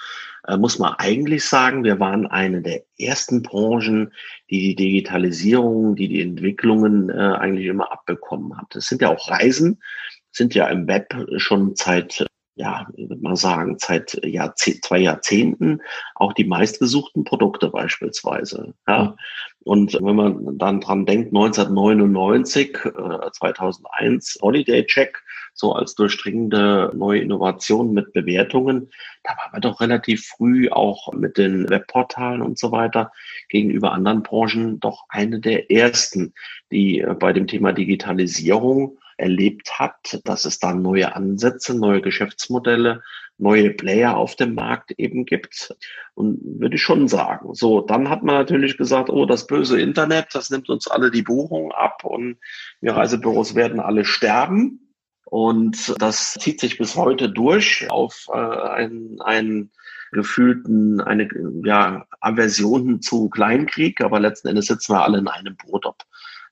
äh, 0.46 0.58
muss 0.58 0.78
man 0.78 0.94
eigentlich 0.98 1.44
sagen, 1.44 1.82
wir 1.82 1.98
waren 1.98 2.26
eine 2.26 2.60
der 2.60 2.84
ersten 2.98 3.42
Branchen, 3.42 4.12
die 4.50 4.60
die 4.60 4.76
Digitalisierung, 4.76 5.96
die 5.96 6.08
die 6.08 6.20
Entwicklungen 6.20 7.08
äh, 7.08 7.14
eigentlich 7.14 7.66
immer 7.66 7.90
abbekommen 7.90 8.58
hat. 8.58 8.76
Es 8.76 8.86
sind 8.86 9.00
ja 9.00 9.08
auch 9.08 9.30
Reisen, 9.30 9.82
sind 10.30 10.54
ja 10.54 10.68
im 10.68 10.86
Web 10.86 11.14
schon 11.38 11.74
seit 11.76 12.26
ja, 12.56 12.86
würde 12.96 13.22
mal 13.22 13.36
sagen, 13.36 13.76
seit 13.78 14.18
Jahrzeh 14.24 14.80
zwei 14.80 14.98
Jahrzehnten 14.98 15.82
auch 16.14 16.32
die 16.32 16.46
meistgesuchten 16.46 17.24
Produkte 17.24 17.68
beispielsweise. 17.68 18.74
Ja. 18.88 19.14
Und 19.62 19.92
wenn 19.94 20.16
man 20.16 20.58
dann 20.58 20.80
dran 20.80 21.04
denkt, 21.04 21.28
1999, 21.28 22.78
äh, 22.84 23.30
2001, 23.30 24.38
Holiday 24.40 24.86
Check, 24.86 25.22
so 25.52 25.74
als 25.74 25.94
durchdringende 25.94 26.92
neue 26.94 27.20
Innovation 27.20 27.92
mit 27.92 28.12
Bewertungen, 28.14 28.90
da 29.22 29.32
waren 29.32 29.52
wir 29.52 29.60
doch 29.60 29.80
relativ 29.80 30.26
früh 30.26 30.70
auch 30.70 31.12
mit 31.12 31.36
den 31.36 31.68
Webportalen 31.68 32.40
und 32.40 32.58
so 32.58 32.72
weiter 32.72 33.12
gegenüber 33.48 33.92
anderen 33.92 34.22
Branchen 34.22 34.80
doch 34.80 35.04
eine 35.10 35.40
der 35.40 35.70
ersten, 35.70 36.32
die 36.70 37.00
äh, 37.00 37.14
bei 37.14 37.34
dem 37.34 37.46
Thema 37.46 37.72
Digitalisierung 37.72 38.98
erlebt 39.16 39.78
hat, 39.78 40.20
dass 40.24 40.44
es 40.44 40.58
da 40.58 40.74
neue 40.74 41.14
Ansätze, 41.14 41.76
neue 41.76 42.02
Geschäftsmodelle, 42.02 43.02
neue 43.38 43.70
Player 43.70 44.16
auf 44.16 44.36
dem 44.36 44.54
Markt 44.54 44.92
eben 44.92 45.24
gibt. 45.24 45.74
Und 46.14 46.40
würde 46.60 46.76
ich 46.76 46.82
schon 46.82 47.08
sagen. 47.08 47.54
So, 47.54 47.80
dann 47.80 48.08
hat 48.08 48.22
man 48.22 48.36
natürlich 48.36 48.78
gesagt, 48.78 49.10
oh, 49.10 49.26
das 49.26 49.46
böse 49.46 49.80
Internet, 49.80 50.28
das 50.32 50.50
nimmt 50.50 50.68
uns 50.68 50.88
alle 50.88 51.10
die 51.10 51.22
Buchung 51.22 51.72
ab 51.72 52.04
und 52.04 52.38
wir 52.80 52.92
Reisebüros 52.92 53.54
werden 53.54 53.80
alle 53.80 54.04
sterben. 54.04 54.94
Und 55.24 56.00
das 56.00 56.34
zieht 56.34 56.60
sich 56.60 56.78
bis 56.78 56.94
heute 56.94 57.28
durch 57.28 57.90
auf 57.90 58.26
äh, 58.32 58.36
einen, 58.36 59.20
einen 59.20 59.72
gefühlten, 60.12 61.00
eine 61.00 61.28
ja, 61.64 62.06
Aversion 62.20 63.02
zu 63.02 63.28
Kleinkrieg, 63.28 64.00
aber 64.00 64.20
letzten 64.20 64.48
Endes 64.48 64.66
sitzen 64.66 64.94
wir 64.94 65.02
alle 65.02 65.18
in 65.18 65.28
einem 65.28 65.56
Boot, 65.56 65.84
ob 65.84 66.02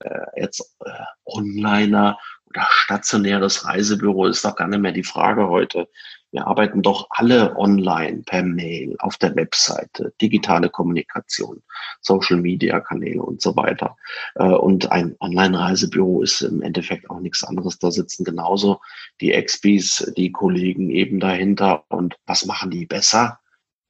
äh, 0.00 0.40
jetzt 0.40 0.76
äh, 0.84 0.90
Onliner 1.24 2.18
oder 2.55 2.66
stationäres 2.70 3.64
Reisebüro 3.66 4.26
ist 4.26 4.44
doch 4.44 4.57
gar 4.57 4.68
nicht 4.68 4.80
mehr 4.80 4.92
die 4.92 5.05
Frage 5.05 5.48
heute. 5.48 5.88
Wir 6.30 6.46
arbeiten 6.48 6.82
doch 6.82 7.07
alle 7.11 7.57
online, 7.57 8.22
per 8.26 8.42
Mail, 8.42 8.96
auf 8.98 9.16
der 9.18 9.36
Webseite, 9.36 10.12
digitale 10.20 10.68
Kommunikation, 10.68 11.62
Social 12.00 12.38
Media 12.38 12.80
Kanäle 12.80 13.22
und 13.22 13.40
so 13.40 13.55
weiter. 13.55 13.96
Äh, 14.34 14.48
und 14.48 14.90
ein 14.90 15.14
Online-Reisebüro 15.20 16.22
ist 16.22 16.42
im 16.42 16.61
Endeffekt 16.61 17.09
auch 17.09 17.20
nichts 17.20 17.44
anderes. 17.44 17.78
Da 17.78 17.92
sitzen 17.92 18.24
genauso 18.24 18.80
die 19.20 19.32
Expis, 19.32 20.12
die 20.16 20.32
Kollegen 20.32 20.90
eben 20.90 21.20
dahinter. 21.20 21.84
Und 21.88 22.16
was 22.26 22.46
machen 22.46 22.72
die 22.72 22.86
besser? 22.86 23.38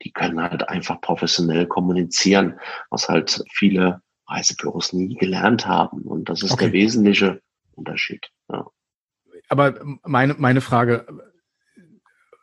Die 0.02 0.12
können 0.12 0.42
halt 0.42 0.68
einfach 0.68 1.00
professionell 1.00 1.66
kommunizieren, 1.66 2.60
was 2.90 3.08
halt 3.08 3.42
viele 3.52 4.02
Reisebüros 4.28 4.92
nie 4.92 5.14
gelernt 5.14 5.66
haben. 5.66 6.02
Und 6.02 6.28
das 6.28 6.42
ist 6.42 6.52
okay. 6.52 6.64
der 6.64 6.72
wesentliche 6.74 7.40
Unterschied. 7.74 8.30
Ja. 8.50 8.66
Aber 9.48 9.74
meine, 10.04 10.34
meine 10.38 10.60
Frage, 10.60 11.06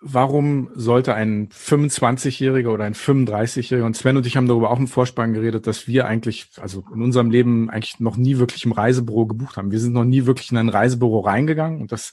warum 0.02 0.72
sollte 0.74 1.14
ein 1.14 1.50
25-Jähriger 1.50 2.70
oder 2.70 2.86
ein 2.86 2.96
35-Jähriger, 2.96 3.84
und 3.84 3.96
Sven 3.96 4.18
und 4.18 4.26
ich 4.26 4.36
haben 4.36 4.48
darüber 4.48 4.72
auch 4.72 4.80
im 4.80 4.88
Vorspann 4.88 5.34
geredet, 5.34 5.68
dass 5.68 5.88
wir 5.88 6.08
eigentlich, 6.08 6.50
also 6.60 6.84
in 6.94 7.02
unserem 7.02 7.30
Leben 7.30 7.70
eigentlich 7.70 8.00
noch 8.00 8.18
nie 8.18 8.40
wirklich 8.40 8.66
im 8.66 8.72
Reisebüro 8.72 9.28
gebucht 9.28 9.58
haben. 9.58 9.72
Wir 9.72 9.80
sind 9.80 9.94
noch 9.94 10.04
nie 10.04 10.26
wirklich 10.26 10.52
in 10.52 10.58
ein 10.58 10.70
Reisebüro 10.70 11.20
reingegangen 11.20 11.82
und 11.82 11.92
das 11.92 12.12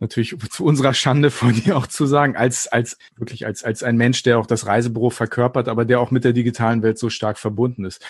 natürlich 0.00 0.36
zu 0.50 0.64
unserer 0.64 0.94
Schande 0.94 1.30
von 1.30 1.54
dir 1.54 1.76
auch 1.76 1.86
zu 1.86 2.06
sagen, 2.06 2.36
als, 2.36 2.66
als, 2.66 2.98
wirklich 3.16 3.46
als, 3.46 3.62
als 3.62 3.84
ein 3.84 3.96
Mensch, 3.96 4.24
der 4.24 4.38
auch 4.38 4.46
das 4.46 4.66
Reisebüro 4.66 5.10
verkörpert, 5.10 5.68
aber 5.68 5.84
der 5.84 6.00
auch 6.00 6.10
mit 6.10 6.24
der 6.24 6.32
digitalen 6.32 6.82
Welt 6.82 6.98
so 6.98 7.08
stark 7.08 7.38
verbunden 7.38 7.84
ist. 7.84 8.04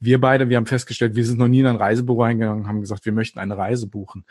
Wir 0.00 0.20
beide, 0.20 0.48
wir 0.48 0.56
haben 0.56 0.66
festgestellt, 0.66 1.16
wir 1.16 1.24
sind 1.24 1.38
noch 1.38 1.48
nie 1.48 1.60
in 1.60 1.66
ein 1.66 1.76
Reisebüro 1.76 2.22
reingegangen, 2.22 2.68
haben 2.68 2.80
gesagt, 2.80 3.04
wir 3.04 3.12
möchten 3.12 3.38
eine 3.38 3.56
Reise 3.56 3.86
buchen. 3.86 4.24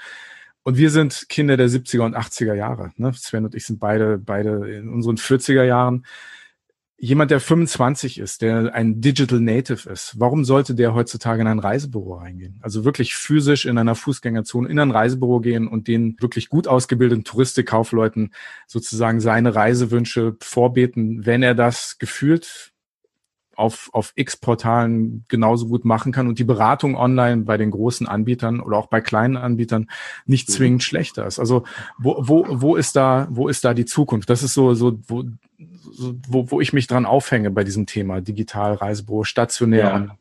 Und 0.68 0.78
wir 0.78 0.90
sind 0.90 1.28
Kinder 1.30 1.56
der 1.56 1.70
70er 1.70 2.02
und 2.02 2.18
80er 2.18 2.54
Jahre. 2.54 2.92
Ne? 2.98 3.14
Sven 3.14 3.46
und 3.46 3.56
ich 3.56 3.66
sind 3.66 3.80
beide, 3.80 4.18
beide 4.18 4.70
in 4.70 4.90
unseren 4.90 5.16
40er 5.16 5.64
Jahren. 5.64 6.06
Jemand, 7.00 7.32
der 7.32 7.40
25 7.40 8.18
ist, 8.20 8.42
der 8.42 8.74
ein 8.74 9.00
Digital 9.00 9.40
Native 9.40 9.90
ist, 9.90 10.20
warum 10.20 10.44
sollte 10.44 10.76
der 10.76 10.94
heutzutage 10.94 11.42
in 11.42 11.48
ein 11.48 11.60
Reisebüro 11.60 12.16
reingehen? 12.16 12.60
Also 12.64 12.84
wirklich 12.84 13.16
physisch 13.16 13.66
in 13.66 13.78
einer 13.78 13.96
Fußgängerzone 13.96 14.68
in 14.68 14.78
ein 14.78 14.92
Reisebüro 14.92 15.40
gehen 15.40 15.70
und 15.70 15.88
den 15.88 16.18
wirklich 16.20 16.50
gut 16.50 16.68
ausgebildeten 16.68 17.24
Touristikkaufleuten 17.24 18.34
sozusagen 18.66 19.22
seine 19.22 19.56
Reisewünsche 19.56 20.36
vorbeten, 20.42 21.26
wenn 21.26 21.44
er 21.44 21.56
das 21.56 21.98
gefühlt 21.98 22.74
auf, 23.58 23.90
auf 23.92 24.14
X-Portalen 24.16 25.26
genauso 25.28 25.68
gut 25.68 25.84
machen 25.84 26.12
kann 26.12 26.28
und 26.28 26.40
die 26.40 26.44
Beratung 26.44 26.96
online 26.96 27.44
bei 27.44 27.58
den 27.58 27.72
großen 27.72 28.08
Anbietern 28.08 28.60
oder 28.60 28.78
auch 28.78 28.88
bei 28.88 29.02
kleinen 29.02 29.36
Anbietern 29.36 29.90
nicht 30.26 30.48
mhm. 30.48 30.54
zwingend 30.54 30.84
schlechter 30.84 31.26
ist. 31.26 31.40
Also 31.40 31.64
wo, 31.98 32.16
wo, 32.20 32.46
wo 32.50 32.76
ist 32.76 32.96
da, 32.96 33.28
wo 33.32 33.48
ist 33.48 33.66
da 33.66 33.74
die 33.74 33.86
Zukunft? 33.86 34.30
Das 34.30 34.44
ist 34.44 34.54
so, 34.54 34.74
so, 34.74 35.00
wo, 35.08 35.24
so, 35.92 36.16
wo, 36.28 36.52
wo 36.52 36.62
ich 36.62 36.72
mich 36.72 36.88
dran 36.88 37.06
aufhänge 37.06 37.52
bei 37.52 37.64
diesem 37.64 37.86
Thema 37.86 38.22
digital 38.22 38.76
Reisebüro, 38.76 39.24
stationär. 39.24 40.08
Ja 40.08 40.18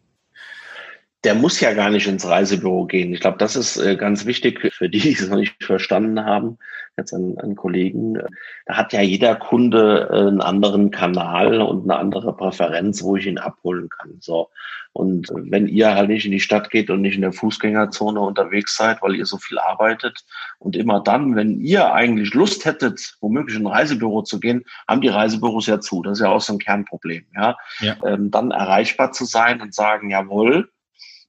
der 1.24 1.34
muss 1.34 1.58
ja 1.58 1.72
gar 1.72 1.90
nicht 1.90 2.06
ins 2.06 2.24
Reisebüro 2.24 2.86
gehen. 2.86 3.12
Ich 3.12 3.18
glaube, 3.18 3.38
das 3.38 3.56
ist 3.56 3.78
äh, 3.78 3.96
ganz 3.96 4.26
wichtig 4.26 4.72
für 4.72 4.88
die, 4.88 5.00
die 5.00 5.12
es 5.12 5.28
noch 5.28 5.38
nicht 5.38 5.64
verstanden 5.64 6.24
haben, 6.24 6.58
jetzt 6.96 7.12
an, 7.12 7.36
an 7.38 7.54
Kollegen. 7.54 8.18
Da 8.66 8.76
hat 8.76 8.92
ja 8.92 9.00
jeder 9.00 9.36
Kunde 9.36 10.08
äh, 10.10 10.28
einen 10.28 10.40
anderen 10.40 10.90
Kanal 10.90 11.60
und 11.60 11.84
eine 11.84 11.98
andere 11.98 12.34
Präferenz, 12.36 13.02
wo 13.02 13.16
ich 13.16 13.26
ihn 13.26 13.38
abholen 13.38 13.88
kann. 13.88 14.16
So. 14.20 14.48
Und 14.92 15.28
wenn 15.34 15.68
ihr 15.68 15.94
halt 15.94 16.08
nicht 16.08 16.24
in 16.24 16.32
die 16.32 16.40
Stadt 16.40 16.70
geht 16.70 16.88
und 16.88 17.02
nicht 17.02 17.16
in 17.16 17.20
der 17.20 17.34
Fußgängerzone 17.34 18.18
unterwegs 18.18 18.76
seid, 18.76 19.02
weil 19.02 19.14
ihr 19.14 19.26
so 19.26 19.36
viel 19.36 19.58
arbeitet 19.58 20.24
und 20.58 20.74
immer 20.74 21.00
dann, 21.00 21.36
wenn 21.36 21.60
ihr 21.60 21.92
eigentlich 21.92 22.32
Lust 22.32 22.64
hättet, 22.64 23.16
womöglich 23.20 23.56
in 23.56 23.66
ein 23.66 23.72
Reisebüro 23.72 24.22
zu 24.22 24.40
gehen, 24.40 24.64
haben 24.88 25.02
die 25.02 25.08
Reisebüros 25.08 25.66
ja 25.66 25.80
zu. 25.80 26.02
Das 26.02 26.14
ist 26.14 26.24
ja 26.24 26.30
auch 26.30 26.40
so 26.40 26.54
ein 26.54 26.58
Kernproblem, 26.58 27.26
ja. 27.34 27.58
ja. 27.80 27.96
Ähm, 28.06 28.30
dann 28.30 28.52
erreichbar 28.52 29.12
zu 29.12 29.26
sein 29.26 29.60
und 29.60 29.74
sagen, 29.74 30.08
jawohl, 30.08 30.70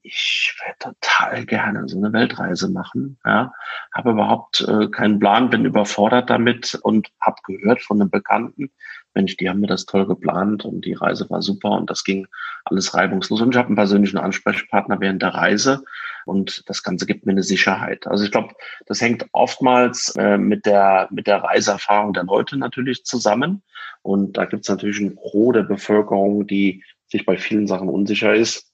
ich 0.08 0.56
werde 0.64 0.96
total 0.96 1.46
gerne 1.46 1.88
so 1.88 1.98
eine 1.98 2.14
Weltreise 2.14 2.70
machen. 2.70 3.20
Ja, 3.26 3.52
habe 3.94 4.12
überhaupt 4.12 4.62
äh, 4.62 4.88
keinen 4.88 5.20
Plan, 5.20 5.50
bin 5.50 5.66
überfordert 5.66 6.30
damit 6.30 6.80
und 6.82 7.10
habe 7.20 7.38
gehört 7.46 7.82
von 7.82 8.00
einem 8.00 8.10
Bekannten, 8.10 8.72
Mensch, 9.14 9.36
die 9.36 9.50
haben 9.50 9.60
mir 9.60 9.68
das 9.68 9.86
toll 9.86 10.06
geplant 10.06 10.64
und 10.64 10.86
die 10.86 10.94
Reise 10.94 11.28
war 11.30 11.42
super 11.42 11.72
und 11.72 11.90
das 11.90 12.04
ging 12.04 12.28
alles 12.66 12.94
reibungslos. 12.94 13.42
Und 13.42 13.50
ich 13.50 13.58
habe 13.58 13.68
einen 13.68 13.76
persönlichen 13.76 14.20
Ansprechpartner 14.20 15.00
während 15.00 15.24
der 15.24 15.34
Reise 15.34 15.84
und 16.26 16.64
das 16.68 16.84
Ganze 16.84 17.08
gibt 17.08 17.26
mir 17.26 17.32
eine 17.32 17.44
Sicherheit. 17.44 18.06
Also 18.06 18.24
ich 18.24 18.32
glaube, 18.32 18.54
das 18.86 19.02
hängt 19.02 19.26
oftmals 19.32 20.14
äh, 20.18 20.38
mit 20.38 20.66
der 20.66 21.08
mit 21.12 21.26
der 21.28 21.44
Reiseerfahrung 21.44 22.14
der 22.14 22.26
Leute 22.26 22.58
natürlich 22.58 23.04
zusammen. 23.06 23.64
Und 24.04 24.38
da 24.38 24.46
gibt 24.46 24.64
es 24.64 24.70
natürlich 24.70 25.00
ein 25.00 25.16
Gros 25.16 25.54
der 25.54 25.64
Bevölkerung, 25.64 26.46
die 26.46 26.84
sich 27.08 27.26
bei 27.26 27.38
vielen 27.38 27.68
Sachen 27.68 27.90
unsicher 27.90 28.36
ist 28.36 28.67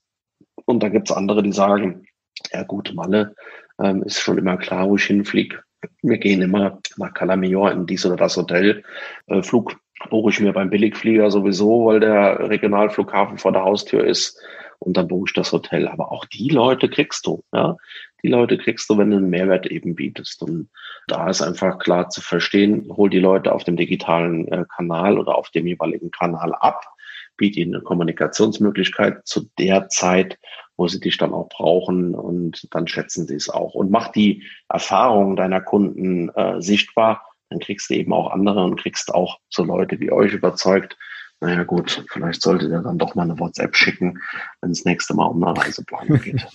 und 0.65 0.81
da 0.81 0.89
gibt's 0.89 1.11
andere, 1.11 1.43
die 1.43 1.51
sagen, 1.51 2.05
ja 2.51 2.63
gut, 2.63 2.93
Malle 2.93 3.35
ähm, 3.81 4.03
ist 4.03 4.19
schon 4.19 4.37
immer 4.37 4.57
klar, 4.57 4.89
wo 4.89 4.95
ich 4.95 5.05
hinfliege. 5.05 5.59
Wir 6.01 6.17
gehen 6.17 6.41
immer 6.41 6.79
nach 6.97 7.13
Calamior 7.13 7.71
in 7.71 7.85
dies 7.85 8.05
oder 8.05 8.15
das 8.15 8.37
Hotel. 8.37 8.83
Äh, 9.27 9.43
Flug 9.43 9.75
buche 10.09 10.29
ich 10.29 10.39
mir 10.39 10.53
beim 10.53 10.69
Billigflieger 10.69 11.29
sowieso, 11.31 11.85
weil 11.85 11.99
der 11.99 12.49
Regionalflughafen 12.49 13.37
vor 13.37 13.51
der 13.51 13.63
Haustür 13.63 14.05
ist. 14.05 14.39
Und 14.79 14.97
dann 14.97 15.07
buche 15.07 15.25
ich 15.29 15.33
das 15.33 15.51
Hotel. 15.51 15.87
Aber 15.87 16.11
auch 16.11 16.25
die 16.25 16.49
Leute 16.49 16.89
kriegst 16.89 17.25
du. 17.25 17.43
Ja? 17.53 17.77
Die 18.21 18.27
Leute 18.27 18.57
kriegst 18.57 18.89
du, 18.89 18.97
wenn 18.97 19.11
du 19.11 19.17
einen 19.17 19.29
Mehrwert 19.29 19.65
eben 19.65 19.95
bietest. 19.95 20.41
Und 20.41 20.69
da 21.07 21.29
ist 21.29 21.41
einfach 21.41 21.79
klar 21.79 22.09
zu 22.09 22.21
verstehen, 22.21 22.87
hol 22.89 23.09
die 23.09 23.19
Leute 23.19 23.53
auf 23.53 23.63
dem 23.63 23.77
digitalen 23.77 24.47
äh, 24.49 24.65
Kanal 24.75 25.17
oder 25.17 25.37
auf 25.37 25.49
dem 25.51 25.67
jeweiligen 25.67 26.11
Kanal 26.11 26.53
ab 26.53 26.92
biete 27.37 27.59
ihnen 27.59 27.75
eine 27.75 27.83
Kommunikationsmöglichkeit 27.83 29.25
zu 29.25 29.49
der 29.57 29.89
Zeit, 29.89 30.37
wo 30.77 30.87
sie 30.87 30.99
dich 30.99 31.17
dann 31.17 31.33
auch 31.33 31.49
brauchen 31.49 32.15
und 32.15 32.67
dann 32.71 32.87
schätzen 32.87 33.27
sie 33.27 33.35
es 33.35 33.49
auch. 33.49 33.73
Und 33.73 33.91
mach 33.91 34.11
die 34.11 34.43
Erfahrungen 34.69 35.35
deiner 35.35 35.61
Kunden 35.61 36.29
äh, 36.29 36.61
sichtbar, 36.61 37.25
dann 37.49 37.59
kriegst 37.59 37.89
du 37.89 37.93
eben 37.93 38.13
auch 38.13 38.31
andere 38.31 38.63
und 38.63 38.79
kriegst 38.79 39.13
auch 39.13 39.39
so 39.49 39.63
Leute 39.63 39.99
wie 39.99 40.11
euch 40.11 40.33
überzeugt, 40.33 40.97
naja 41.43 41.63
gut, 41.63 42.05
vielleicht 42.09 42.41
solltet 42.41 42.71
ihr 42.71 42.79
dann 42.79 42.97
doch 42.97 43.15
mal 43.15 43.23
eine 43.23 43.37
WhatsApp 43.37 43.75
schicken, 43.75 44.21
wenn 44.61 44.71
es 44.71 44.85
nächste 44.85 45.13
Mal 45.13 45.25
um 45.25 45.43
eine 45.43 45.59
Reiseplanung 45.59 46.21
geht. 46.21 46.41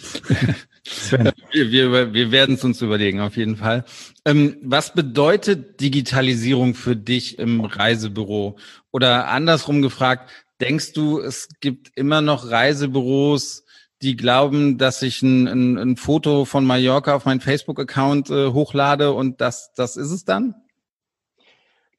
wir, 1.53 1.70
wir, 1.70 2.14
wir 2.14 2.31
werden 2.33 2.55
es 2.55 2.64
uns 2.64 2.81
überlegen, 2.81 3.20
auf 3.20 3.37
jeden 3.37 3.57
Fall. 3.57 3.85
Ähm, 4.24 4.57
was 4.62 4.95
bedeutet 4.95 5.83
Digitalisierung 5.83 6.74
für 6.74 6.97
dich 6.97 7.39
im 7.39 7.61
Reisebüro? 7.61 8.57
Oder 8.91 9.29
andersrum 9.29 9.83
gefragt, 9.83 10.31
Denkst 10.61 10.93
du, 10.93 11.21
es 11.21 11.49
gibt 11.61 11.97
immer 11.97 12.21
noch 12.21 12.51
Reisebüros, 12.51 13.65
die 14.03 14.17
glauben, 14.17 14.79
dass 14.79 15.03
ich 15.03 15.23
ein, 15.23 15.47
ein, 15.47 15.79
ein 15.79 15.97
Foto 15.97 16.45
von 16.45 16.65
Mallorca 16.65 17.15
auf 17.15 17.25
meinen 17.25 17.41
Facebook-Account 17.41 18.31
äh, 18.31 18.49
hochlade 18.49 19.13
und 19.13 19.41
das, 19.41 19.73
das 19.75 19.97
ist 19.97 20.11
es 20.11 20.25
dann? 20.25 20.55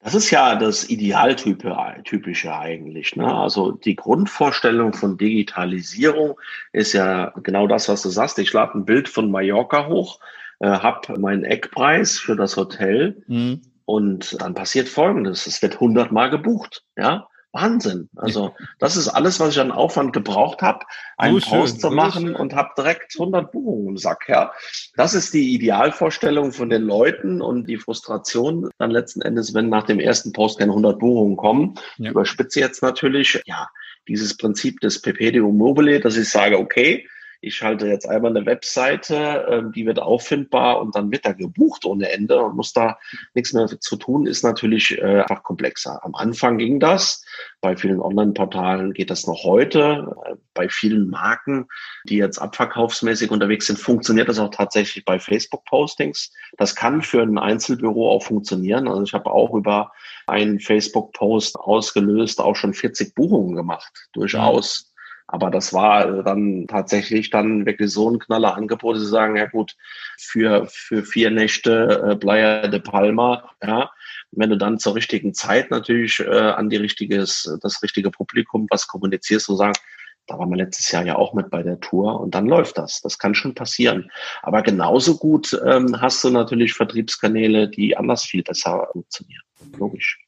Das 0.02 0.14
ist 0.14 0.30
ja 0.30 0.56
das 0.56 0.88
Idealtypische 0.88 2.56
eigentlich. 2.56 3.16
Ne? 3.16 3.34
Also 3.34 3.72
die 3.72 3.96
Grundvorstellung 3.96 4.94
von 4.94 5.18
Digitalisierung 5.18 6.40
ist 6.72 6.94
ja 6.94 7.34
genau 7.42 7.66
das, 7.66 7.88
was 7.90 8.00
du 8.02 8.08
sagst. 8.08 8.38
Ich 8.38 8.52
lade 8.52 8.78
ein 8.78 8.86
Bild 8.86 9.10
von 9.10 9.30
Mallorca 9.30 9.88
hoch, 9.88 10.20
äh, 10.60 10.68
habe 10.68 11.18
meinen 11.18 11.44
Eckpreis 11.44 12.18
für 12.18 12.34
das 12.34 12.56
Hotel 12.56 13.22
mhm. 13.26 13.60
und 13.84 14.40
dann 14.40 14.54
passiert 14.54 14.88
Folgendes. 14.88 15.46
Es 15.46 15.60
wird 15.60 15.80
hundertmal 15.80 16.30
gebucht. 16.30 16.82
Ja, 16.96 17.28
Wahnsinn. 17.52 18.08
Also 18.16 18.54
das 18.78 18.96
ist 18.96 19.08
alles, 19.08 19.40
was 19.40 19.50
ich 19.50 19.60
an 19.60 19.72
Aufwand 19.72 20.12
gebraucht 20.12 20.62
habe, 20.62 20.86
einen 21.16 21.40
so 21.40 21.50
Post 21.50 21.80
zu 21.80 21.90
machen 21.90 22.34
und 22.36 22.54
habe 22.54 22.70
direkt 22.76 23.14
100 23.18 23.50
Buchungen 23.50 23.88
im 23.88 23.96
Sack. 23.96 24.28
Ja, 24.28 24.52
das 24.96 25.14
ist 25.14 25.34
die 25.34 25.54
Idealvorstellung 25.54 26.52
von 26.52 26.70
den 26.70 26.82
Leuten 26.82 27.42
und 27.42 27.66
die 27.66 27.78
Frustration 27.78 28.70
dann 28.78 28.90
letzten 28.90 29.22
Endes, 29.22 29.52
wenn 29.52 29.68
nach 29.68 29.84
dem 29.84 29.98
ersten 29.98 30.32
Post 30.32 30.58
keine 30.58 30.72
100 30.72 30.98
Buchungen 30.98 31.36
kommen. 31.36 31.74
Ja. 31.96 32.06
Ich 32.06 32.10
überspitze 32.12 32.60
jetzt 32.60 32.82
natürlich, 32.82 33.42
ja, 33.46 33.68
dieses 34.06 34.36
Prinzip 34.36 34.80
des 34.80 35.02
PPDO 35.02 35.50
Mobile, 35.50 36.00
dass 36.00 36.16
ich 36.16 36.28
sage, 36.28 36.58
okay, 36.58 37.06
ich 37.40 37.54
schalte 37.56 37.86
jetzt 37.86 38.08
einmal 38.08 38.36
eine 38.36 38.44
Webseite, 38.46 39.46
ähm, 39.48 39.72
die 39.72 39.86
wird 39.86 39.98
auffindbar 39.98 40.80
und 40.80 40.94
dann 40.94 41.10
wird 41.10 41.24
da 41.24 41.32
gebucht 41.32 41.84
ohne 41.84 42.10
Ende 42.10 42.40
und 42.40 42.56
muss 42.56 42.72
da 42.72 42.98
nichts 43.34 43.52
mehr 43.52 43.66
zu 43.66 43.96
tun, 43.96 44.26
ist 44.26 44.42
natürlich 44.42 44.98
äh, 44.98 45.20
einfach 45.20 45.42
komplexer. 45.42 46.04
Am 46.04 46.14
Anfang 46.14 46.58
ging 46.58 46.80
das, 46.80 47.24
bei 47.60 47.76
vielen 47.76 48.00
Online-Portalen 48.00 48.92
geht 48.92 49.10
das 49.10 49.26
noch 49.26 49.42
heute, 49.44 50.14
äh, 50.26 50.34
bei 50.52 50.68
vielen 50.68 51.08
Marken, 51.08 51.66
die 52.04 52.16
jetzt 52.16 52.38
abverkaufsmäßig 52.38 53.30
unterwegs 53.30 53.66
sind, 53.66 53.78
funktioniert 53.78 54.28
das 54.28 54.38
auch 54.38 54.50
tatsächlich 54.50 55.04
bei 55.04 55.18
Facebook-Postings. 55.18 56.32
Das 56.58 56.76
kann 56.76 57.00
für 57.00 57.22
ein 57.22 57.38
Einzelbüro 57.38 58.10
auch 58.10 58.22
funktionieren. 58.22 58.86
Also 58.86 59.02
ich 59.02 59.14
habe 59.14 59.30
auch 59.30 59.54
über 59.54 59.92
einen 60.26 60.60
Facebook-Post 60.60 61.56
ausgelöst 61.56 62.40
auch 62.40 62.54
schon 62.54 62.74
40 62.74 63.14
Buchungen 63.14 63.56
gemacht, 63.56 64.08
durchaus. 64.12 64.89
Aber 65.32 65.50
das 65.50 65.72
war 65.72 66.24
dann 66.24 66.66
tatsächlich 66.66 67.30
dann 67.30 67.64
wirklich 67.64 67.92
so 67.92 68.10
ein 68.10 68.18
knaller 68.18 68.56
Angebot, 68.56 68.96
zu 68.96 69.04
sagen, 69.04 69.36
ja 69.36 69.46
gut, 69.46 69.76
für, 70.18 70.66
für 70.66 71.04
vier 71.04 71.30
Nächte 71.30 72.02
äh, 72.04 72.16
Playa 72.16 72.66
de 72.66 72.80
Palma, 72.80 73.48
ja, 73.62 73.90
wenn 74.32 74.50
du 74.50 74.58
dann 74.58 74.80
zur 74.80 74.96
richtigen 74.96 75.32
Zeit 75.32 75.70
natürlich 75.70 76.18
äh, 76.18 76.28
an 76.28 76.68
die 76.68 76.76
richtiges, 76.76 77.56
das 77.62 77.80
richtige 77.80 78.10
Publikum 78.10 78.66
was 78.70 78.88
kommunizierst 78.88 79.48
und 79.48 79.56
sagst, 79.56 79.82
da 80.26 80.36
waren 80.36 80.50
wir 80.50 80.56
letztes 80.56 80.90
Jahr 80.90 81.04
ja 81.04 81.14
auch 81.16 81.32
mit 81.32 81.48
bei 81.48 81.62
der 81.62 81.78
Tour 81.78 82.20
und 82.20 82.34
dann 82.34 82.46
läuft 82.46 82.78
das. 82.78 83.00
Das 83.00 83.18
kann 83.18 83.34
schon 83.34 83.54
passieren. 83.54 84.10
Aber 84.42 84.62
genauso 84.62 85.16
gut 85.16 85.60
ähm, 85.64 86.00
hast 86.00 86.24
du 86.24 86.30
natürlich 86.30 86.74
Vertriebskanäle, 86.74 87.68
die 87.68 87.96
anders 87.96 88.24
viel 88.24 88.42
besser 88.42 88.88
funktionieren. 88.92 89.42
Logisch. 89.76 90.24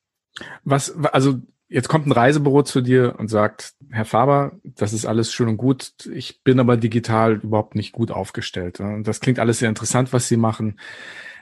Was, 0.64 0.96
also 1.06 1.40
Jetzt 1.72 1.88
kommt 1.88 2.06
ein 2.06 2.12
Reisebüro 2.12 2.62
zu 2.64 2.82
dir 2.82 3.14
und 3.16 3.28
sagt, 3.28 3.72
Herr 3.90 4.04
Faber, 4.04 4.52
das 4.62 4.92
ist 4.92 5.06
alles 5.06 5.32
schön 5.32 5.48
und 5.48 5.56
gut, 5.56 5.92
ich 6.12 6.42
bin 6.42 6.60
aber 6.60 6.76
digital 6.76 7.40
überhaupt 7.42 7.76
nicht 7.76 7.92
gut 7.92 8.10
aufgestellt. 8.10 8.78
Das 9.04 9.20
klingt 9.20 9.38
alles 9.38 9.60
sehr 9.60 9.70
interessant, 9.70 10.12
was 10.12 10.28
Sie 10.28 10.36
machen. 10.36 10.78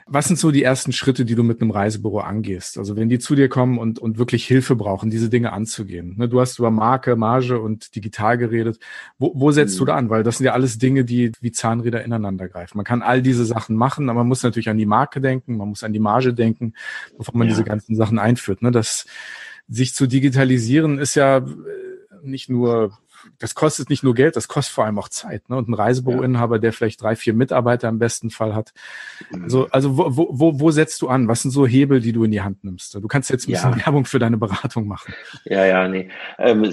Was 0.07 0.27
sind 0.27 0.39
so 0.39 0.51
die 0.51 0.63
ersten 0.63 0.93
Schritte, 0.93 1.25
die 1.25 1.35
du 1.35 1.43
mit 1.43 1.61
einem 1.61 1.71
Reisebüro 1.71 2.21
angehst? 2.21 2.77
Also 2.77 2.95
wenn 2.95 3.09
die 3.09 3.19
zu 3.19 3.35
dir 3.35 3.49
kommen 3.49 3.77
und, 3.77 3.99
und 3.99 4.17
wirklich 4.17 4.45
Hilfe 4.45 4.77
brauchen, 4.77 5.09
diese 5.09 5.29
Dinge 5.29 5.51
anzugehen. 5.51 6.15
Ne, 6.17 6.29
du 6.29 6.39
hast 6.39 6.59
über 6.59 6.71
Marke, 6.71 7.17
Marge 7.17 7.59
und 7.59 7.93
digital 7.93 8.37
geredet. 8.37 8.79
Wo, 9.19 9.33
wo 9.35 9.51
setzt 9.51 9.75
mhm. 9.75 9.79
du 9.79 9.85
da 9.85 9.95
an? 9.95 10.09
Weil 10.09 10.23
das 10.23 10.37
sind 10.37 10.45
ja 10.45 10.53
alles 10.53 10.77
Dinge, 10.77 11.03
die 11.03 11.33
wie 11.41 11.51
Zahnräder 11.51 12.05
ineinander 12.05 12.47
greifen. 12.47 12.77
Man 12.77 12.85
kann 12.85 13.01
all 13.01 13.21
diese 13.21 13.43
Sachen 13.43 13.75
machen, 13.75 14.09
aber 14.09 14.19
man 14.19 14.29
muss 14.29 14.43
natürlich 14.43 14.69
an 14.69 14.77
die 14.77 14.85
Marke 14.85 15.19
denken, 15.19 15.57
man 15.57 15.67
muss 15.67 15.83
an 15.83 15.91
die 15.91 15.99
Marge 15.99 16.33
denken, 16.33 16.73
bevor 17.17 17.37
man 17.37 17.47
ja. 17.47 17.53
diese 17.53 17.65
ganzen 17.65 17.95
Sachen 17.97 18.17
einführt. 18.17 18.61
Ne, 18.61 18.71
das 18.71 19.05
sich 19.71 19.95
zu 19.95 20.05
digitalisieren 20.05 20.99
ist 20.99 21.15
ja 21.15 21.37
äh, 21.37 21.43
nicht 22.23 22.49
nur, 22.49 22.97
das 23.39 23.55
kostet 23.55 23.89
nicht 23.89 24.03
nur 24.03 24.13
Geld, 24.13 24.35
das 24.35 24.47
kostet 24.47 24.75
vor 24.75 24.85
allem 24.85 24.99
auch 24.99 25.09
Zeit. 25.09 25.49
Ne? 25.49 25.55
Und 25.55 25.69
ein 25.69 25.73
Reisebüroinhaber, 25.73 26.59
der 26.59 26.73
vielleicht 26.73 27.01
drei, 27.01 27.15
vier 27.15 27.33
Mitarbeiter 27.33 27.87
im 27.87 27.97
besten 27.97 28.31
Fall 28.31 28.53
hat. 28.53 28.73
Also, 29.41 29.67
also 29.71 29.97
wo, 29.97 30.27
wo, 30.29 30.59
wo 30.59 30.71
setzt 30.71 31.01
du 31.01 31.07
an? 31.07 31.27
Was 31.27 31.41
sind 31.41 31.51
so 31.51 31.65
Hebel, 31.65 32.01
die 32.01 32.11
du 32.11 32.23
in 32.25 32.31
die 32.31 32.41
Hand 32.41 32.63
nimmst? 32.63 32.95
Du 32.95 33.07
kannst 33.07 33.29
jetzt 33.29 33.47
ein 33.47 33.53
bisschen 33.53 33.71
ja. 33.71 33.85
Werbung 33.85 34.05
für 34.05 34.19
deine 34.19 34.37
Beratung 34.37 34.87
machen. 34.87 35.13
Ja, 35.45 35.65
ja, 35.65 35.87
nee. 35.87 36.09
Ähm, 36.37 36.65
äh, 36.65 36.71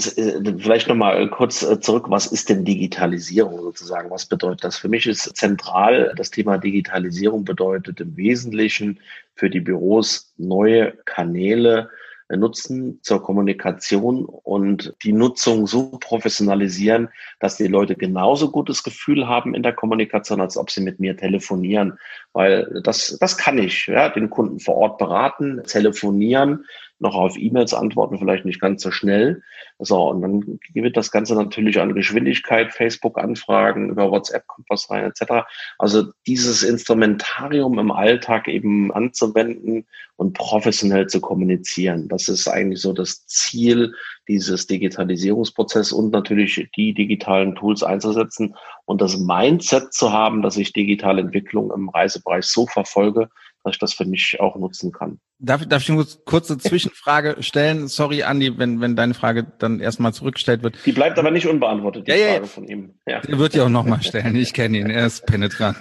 vielleicht 0.58 0.88
nochmal 0.88 1.30
kurz 1.30 1.62
äh, 1.62 1.80
zurück. 1.80 2.06
Was 2.08 2.26
ist 2.26 2.48
denn 2.48 2.64
Digitalisierung 2.64 3.60
sozusagen? 3.60 4.10
Was 4.10 4.26
bedeutet 4.26 4.64
das? 4.64 4.76
Für 4.76 4.88
mich 4.88 5.06
ist 5.06 5.36
zentral, 5.36 6.12
das 6.16 6.30
Thema 6.30 6.58
Digitalisierung 6.58 7.44
bedeutet 7.44 8.00
im 8.00 8.16
Wesentlichen 8.16 8.98
für 9.34 9.48
die 9.48 9.60
Büros 9.60 10.32
neue 10.36 10.92
Kanäle, 11.04 11.90
nutzen 12.36 13.00
zur 13.02 13.22
Kommunikation 13.22 14.24
und 14.24 14.94
die 15.02 15.12
Nutzung 15.12 15.66
so 15.66 15.90
professionalisieren, 15.98 17.08
dass 17.40 17.56
die 17.56 17.66
Leute 17.66 17.94
genauso 17.94 18.50
gutes 18.50 18.82
Gefühl 18.82 19.26
haben 19.26 19.54
in 19.54 19.62
der 19.62 19.72
Kommunikation, 19.72 20.40
als 20.40 20.56
ob 20.56 20.70
sie 20.70 20.82
mit 20.82 21.00
mir 21.00 21.16
telefonieren. 21.16 21.98
Weil 22.32 22.80
das, 22.84 23.16
das 23.20 23.38
kann 23.38 23.58
ich, 23.58 23.86
ja, 23.86 24.08
den 24.08 24.30
Kunden 24.30 24.60
vor 24.60 24.76
Ort 24.76 24.98
beraten, 24.98 25.62
telefonieren, 25.64 26.66
noch 27.00 27.14
auf 27.14 27.36
E-Mails 27.36 27.74
antworten, 27.74 28.18
vielleicht 28.18 28.44
nicht 28.44 28.60
ganz 28.60 28.82
so 28.82 28.90
schnell. 28.90 29.42
So, 29.78 30.08
und 30.08 30.22
dann 30.22 30.58
wird 30.74 30.96
das 30.96 31.10
Ganze 31.10 31.34
natürlich 31.34 31.80
an 31.80 31.94
Geschwindigkeit, 31.94 32.72
Facebook-Anfragen, 32.72 33.90
über 33.90 34.10
WhatsApp 34.10 34.46
kommt 34.46 34.68
was 34.68 34.90
rein, 34.90 35.04
etc. 35.04 35.46
Also 35.78 36.12
dieses 36.26 36.62
Instrumentarium 36.62 37.78
im 37.78 37.92
Alltag 37.92 38.48
eben 38.48 38.92
anzuwenden 38.92 39.86
und 40.16 40.32
professionell 40.32 41.06
zu 41.06 41.20
kommunizieren. 41.20 42.08
Das 42.08 42.28
ist 42.28 42.48
eigentlich 42.48 42.80
so 42.80 42.92
das 42.92 43.24
Ziel 43.26 43.94
dieses 44.26 44.66
Digitalisierungsprozesses 44.66 45.92
und 45.92 46.12
natürlich 46.12 46.68
die 46.76 46.92
digitalen 46.92 47.54
Tools 47.54 47.82
einzusetzen 47.82 48.56
und 48.84 49.00
das 49.00 49.16
Mindset 49.16 49.92
zu 49.92 50.12
haben, 50.12 50.42
dass 50.42 50.56
ich 50.56 50.72
digitale 50.72 51.20
Entwicklung 51.20 51.72
im 51.72 51.88
Reisebereich 51.88 52.44
so 52.44 52.66
verfolge, 52.66 53.30
dass 53.64 53.74
ich 53.74 53.78
das 53.78 53.92
für 53.92 54.04
mich 54.04 54.38
auch 54.40 54.56
nutzen 54.56 54.92
kann. 54.92 55.18
Darf, 55.38 55.64
darf 55.66 55.82
ich 55.82 55.90
eine 55.90 56.04
kurze 56.24 56.58
Zwischenfrage 56.58 57.36
stellen? 57.42 57.88
Sorry, 57.88 58.22
Andi, 58.22 58.58
wenn, 58.58 58.80
wenn 58.80 58.96
deine 58.96 59.14
Frage 59.14 59.46
dann 59.58 59.80
erstmal 59.80 60.12
zurückgestellt 60.12 60.62
wird. 60.62 60.76
Die 60.84 60.92
bleibt 60.92 61.18
aber 61.18 61.30
nicht 61.30 61.46
unbeantwortet, 61.46 62.08
die 62.08 62.12
ja, 62.12 62.16
Frage 62.16 62.40
ja. 62.40 62.46
von 62.46 62.64
ihm. 62.66 62.94
Ja. 63.06 63.20
Der 63.20 63.38
wird 63.38 63.54
ja 63.54 63.64
auch 63.64 63.68
nochmal 63.68 64.02
stellen. 64.02 64.34
Ich 64.36 64.52
kenne 64.52 64.78
ihn, 64.78 64.90
er 64.90 65.06
ist 65.06 65.26
penetrant. 65.26 65.78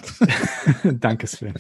Danke, 0.84 1.28
Sven. 1.28 1.55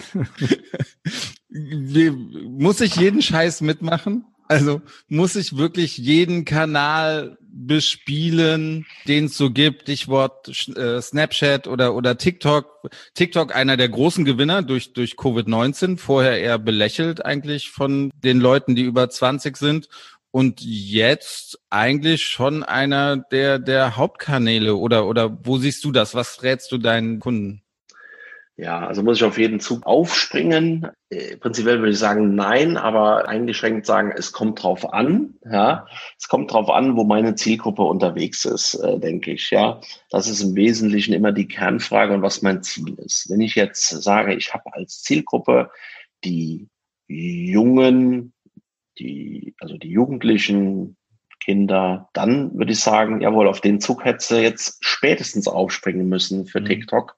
Muss 1.49 2.81
ich 2.81 2.95
jeden 2.95 3.21
Scheiß 3.21 3.61
mitmachen? 3.61 4.25
Also 4.47 4.81
muss 5.07 5.35
ich 5.35 5.57
wirklich 5.57 5.97
jeden 5.97 6.45
Kanal 6.45 7.37
bespielen, 7.65 8.85
den 9.07 9.25
es 9.25 9.37
so 9.37 9.49
gibt, 9.49 9.83
Stichwort 9.83 10.47
äh, 10.75 11.01
Snapchat 11.01 11.67
oder, 11.67 11.95
oder 11.95 12.17
TikTok. 12.17 12.91
TikTok 13.15 13.55
einer 13.55 13.77
der 13.77 13.89
großen 13.89 14.25
Gewinner 14.25 14.61
durch, 14.61 14.93
durch 14.93 15.13
Covid-19, 15.13 15.97
vorher 15.97 16.39
eher 16.39 16.59
belächelt 16.59 17.25
eigentlich 17.25 17.69
von 17.69 18.11
den 18.23 18.39
Leuten, 18.39 18.75
die 18.75 18.83
über 18.83 19.09
20 19.09 19.57
sind. 19.57 19.89
Und 20.29 20.61
jetzt 20.61 21.57
eigentlich 21.69 22.27
schon 22.27 22.63
einer 22.63 23.17
der, 23.17 23.59
der 23.59 23.97
Hauptkanäle 23.97 24.75
oder, 24.75 25.07
oder 25.07 25.39
wo 25.43 25.57
siehst 25.57 25.83
du 25.83 25.91
das? 25.91 26.13
Was 26.13 26.43
rätst 26.43 26.71
du 26.71 26.77
deinen 26.77 27.19
Kunden? 27.19 27.63
Ja, 28.59 28.87
also 28.87 29.03
muss 29.03 29.17
ich 29.17 29.23
auf 29.23 29.37
jeden 29.37 29.59
Zug 29.59 29.85
aufspringen. 29.85 30.87
Äh, 31.11 31.37
prinzipiell 31.37 31.77
würde 31.77 31.91
ich 31.91 31.99
sagen 31.99 32.33
nein, 32.33 32.75
aber 32.75 33.29
eingeschränkt 33.29 33.85
sagen, 33.85 34.11
es 34.17 34.31
kommt 34.31 34.63
drauf 34.63 34.93
an. 34.93 35.35
Ja, 35.45 35.85
es 36.17 36.27
kommt 36.27 36.51
drauf 36.51 36.71
an, 36.71 36.97
wo 36.97 37.03
meine 37.03 37.35
Zielgruppe 37.35 37.83
unterwegs 37.83 38.45
ist, 38.45 38.73
äh, 38.73 38.99
denke 38.99 39.33
ich. 39.33 39.51
Ja, 39.51 39.79
das 40.09 40.27
ist 40.27 40.41
im 40.41 40.55
Wesentlichen 40.55 41.13
immer 41.13 41.31
die 41.31 41.47
Kernfrage 41.47 42.15
und 42.15 42.23
was 42.23 42.41
mein 42.41 42.63
Ziel 42.63 42.95
ist. 42.95 43.29
Wenn 43.29 43.41
ich 43.41 43.53
jetzt 43.53 43.89
sage, 43.89 44.33
ich 44.33 44.51
habe 44.55 44.73
als 44.73 45.03
Zielgruppe 45.03 45.69
die 46.23 46.67
jungen, 47.07 48.33
die 48.97 49.53
also 49.59 49.77
die 49.77 49.91
Jugendlichen, 49.91 50.97
Kinder, 51.47 52.09
dann 52.11 52.57
würde 52.57 52.73
ich 52.73 52.79
sagen, 52.79 53.21
jawohl, 53.21 53.47
auf 53.47 53.61
den 53.61 53.79
Zug 53.79 54.03
hätte 54.03 54.25
sie 54.25 54.41
jetzt 54.41 54.83
spätestens 54.83 55.47
aufspringen 55.47 56.09
müssen 56.09 56.45
für 56.45 56.59
mhm. 56.59 56.65
TikTok 56.65 57.15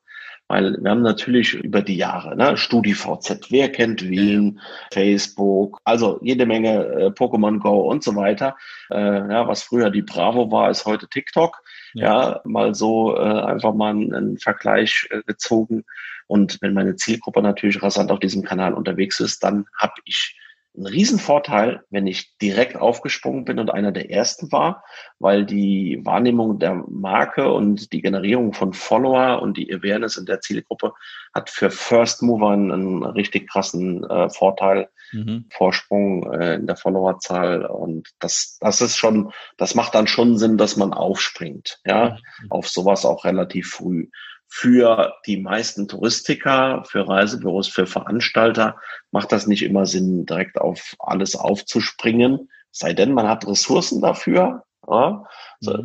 weil 0.49 0.77
wir 0.81 0.89
haben 0.89 1.03
natürlich 1.03 1.53
über 1.53 1.83
die 1.83 1.95
Jahre, 1.95 2.35
ne, 2.35 2.57
StudiVZ, 2.57 3.51
wer 3.51 3.71
kennt 3.71 4.09
wen, 4.09 4.59
Facebook, 4.91 5.79
also 5.83 6.19
jede 6.23 6.47
Menge 6.47 6.85
äh, 6.85 7.05
Pokémon 7.11 7.59
Go 7.59 7.81
und 7.81 8.03
so 8.03 8.15
weiter. 8.15 8.57
Äh, 8.89 8.99
ja, 8.99 9.47
was 9.47 9.61
früher 9.61 9.91
die 9.91 10.01
Bravo 10.01 10.51
war, 10.51 10.71
ist 10.71 10.85
heute 10.85 11.07
TikTok. 11.07 11.61
Ja, 11.93 12.31
ja 12.31 12.41
mal 12.45 12.73
so 12.73 13.15
äh, 13.15 13.19
einfach 13.19 13.75
mal 13.75 13.91
einen, 13.91 14.39
Vergleich 14.39 15.07
äh, 15.11 15.21
gezogen. 15.21 15.85
Und 16.25 16.57
wenn 16.61 16.73
meine 16.73 16.95
Zielgruppe 16.95 17.43
natürlich 17.43 17.83
rasant 17.83 18.11
auf 18.11 18.19
diesem 18.19 18.43
Kanal 18.43 18.73
unterwegs 18.73 19.19
ist, 19.19 19.43
dann 19.43 19.67
habe 19.77 19.93
ich 20.05 20.35
ein 20.79 20.87
Riesenvorteil, 20.87 21.83
wenn 21.89 22.07
ich 22.07 22.37
direkt 22.37 22.77
aufgesprungen 22.77 23.43
bin 23.43 23.59
und 23.59 23.69
einer 23.69 23.91
der 23.91 24.09
ersten 24.09 24.51
war, 24.51 24.83
weil 25.19 25.45
die 25.45 25.99
Wahrnehmung 26.03 26.57
der 26.57 26.83
Marke 26.87 27.51
und 27.51 27.91
die 27.91 28.01
Generierung 28.01 28.53
von 28.53 28.73
Follower 28.73 29.41
und 29.41 29.57
die 29.57 29.73
Awareness 29.73 30.17
in 30.17 30.25
der 30.25 30.39
Zielgruppe 30.39 30.93
hat 31.33 31.49
für 31.49 31.69
First 31.69 32.23
Mover 32.23 32.51
einen, 32.51 33.03
richtig 33.03 33.49
krassen 33.49 34.03
äh, 34.05 34.29
Vorteil, 34.29 34.89
mhm. 35.11 35.45
Vorsprung 35.51 36.31
äh, 36.33 36.55
in 36.55 36.65
der 36.65 36.77
Followerzahl. 36.77 37.65
Und 37.65 38.09
das, 38.19 38.57
das 38.61 38.81
ist 38.81 38.97
schon, 38.97 39.31
das 39.57 39.75
macht 39.75 39.95
dann 39.95 40.07
schon 40.07 40.37
Sinn, 40.37 40.57
dass 40.57 40.77
man 40.77 40.93
aufspringt, 40.93 41.79
ja, 41.85 42.17
mhm. 42.41 42.51
auf 42.51 42.67
sowas 42.67 43.05
auch 43.05 43.25
relativ 43.25 43.69
früh 43.71 44.07
für 44.49 45.13
die 45.27 45.37
meisten 45.37 45.87
Touristiker, 45.87 46.83
für 46.87 47.07
Reisebüros, 47.07 47.67
für 47.67 47.85
Veranstalter 47.85 48.77
macht 49.11 49.31
das 49.31 49.45
nicht 49.45 49.61
immer 49.61 49.85
Sinn, 49.85 50.25
direkt 50.25 50.59
auf 50.59 50.95
alles 50.99 51.35
aufzuspringen. 51.35 52.49
Sei 52.71 52.93
denn, 52.93 53.13
man 53.13 53.27
hat 53.27 53.47
Ressourcen 53.47 54.01
dafür. 54.01 54.63
Ja. 54.87 55.23
Also, 55.61 55.83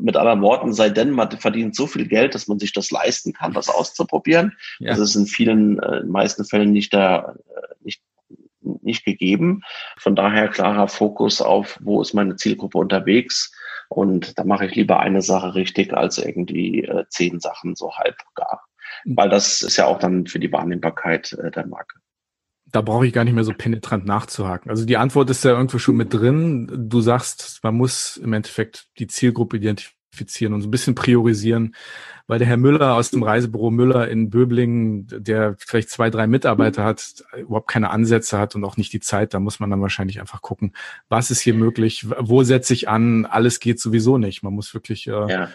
mit 0.00 0.16
anderen 0.16 0.42
Worten, 0.42 0.72
sei 0.72 0.90
denn, 0.90 1.10
man 1.10 1.30
verdient 1.38 1.76
so 1.76 1.86
viel 1.86 2.08
Geld, 2.08 2.34
dass 2.34 2.48
man 2.48 2.58
sich 2.58 2.72
das 2.72 2.90
leisten 2.90 3.32
kann, 3.32 3.52
das 3.52 3.68
auszuprobieren. 3.68 4.56
Ja. 4.80 4.90
Das 4.90 4.98
ist 4.98 5.14
in 5.14 5.26
vielen, 5.26 5.78
äh, 5.78 5.98
in 5.98 6.08
meisten 6.08 6.44
Fällen 6.44 6.72
nicht 6.72 6.92
da, 6.92 7.34
äh, 7.48 7.74
nicht 7.80 8.02
nicht 8.60 9.04
gegeben. 9.04 9.60
Von 9.98 10.16
daher 10.16 10.48
klarer 10.48 10.88
Fokus 10.88 11.42
auf, 11.42 11.78
wo 11.82 12.00
ist 12.00 12.14
meine 12.14 12.36
Zielgruppe 12.36 12.78
unterwegs 12.78 13.52
und 13.94 14.38
da 14.38 14.44
mache 14.44 14.66
ich 14.66 14.74
lieber 14.74 15.00
eine 15.00 15.22
Sache 15.22 15.54
richtig 15.54 15.92
als 15.92 16.18
irgendwie 16.18 16.84
äh, 16.84 17.04
zehn 17.08 17.40
Sachen 17.40 17.76
so 17.76 17.92
halb 17.92 18.16
gar. 18.34 18.64
Mhm. 19.04 19.16
Weil 19.16 19.28
das 19.28 19.62
ist 19.62 19.76
ja 19.76 19.86
auch 19.86 19.98
dann 19.98 20.26
für 20.26 20.38
die 20.38 20.52
Wahrnehmbarkeit 20.52 21.32
äh, 21.32 21.50
der 21.50 21.66
Marke. 21.66 21.98
Da 22.66 22.80
brauche 22.80 23.06
ich 23.06 23.12
gar 23.12 23.22
nicht 23.24 23.34
mehr 23.34 23.44
so 23.44 23.52
penetrant 23.52 24.04
nachzuhaken. 24.04 24.68
Also 24.68 24.84
die 24.84 24.96
Antwort 24.96 25.30
ist 25.30 25.44
ja 25.44 25.52
irgendwo 25.52 25.78
schon 25.78 25.96
mit 25.96 26.12
drin. 26.12 26.88
Du 26.88 27.00
sagst, 27.00 27.60
man 27.62 27.76
muss 27.76 28.16
im 28.16 28.32
Endeffekt 28.32 28.88
die 28.98 29.06
Zielgruppe 29.06 29.58
identifizieren 29.58 30.03
und 30.52 30.62
so 30.62 30.68
ein 30.68 30.70
bisschen 30.70 30.94
priorisieren 30.94 31.74
weil 32.26 32.38
der 32.38 32.48
Herr 32.48 32.56
Müller 32.56 32.94
aus 32.94 33.10
dem 33.10 33.22
Reisebüro 33.22 33.70
Müller 33.70 34.08
in 34.08 34.30
Böblingen, 34.30 35.06
der 35.10 35.56
vielleicht 35.58 35.90
zwei, 35.90 36.08
drei 36.08 36.26
Mitarbeiter 36.26 36.84
hat, 36.84 37.22
überhaupt 37.36 37.68
keine 37.68 37.90
Ansätze 37.90 38.38
hat 38.38 38.54
und 38.54 38.64
auch 38.64 38.76
nicht 38.76 38.92
die 38.92 39.00
Zeit, 39.00 39.34
da 39.34 39.40
muss 39.40 39.60
man 39.60 39.70
dann 39.70 39.82
wahrscheinlich 39.82 40.20
einfach 40.20 40.40
gucken, 40.40 40.74
was 41.08 41.30
ist 41.30 41.40
hier 41.40 41.54
möglich, 41.54 42.06
wo 42.18 42.42
setze 42.42 42.72
ich 42.72 42.88
an, 42.88 43.26
alles 43.26 43.60
geht 43.60 43.78
sowieso 43.78 44.16
nicht. 44.16 44.42
Man 44.42 44.54
muss 44.54 44.72
wirklich 44.72 45.06
äh, 45.06 45.10
ja 45.10 45.48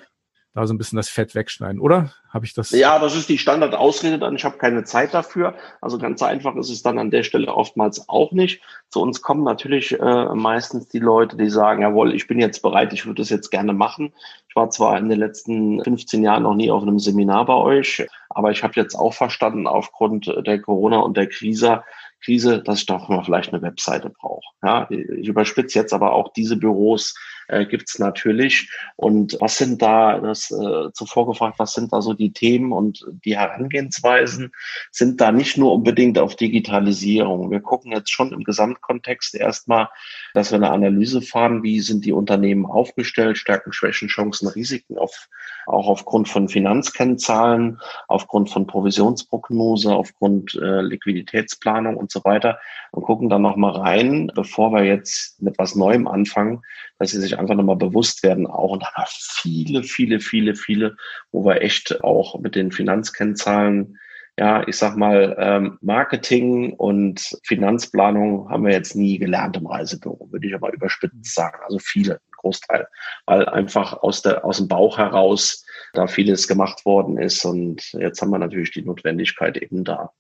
da 0.54 0.66
so 0.66 0.74
ein 0.74 0.78
bisschen 0.78 0.98
das 0.98 1.10
Fett 1.10 1.36
wegschneiden, 1.36 1.80
oder? 1.80 2.14
Habe 2.30 2.46
ich 2.46 2.54
das? 2.54 2.72
Ja, 2.72 2.98
das 3.00 3.16
ist 3.16 3.30
die 3.30 3.38
Standardausrede 3.38 4.20
dann. 4.20 4.36
Ich 4.36 4.46
habe 4.46 4.58
keine 4.58 4.84
Zeit 4.84 5.14
dafür. 5.14 5.56
Also 5.80 5.98
ganz 5.98 6.22
einfach 6.24 6.56
ist 6.56 6.70
es 6.70 6.82
dann 6.82 6.98
an 6.98 7.12
der 7.12 7.24
Stelle 7.24 7.54
oftmals 7.54 8.10
auch 8.10 8.32
nicht. 8.32 8.62
Zu 8.90 9.02
uns 9.02 9.22
kommen 9.22 9.44
natürlich 9.44 10.00
äh, 10.00 10.26
meistens 10.36 10.88
die 10.88 11.00
Leute, 11.00 11.38
die 11.38 11.50
sagen, 11.50 11.84
jawohl, 11.84 12.14
ich 12.14 12.28
bin 12.28 12.40
jetzt 12.40 12.62
bereit, 12.62 12.94
ich 12.94 13.06
würde 13.06 13.22
das 13.22 13.30
jetzt 13.30 13.50
gerne 13.52 13.74
machen. 13.74 14.14
Ich 14.48 14.56
war 14.56 14.70
zwar 14.72 14.98
in 14.98 15.10
den 15.10 15.20
letzten 15.20 15.84
15 15.84 16.24
Jahren 16.24 16.44
noch 16.44 16.56
nie 16.56 16.72
auf 16.72 16.82
einem 16.82 17.00
Seminar 17.00 17.46
bei 17.46 17.54
euch, 17.54 18.08
aber 18.30 18.52
ich 18.52 18.64
habe 18.64 18.74
jetzt 18.76 18.96
auch 18.96 19.14
verstanden, 19.14 19.68
aufgrund 19.68 20.34
der 20.46 20.62
Corona 20.62 20.98
und 20.98 21.18
der 21.18 21.28
Krise, 21.28 21.84
Krise, 22.24 22.62
dass 22.62 22.80
ich 22.80 22.86
doch 22.86 23.10
mal 23.10 23.24
vielleicht 23.24 23.54
eine 23.54 23.62
Webseite 23.62 24.10
brauche. 24.10 24.46
Ja, 24.64 24.88
ich 24.90 25.28
überspitze 25.28 25.80
jetzt 25.80 25.94
aber 25.94 26.14
auch 26.14 26.34
diese 26.34 26.58
Büros 26.58 27.16
äh, 27.50 27.66
gibt 27.66 27.90
es 27.90 28.00
natürlich. 28.00 28.72
Und 28.96 29.38
was 29.40 29.58
sind 29.58 29.82
da, 29.82 30.20
das 30.20 30.52
äh, 30.52 30.92
zuvor 30.94 31.28
gefragt, 31.28 31.60
was 31.60 31.74
sind 31.74 31.92
da 31.92 32.02
so 32.02 32.14
die 32.14 32.32
Themen 32.32 32.72
und 32.72 33.06
die 33.26 33.38
Herangehensweisen, 33.38 34.52
sind 34.92 35.20
da 35.20 35.32
nicht 35.32 35.58
nur 35.58 35.74
unbedingt 35.74 36.18
auf 36.20 36.36
Digitalisierung. 36.36 37.52
Wir 37.52 37.60
gucken 37.60 37.92
jetzt 37.92 38.12
schon 38.12 38.32
im 38.32 38.44
Gesamtkontext 38.44 39.36
erstmal, 39.36 39.90
dass 40.34 40.52
wir 40.52 40.58
eine 40.58 40.72
Analyse 40.72 41.22
fahren, 41.22 41.64
wie 41.64 41.80
sind 41.82 42.06
die 42.06 42.14
Unternehmen 42.14 42.66
aufgestellt, 42.66 43.38
Stärken, 43.38 43.74
Schwächen, 43.74 44.08
Chancen, 44.08 44.48
Risiken, 44.48 44.98
auf, 44.98 45.28
auch 45.66 45.88
aufgrund 45.88 46.30
von 46.30 46.50
Finanzkennzahlen, 46.50 47.80
aufgrund 48.08 48.52
von 48.52 48.68
Provisionsprognose, 48.68 49.92
aufgrund 49.92 50.54
äh, 50.56 50.82
Liquiditätsplanung 50.82 51.98
und 51.98 52.09
so 52.12 52.24
weiter 52.24 52.60
und 52.92 53.04
gucken 53.04 53.30
dann 53.30 53.42
nochmal 53.42 53.72
rein, 53.72 54.32
bevor 54.34 54.72
wir 54.72 54.84
jetzt 54.84 55.42
mit 55.42 55.58
was 55.58 55.76
Neuem 55.76 56.08
anfangen, 56.08 56.62
dass 56.98 57.12
sie 57.12 57.22
sich 57.22 57.38
einfach 57.38 57.56
nochmal 57.56 57.76
bewusst 57.76 58.24
werden, 58.24 58.48
auch 58.48 58.72
und 58.72 58.84
da 58.84 59.06
viele, 59.08 59.84
viele, 59.84 60.20
viele, 60.20 60.56
viele, 60.56 60.96
wo 61.32 61.46
wir 61.46 61.62
echt 61.62 62.04
auch 62.04 62.40
mit 62.40 62.56
den 62.56 62.72
Finanzkennzahlen 62.72 63.98
ja, 64.38 64.66
ich 64.66 64.78
sag 64.78 64.96
mal, 64.96 65.36
ähm, 65.38 65.78
Marketing 65.82 66.72
und 66.72 67.38
Finanzplanung 67.44 68.50
haben 68.50 68.64
wir 68.64 68.72
jetzt 68.72 68.96
nie 68.96 69.20
gelernt 69.20 69.58
im 69.58 69.68
Reisebüro, 69.68 70.30
würde 70.32 70.48
ich 70.48 70.56
aber 70.56 70.72
überspitzt 70.72 71.36
sagen. 71.36 71.58
Also 71.66 71.78
viele, 71.78 72.22
Großteil, 72.40 72.88
weil 73.26 73.48
einfach 73.48 74.02
aus 74.02 74.22
der, 74.22 74.46
aus 74.46 74.58
dem 74.58 74.68
Bauch 74.68 74.98
heraus 74.98 75.66
da 75.94 76.08
vieles 76.08 76.48
gemacht 76.48 76.86
worden 76.86 77.18
ist 77.18 77.44
und 77.46 77.92
jetzt 77.94 78.22
haben 78.22 78.32
wir 78.32 78.40
natürlich 78.40 78.72
die 78.72 78.82
Notwendigkeit 78.82 79.58
eben 79.58 79.84
da. 79.84 80.12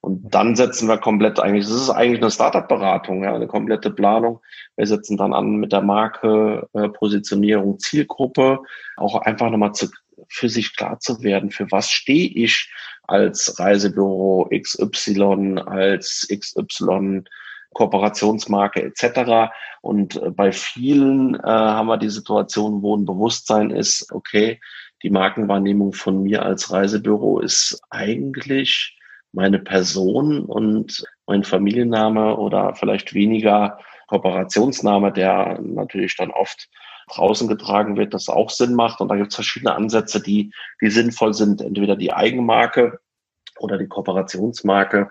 Und 0.00 0.34
dann 0.34 0.56
setzen 0.56 0.88
wir 0.88 0.98
komplett 0.98 1.40
eigentlich, 1.40 1.66
das 1.66 1.74
ist 1.74 1.90
eigentlich 1.90 2.22
eine 2.22 2.30
Startup-Beratung, 2.30 3.24
ja, 3.24 3.34
eine 3.34 3.46
komplette 3.46 3.90
Planung. 3.90 4.40
Wir 4.76 4.86
setzen 4.86 5.16
dann 5.16 5.32
an 5.32 5.56
mit 5.56 5.72
der 5.72 5.82
Marke, 5.82 6.68
äh, 6.72 6.88
Positionierung, 6.88 7.78
Zielgruppe, 7.78 8.60
auch 8.96 9.20
einfach 9.22 9.50
nochmal 9.50 9.72
zu, 9.72 9.88
für 10.28 10.48
sich 10.48 10.76
klar 10.76 11.00
zu 11.00 11.22
werden, 11.22 11.50
für 11.50 11.70
was 11.70 11.90
stehe 11.90 12.28
ich 12.28 12.72
als 13.06 13.58
Reisebüro 13.58 14.48
XY, 14.52 15.62
als 15.66 16.28
XY 16.30 17.24
Kooperationsmarke 17.72 18.82
etc. 18.82 19.52
Und 19.80 20.16
äh, 20.16 20.30
bei 20.30 20.52
vielen 20.52 21.34
äh, 21.34 21.40
haben 21.42 21.86
wir 21.86 21.98
die 21.98 22.10
Situation, 22.10 22.82
wo 22.82 22.96
ein 22.96 23.04
Bewusstsein 23.04 23.70
ist, 23.70 24.12
okay, 24.12 24.60
die 25.02 25.10
Markenwahrnehmung 25.10 25.92
von 25.92 26.22
mir 26.22 26.42
als 26.42 26.70
Reisebüro 26.72 27.40
ist 27.40 27.80
eigentlich 27.90 28.96
meine 29.32 29.58
Person 29.58 30.44
und 30.44 31.04
mein 31.26 31.44
Familienname 31.44 32.36
oder 32.36 32.74
vielleicht 32.74 33.14
weniger 33.14 33.78
Kooperationsname, 34.08 35.12
der 35.12 35.60
natürlich 35.62 36.16
dann 36.16 36.30
oft 36.30 36.68
draußen 37.10 37.48
getragen 37.48 37.96
wird, 37.96 38.14
das 38.14 38.28
auch 38.28 38.50
Sinn 38.50 38.74
macht. 38.74 39.00
Und 39.00 39.08
da 39.08 39.16
gibt 39.16 39.28
es 39.28 39.34
verschiedene 39.34 39.74
Ansätze, 39.74 40.20
die, 40.20 40.52
die 40.80 40.90
sinnvoll 40.90 41.34
sind. 41.34 41.60
Entweder 41.60 41.96
die 41.96 42.12
Eigenmarke 42.12 43.00
oder 43.58 43.78
die 43.78 43.86
Kooperationsmarke. 43.86 45.10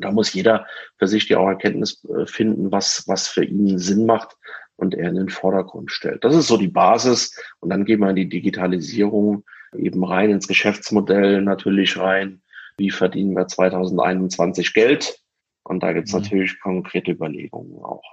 Da 0.00 0.12
muss 0.12 0.34
jeder 0.34 0.66
für 0.98 1.06
sich 1.06 1.26
die 1.26 1.36
auch 1.36 1.48
Erkenntnis 1.48 2.04
äh, 2.04 2.26
finden, 2.26 2.70
was, 2.72 3.04
was 3.06 3.28
für 3.28 3.44
ihn 3.44 3.78
Sinn 3.78 4.04
macht 4.04 4.36
und 4.76 4.94
er 4.94 5.08
in 5.08 5.16
den 5.16 5.30
Vordergrund 5.30 5.90
stellt. 5.90 6.22
Das 6.24 6.34
ist 6.34 6.48
so 6.48 6.58
die 6.58 6.68
Basis. 6.68 7.38
Und 7.60 7.70
dann 7.70 7.86
gehen 7.86 8.00
wir 8.00 8.10
in 8.10 8.16
die 8.16 8.28
Digitalisierung 8.28 9.44
eben 9.74 10.04
rein, 10.04 10.30
ins 10.30 10.48
Geschäftsmodell 10.48 11.40
natürlich 11.40 11.98
rein 11.98 12.42
wie 12.78 12.90
verdienen 12.90 13.36
wir 13.36 13.46
2021 13.46 14.74
Geld? 14.74 15.18
Und 15.64 15.82
da 15.82 15.92
gibt 15.92 16.08
es 16.08 16.14
mhm. 16.14 16.20
natürlich 16.20 16.60
konkrete 16.60 17.10
Überlegungen 17.10 17.82
auch. 17.82 18.04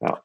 Ja. 0.00 0.22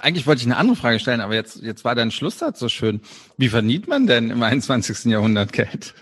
Eigentlich 0.00 0.26
wollte 0.26 0.40
ich 0.40 0.46
eine 0.46 0.56
andere 0.56 0.76
Frage 0.76 0.98
stellen, 0.98 1.20
aber 1.20 1.34
jetzt, 1.34 1.62
jetzt 1.62 1.84
war 1.84 1.94
dein 1.94 2.10
Schlusssatz 2.10 2.58
so 2.58 2.68
schön. 2.68 3.00
Wie 3.36 3.48
verdient 3.48 3.86
man 3.86 4.06
denn 4.06 4.30
im 4.30 4.42
21. 4.42 5.04
Jahrhundert 5.04 5.52
Geld? 5.52 5.94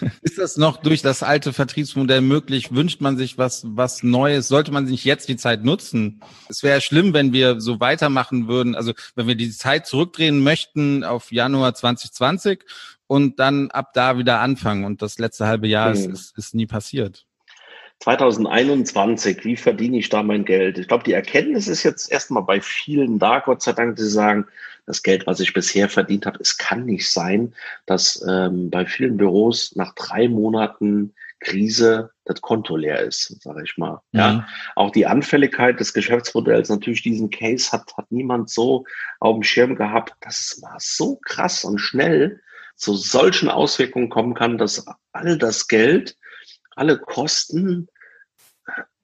Ist 0.22 0.38
das 0.38 0.56
noch 0.56 0.76
durch 0.78 1.02
das 1.02 1.22
alte 1.22 1.52
Vertriebsmodell 1.52 2.20
möglich? 2.20 2.72
Wünscht 2.72 3.00
man 3.00 3.16
sich 3.16 3.36
was, 3.36 3.64
was 3.66 4.02
Neues? 4.02 4.48
Sollte 4.48 4.72
man 4.72 4.86
sich 4.86 5.04
jetzt 5.04 5.28
die 5.28 5.36
Zeit 5.36 5.64
nutzen? 5.64 6.20
Es 6.48 6.62
wäre 6.62 6.80
schlimm, 6.80 7.12
wenn 7.12 7.32
wir 7.32 7.60
so 7.60 7.80
weitermachen 7.80 8.48
würden. 8.48 8.74
Also, 8.74 8.92
wenn 9.14 9.26
wir 9.26 9.34
die 9.34 9.50
Zeit 9.50 9.86
zurückdrehen 9.86 10.42
möchten 10.42 11.04
auf 11.04 11.32
Januar 11.32 11.74
2020 11.74 12.64
und 13.08 13.40
dann 13.40 13.72
ab 13.72 13.92
da 13.94 14.16
wieder 14.18 14.40
anfangen. 14.40 14.84
Und 14.84 15.02
das 15.02 15.18
letzte 15.18 15.46
halbe 15.46 15.66
Jahr 15.66 15.90
ist, 15.90 16.06
ist, 16.06 16.38
ist 16.38 16.54
nie 16.54 16.66
passiert. 16.66 17.26
2021, 18.00 19.44
wie 19.44 19.56
verdiene 19.56 19.98
ich 19.98 20.08
da 20.08 20.22
mein 20.22 20.44
Geld? 20.44 20.78
Ich 20.78 20.86
glaube, 20.86 21.02
die 21.02 21.14
Erkenntnis 21.14 21.66
ist 21.66 21.82
jetzt 21.82 22.12
erstmal 22.12 22.44
bei 22.44 22.60
vielen 22.60 23.18
da, 23.18 23.40
Gott 23.40 23.62
sei 23.62 23.72
Dank, 23.72 23.96
die 23.96 24.04
sagen, 24.04 24.46
das 24.86 25.02
Geld, 25.02 25.26
was 25.26 25.40
ich 25.40 25.52
bisher 25.52 25.88
verdient 25.88 26.24
habe, 26.24 26.38
es 26.40 26.56
kann 26.56 26.84
nicht 26.84 27.10
sein, 27.10 27.54
dass 27.86 28.24
ähm, 28.26 28.70
bei 28.70 28.86
vielen 28.86 29.16
Büros 29.16 29.74
nach 29.74 29.94
drei 29.94 30.28
Monaten 30.28 31.12
Krise 31.40 32.10
das 32.24 32.40
Konto 32.40 32.76
leer 32.76 33.00
ist, 33.00 33.42
sage 33.42 33.62
ich 33.64 33.76
mal. 33.76 34.00
Mhm. 34.12 34.18
Ja, 34.18 34.48
auch 34.76 34.90
die 34.90 35.06
Anfälligkeit 35.06 35.78
des 35.80 35.92
Geschäftsmodells, 35.92 36.68
natürlich 36.68 37.02
diesen 37.02 37.30
Case 37.30 37.70
hat, 37.72 37.96
hat 37.96 38.10
niemand 38.10 38.50
so 38.50 38.84
auf 39.20 39.34
dem 39.34 39.42
Schirm 39.42 39.74
gehabt. 39.76 40.14
Das 40.20 40.58
war 40.62 40.76
so 40.78 41.16
krass 41.16 41.64
und 41.64 41.78
schnell, 41.78 42.40
zu 42.78 42.94
solchen 42.94 43.50
Auswirkungen 43.50 44.08
kommen 44.08 44.34
kann, 44.34 44.56
dass 44.56 44.86
all 45.12 45.36
das 45.36 45.68
Geld, 45.68 46.16
alle 46.76 46.96
Kosten, 46.98 47.88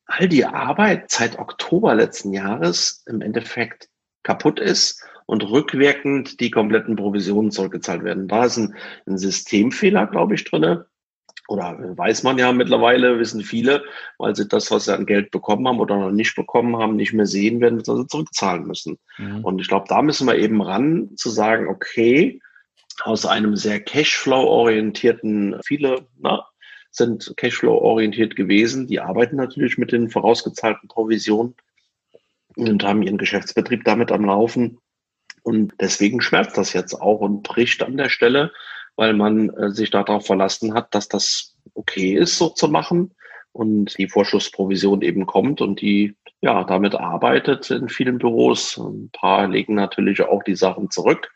all 0.06 0.28
die 0.28 0.44
Arbeit 0.44 1.10
seit 1.10 1.38
Oktober 1.38 1.94
letzten 1.94 2.32
Jahres 2.32 3.02
im 3.06 3.20
Endeffekt 3.20 3.88
kaputt 4.22 4.60
ist 4.60 5.02
und 5.26 5.42
rückwirkend 5.42 6.40
die 6.40 6.50
kompletten 6.50 6.96
Provisionen 6.96 7.50
zurückgezahlt 7.50 8.04
werden. 8.04 8.28
Da 8.28 8.44
ist 8.44 8.58
ein, 8.58 8.76
ein 9.06 9.18
Systemfehler, 9.18 10.06
glaube 10.06 10.34
ich, 10.34 10.44
drinne. 10.44 10.86
oder 11.48 11.76
weiß 11.96 12.22
man 12.22 12.38
ja 12.38 12.52
mittlerweile, 12.52 13.18
wissen 13.18 13.42
viele, 13.42 13.82
weil 14.18 14.36
sie 14.36 14.46
das, 14.46 14.70
was 14.70 14.84
sie 14.84 14.94
an 14.94 15.06
Geld 15.06 15.32
bekommen 15.32 15.66
haben 15.66 15.80
oder 15.80 15.96
noch 15.96 16.12
nicht 16.12 16.36
bekommen 16.36 16.76
haben, 16.76 16.94
nicht 16.94 17.12
mehr 17.12 17.26
sehen 17.26 17.60
werden, 17.60 17.78
dass 17.78 17.86
sie 17.86 18.06
zurückzahlen 18.06 18.66
müssen. 18.66 18.98
Mhm. 19.18 19.44
Und 19.44 19.60
ich 19.60 19.66
glaube, 19.66 19.86
da 19.88 20.00
müssen 20.00 20.28
wir 20.28 20.36
eben 20.36 20.62
ran, 20.62 21.10
zu 21.16 21.30
sagen, 21.30 21.68
okay, 21.68 22.40
aus 23.02 23.26
einem 23.26 23.56
sehr 23.56 23.80
Cashflow-orientierten, 23.80 25.60
viele 25.64 26.06
na, 26.18 26.46
sind 26.90 27.34
Cashflow-orientiert 27.36 28.36
gewesen, 28.36 28.86
die 28.86 29.00
arbeiten 29.00 29.36
natürlich 29.36 29.78
mit 29.78 29.92
den 29.92 30.10
vorausgezahlten 30.10 30.88
Provisionen 30.88 31.54
und 32.56 32.84
haben 32.84 33.02
ihren 33.02 33.18
Geschäftsbetrieb 33.18 33.84
damit 33.84 34.12
am 34.12 34.24
Laufen. 34.24 34.78
Und 35.42 35.74
deswegen 35.80 36.20
schmerzt 36.20 36.56
das 36.56 36.72
jetzt 36.72 36.94
auch 36.94 37.20
und 37.20 37.42
bricht 37.42 37.82
an 37.82 37.96
der 37.96 38.08
Stelle, 38.08 38.52
weil 38.96 39.12
man 39.12 39.50
äh, 39.50 39.70
sich 39.70 39.90
darauf 39.90 40.24
verlassen 40.24 40.74
hat, 40.74 40.94
dass 40.94 41.08
das 41.08 41.56
okay 41.74 42.14
ist, 42.14 42.38
so 42.38 42.48
zu 42.48 42.68
machen 42.68 43.14
und 43.52 43.98
die 43.98 44.08
Vorschussprovision 44.08 45.02
eben 45.02 45.26
kommt 45.26 45.60
und 45.60 45.80
die 45.80 46.14
ja 46.40 46.64
damit 46.64 46.94
arbeitet 46.94 47.70
in 47.70 47.88
vielen 47.88 48.18
Büros. 48.18 48.78
Ein 48.78 49.10
paar 49.12 49.48
legen 49.48 49.74
natürlich 49.74 50.22
auch 50.22 50.42
die 50.44 50.56
Sachen 50.56 50.90
zurück. 50.90 51.33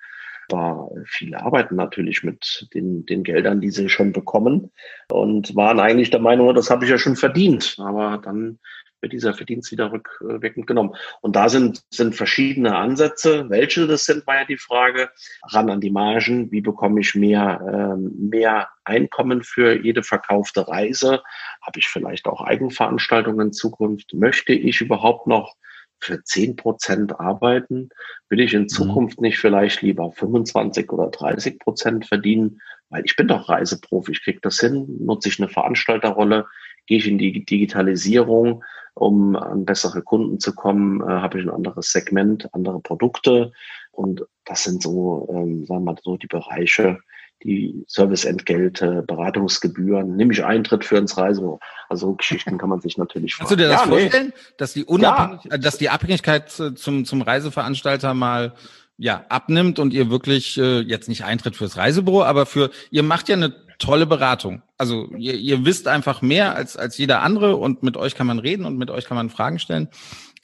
Da 0.49 0.88
viele 1.05 1.42
arbeiten 1.42 1.76
natürlich 1.76 2.22
mit 2.22 2.68
den, 2.72 3.05
den 3.05 3.22
Geldern, 3.22 3.61
die 3.61 3.70
sie 3.70 3.88
schon 3.88 4.12
bekommen 4.12 4.70
und 5.11 5.55
waren 5.55 5.78
eigentlich 5.78 6.11
der 6.11 6.20
Meinung, 6.20 6.55
das 6.55 6.70
habe 6.70 6.84
ich 6.84 6.90
ja 6.90 6.99
schon 6.99 7.16
verdient. 7.16 7.76
Aber 7.78 8.18
dann 8.18 8.59
wird 9.01 9.12
dieser 9.12 9.34
Verdienst 9.34 9.70
wieder 9.70 9.92
rückwirkend 9.92 10.66
genommen. 10.66 10.94
Und 11.20 11.36
da 11.36 11.49
sind, 11.49 11.82
sind 11.90 12.16
verschiedene 12.16 12.76
Ansätze. 12.76 13.49
Welche 13.49 13.86
das 13.86 14.05
sind, 14.05 14.26
war 14.26 14.36
ja 14.36 14.44
die 14.44 14.57
Frage. 14.57 15.11
Ran 15.42 15.70
an 15.70 15.80
die 15.80 15.90
Margen. 15.90 16.51
Wie 16.51 16.61
bekomme 16.61 17.01
ich 17.01 17.14
mehr, 17.14 17.61
ähm, 17.72 18.28
mehr 18.30 18.68
Einkommen 18.84 19.42
für 19.42 19.78
jede 19.80 20.03
verkaufte 20.03 20.66
Reise? 20.66 21.22
Habe 21.62 21.78
ich 21.78 21.88
vielleicht 21.88 22.26
auch 22.26 22.40
Eigenveranstaltungen 22.40 23.49
in 23.49 23.53
Zukunft? 23.53 24.14
Möchte 24.14 24.53
ich 24.53 24.80
überhaupt 24.80 25.26
noch 25.26 25.55
für 26.01 26.22
zehn 26.24 26.57
Prozent 26.57 27.18
arbeiten? 27.18 27.90
Will 28.28 28.40
ich 28.40 28.55
in 28.55 28.62
mhm. 28.62 28.68
Zukunft 28.68 29.20
nicht 29.20 29.38
vielleicht 29.38 29.82
lieber 29.82 30.11
25 30.12 30.90
oder 30.92 31.09
30 31.09 31.59
Prozent 31.59 32.07
verdienen? 32.07 32.61
Weil 32.90 33.03
ich 33.05 33.16
bin 33.16 33.28
doch 33.28 33.49
Reiseprofi, 33.49 34.12
ich 34.12 34.22
kriege 34.22 34.40
das 34.40 34.61
hin, 34.61 34.86
nutze 35.01 35.28
ich 35.28 35.38
eine 35.38 35.49
Veranstalterrolle, 35.49 36.46
gehe 36.86 36.99
ich 36.99 37.07
in 37.07 37.18
die 37.18 37.44
Digitalisierung, 37.44 38.64
um 38.94 39.36
an 39.36 39.64
bessere 39.64 40.03
Kunden 40.03 40.40
zu 40.40 40.55
kommen, 40.55 41.03
äh, 41.03 41.05
habe 41.05 41.38
ich 41.38 41.44
ein 41.44 41.51
anderes 41.51 41.92
Segment, 41.92 42.53
andere 42.55 42.80
Produkte. 42.80 43.53
Und 43.92 44.24
das 44.44 44.64
sind 44.64 44.82
so, 44.82 45.28
ähm, 45.30 45.66
sagen 45.66 45.84
wir 45.84 45.92
mal, 45.92 46.01
so 46.03 46.16
die 46.16 46.26
Bereiche, 46.26 46.99
die 47.43 47.84
Serviceentgelte, 47.86 49.03
Beratungsgebühren, 49.07 50.16
nämlich 50.16 50.45
Eintritt 50.45 50.84
für 50.84 50.97
ins 50.97 51.16
Reise. 51.16 51.59
Also 51.89 52.14
Geschichten 52.14 52.59
kann 52.59 52.68
man 52.68 52.80
sich 52.80 52.99
natürlich 52.99 53.34
fragen. 53.34 53.49
Kannst 53.49 53.61
du 53.61 53.64
dir 53.64 53.68
das 53.68 53.82
ja, 53.82 53.89
vorstellen, 53.89 54.32
nee. 54.34 54.55
dass 54.57 54.72
die 54.72 54.84
Unabhängig 54.84 55.45
ja. 55.45 55.59
dass 55.59 55.78
die 55.78 55.89
Abhängigkeit 55.91 56.51
zum, 56.51 57.05
zum 57.05 57.22
Reiseveranstalter 57.22 58.14
mal 58.14 58.55
ja, 58.97 59.24
abnimmt 59.28 59.78
und 59.78 59.93
ihr 59.93 60.11
wirklich 60.11 60.59
äh, 60.59 60.80
jetzt 60.80 61.09
nicht 61.09 61.24
Eintritt 61.24 61.57
fürs 61.57 61.76
Reisebüro, 61.76 62.24
aber 62.24 62.47
für 62.47 62.70
ihr 62.91 63.05
macht 63.05 63.28
ja 63.28 63.36
eine 63.36 63.55
tolle 63.78 64.07
Beratung. 64.07 64.62
Also 64.76 65.09
ihr, 65.16 65.34
ihr 65.34 65.64
wisst 65.64 65.86
einfach 65.86 66.20
mehr 66.20 66.57
als, 66.57 66.76
als 66.76 66.99
jeder 66.99 67.22
andere 67.22 67.57
und 67.57 67.84
mit 67.84 67.97
euch 67.97 68.16
kann 68.16 68.26
man 68.26 68.41
reden 68.41 68.64
und 68.64 68.76
mit 68.76 68.91
euch 68.91 69.05
kann 69.05 69.16
man 69.16 69.30
Fragen 69.30 69.61
stellen, 69.61 69.89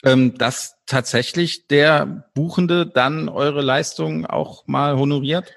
ähm, 0.03 0.37
dass 0.37 0.77
tatsächlich 0.85 1.67
der 1.67 2.25
Buchende 2.33 2.85
dann 2.85 3.27
eure 3.27 3.61
Leistung 3.61 4.25
auch 4.25 4.65
mal 4.67 4.97
honoriert? 4.97 5.51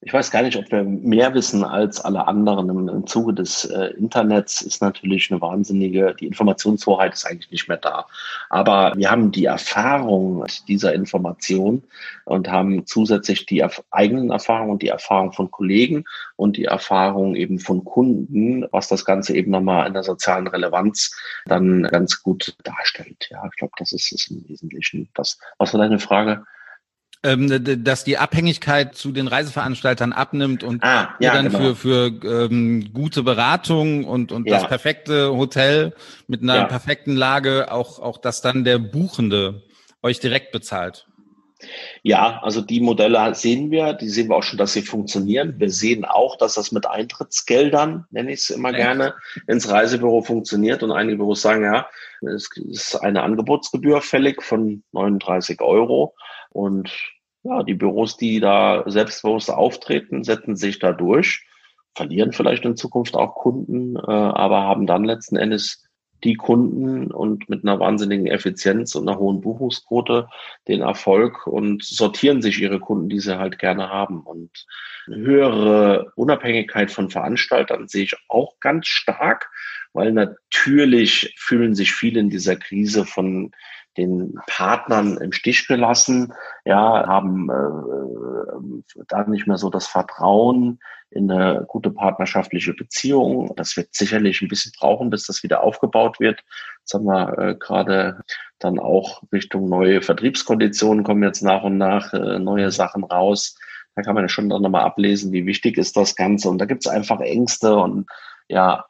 Ich 0.00 0.12
weiß 0.12 0.30
gar 0.30 0.42
nicht, 0.42 0.56
ob 0.56 0.70
wir 0.70 0.84
mehr 0.84 1.34
wissen 1.34 1.64
als 1.64 2.00
alle 2.00 2.28
anderen. 2.28 2.68
Im, 2.68 2.88
im 2.88 3.06
Zuge 3.08 3.34
des 3.34 3.64
äh, 3.64 3.86
Internets 3.98 4.62
ist 4.62 4.80
natürlich 4.80 5.30
eine 5.30 5.40
wahnsinnige, 5.40 6.14
die 6.14 6.28
Informationshoheit 6.28 7.14
ist 7.14 7.26
eigentlich 7.26 7.50
nicht 7.50 7.68
mehr 7.68 7.78
da. 7.78 8.06
Aber 8.48 8.92
wir 8.96 9.10
haben 9.10 9.32
die 9.32 9.46
Erfahrung 9.46 10.44
dieser 10.68 10.94
Information 10.94 11.82
und 12.26 12.48
haben 12.48 12.86
zusätzlich 12.86 13.44
die 13.46 13.58
erf 13.58 13.82
eigenen 13.90 14.30
Erfahrungen 14.30 14.70
und 14.70 14.82
die 14.82 14.88
Erfahrung 14.88 15.32
von 15.32 15.50
Kollegen 15.50 16.04
und 16.36 16.56
die 16.56 16.66
Erfahrung 16.66 17.34
eben 17.34 17.58
von 17.58 17.84
Kunden, 17.84 18.66
was 18.70 18.86
das 18.86 19.04
Ganze 19.04 19.34
eben 19.34 19.50
nochmal 19.50 19.88
in 19.88 19.94
der 19.94 20.04
sozialen 20.04 20.46
Relevanz 20.46 21.10
dann 21.46 21.82
ganz 21.82 22.22
gut 22.22 22.56
darstellt. 22.62 23.28
Ja, 23.30 23.42
ich 23.46 23.56
glaube, 23.56 23.72
das 23.78 23.90
ist, 23.90 24.12
ist 24.12 24.30
im 24.30 24.48
Wesentlichen 24.48 25.08
das. 25.14 25.40
Was 25.58 25.74
war 25.74 25.80
deine 25.80 25.98
Frage? 25.98 26.44
Ähm, 27.24 27.84
dass 27.84 28.04
die 28.04 28.18
Abhängigkeit 28.18 28.94
zu 28.94 29.10
den 29.10 29.26
Reiseveranstaltern 29.26 30.12
abnimmt 30.12 30.62
und 30.62 30.82
ah, 30.84 31.14
ja, 31.18 31.34
dann 31.34 31.46
genau. 31.46 31.74
für, 31.74 32.10
für 32.20 32.46
ähm, 32.50 32.92
gute 32.92 33.22
Beratung 33.22 34.04
und, 34.04 34.30
und 34.30 34.46
ja. 34.46 34.58
das 34.58 34.68
perfekte 34.68 35.36
Hotel 35.36 35.94
mit 36.28 36.42
einer 36.42 36.56
ja. 36.56 36.64
perfekten 36.64 37.16
Lage 37.16 37.72
auch, 37.72 37.98
auch, 37.98 38.18
dass 38.18 38.40
dann 38.40 38.64
der 38.64 38.78
Buchende 38.78 39.62
euch 40.02 40.20
direkt 40.20 40.52
bezahlt. 40.52 41.08
Ja, 42.02 42.38
also 42.42 42.60
die 42.60 42.80
Modelle 42.80 43.34
sehen 43.34 43.70
wir, 43.72 43.92
die 43.92 44.08
sehen 44.08 44.28
wir 44.28 44.36
auch 44.36 44.44
schon, 44.44 44.58
dass 44.58 44.72
sie 44.72 44.82
funktionieren. 44.82 45.54
Wir 45.58 45.70
sehen 45.70 46.04
auch, 46.04 46.36
dass 46.36 46.54
das 46.54 46.70
mit 46.70 46.86
Eintrittsgeldern, 46.86 48.06
nenne 48.10 48.32
ich 48.32 48.40
es 48.40 48.50
immer 48.50 48.72
gerne, 48.72 49.14
ins 49.48 49.68
Reisebüro 49.68 50.22
funktioniert. 50.22 50.84
Und 50.84 50.92
einige 50.92 51.18
Büros 51.18 51.42
sagen, 51.42 51.64
ja, 51.64 51.88
es 52.20 52.48
ist 52.56 52.94
eine 52.96 53.22
Angebotsgebühr 53.22 54.00
fällig 54.02 54.42
von 54.42 54.84
39 54.92 55.60
Euro. 55.60 56.14
Und 56.50 56.92
ja, 57.42 57.62
die 57.62 57.74
Büros, 57.74 58.16
die 58.16 58.40
da 58.40 58.84
selbstbewusst 58.86 59.50
auftreten, 59.50 60.24
setzen 60.24 60.56
sich 60.56 60.78
da 60.78 60.92
durch, 60.92 61.46
verlieren 61.94 62.32
vielleicht 62.32 62.64
in 62.64 62.76
Zukunft 62.76 63.16
auch 63.16 63.34
Kunden, 63.34 63.96
äh, 63.96 64.00
aber 64.00 64.62
haben 64.62 64.86
dann 64.86 65.04
letzten 65.04 65.36
Endes 65.36 65.88
die 66.24 66.34
Kunden 66.34 67.12
und 67.12 67.48
mit 67.48 67.64
einer 67.64 67.78
wahnsinnigen 67.78 68.26
Effizienz 68.26 68.94
und 68.94 69.08
einer 69.08 69.18
hohen 69.18 69.40
Buchungsquote 69.40 70.28
den 70.66 70.80
Erfolg 70.80 71.46
und 71.46 71.84
sortieren 71.84 72.42
sich 72.42 72.60
ihre 72.60 72.80
Kunden, 72.80 73.08
die 73.08 73.20
sie 73.20 73.38
halt 73.38 73.58
gerne 73.58 73.88
haben. 73.88 74.22
Und 74.22 74.66
eine 75.06 75.16
höhere 75.18 76.12
Unabhängigkeit 76.16 76.90
von 76.90 77.10
Veranstaltern 77.10 77.86
sehe 77.86 78.04
ich 78.04 78.16
auch 78.28 78.58
ganz 78.60 78.88
stark, 78.88 79.48
weil 79.92 80.12
natürlich 80.12 81.34
fühlen 81.38 81.74
sich 81.74 81.92
viele 81.92 82.20
in 82.20 82.30
dieser 82.30 82.56
Krise 82.56 83.04
von 83.04 83.52
den 83.98 84.38
Partnern 84.46 85.18
im 85.18 85.32
Stich 85.32 85.66
gelassen, 85.66 86.32
ja, 86.64 87.06
haben 87.06 87.50
äh, 87.50 89.02
da 89.08 89.24
nicht 89.24 89.46
mehr 89.46 89.58
so 89.58 89.70
das 89.70 89.86
Vertrauen 89.86 90.78
in 91.10 91.30
eine 91.30 91.64
gute 91.66 91.90
partnerschaftliche 91.90 92.74
Beziehung. 92.74 93.52
Das 93.56 93.76
wird 93.76 93.94
sicherlich 93.94 94.40
ein 94.40 94.48
bisschen 94.48 94.72
brauchen, 94.78 95.10
bis 95.10 95.26
das 95.26 95.42
wieder 95.42 95.62
aufgebaut 95.62 96.20
wird. 96.20 96.42
Jetzt 96.80 96.94
haben 96.94 97.06
wir 97.06 97.38
äh, 97.38 97.54
gerade 97.56 98.20
dann 98.58 98.78
auch 98.78 99.22
Richtung 99.32 99.68
neue 99.68 100.00
Vertriebskonditionen 100.00 101.04
kommen 101.04 101.22
jetzt 101.22 101.42
nach 101.42 101.64
und 101.64 101.78
nach 101.78 102.12
äh, 102.12 102.38
neue 102.38 102.70
Sachen 102.70 103.04
raus. 103.04 103.56
Da 103.94 104.02
kann 104.02 104.14
man 104.14 104.24
ja 104.24 104.28
schon 104.28 104.48
dann 104.48 104.62
nochmal 104.62 104.84
ablesen, 104.84 105.32
wie 105.32 105.46
wichtig 105.46 105.76
ist 105.76 105.96
das 105.96 106.14
Ganze. 106.14 106.48
Und 106.48 106.58
da 106.58 106.66
gibt 106.66 106.86
es 106.86 106.92
einfach 106.92 107.20
Ängste 107.20 107.76
und 107.76 108.06
ja, 108.48 108.86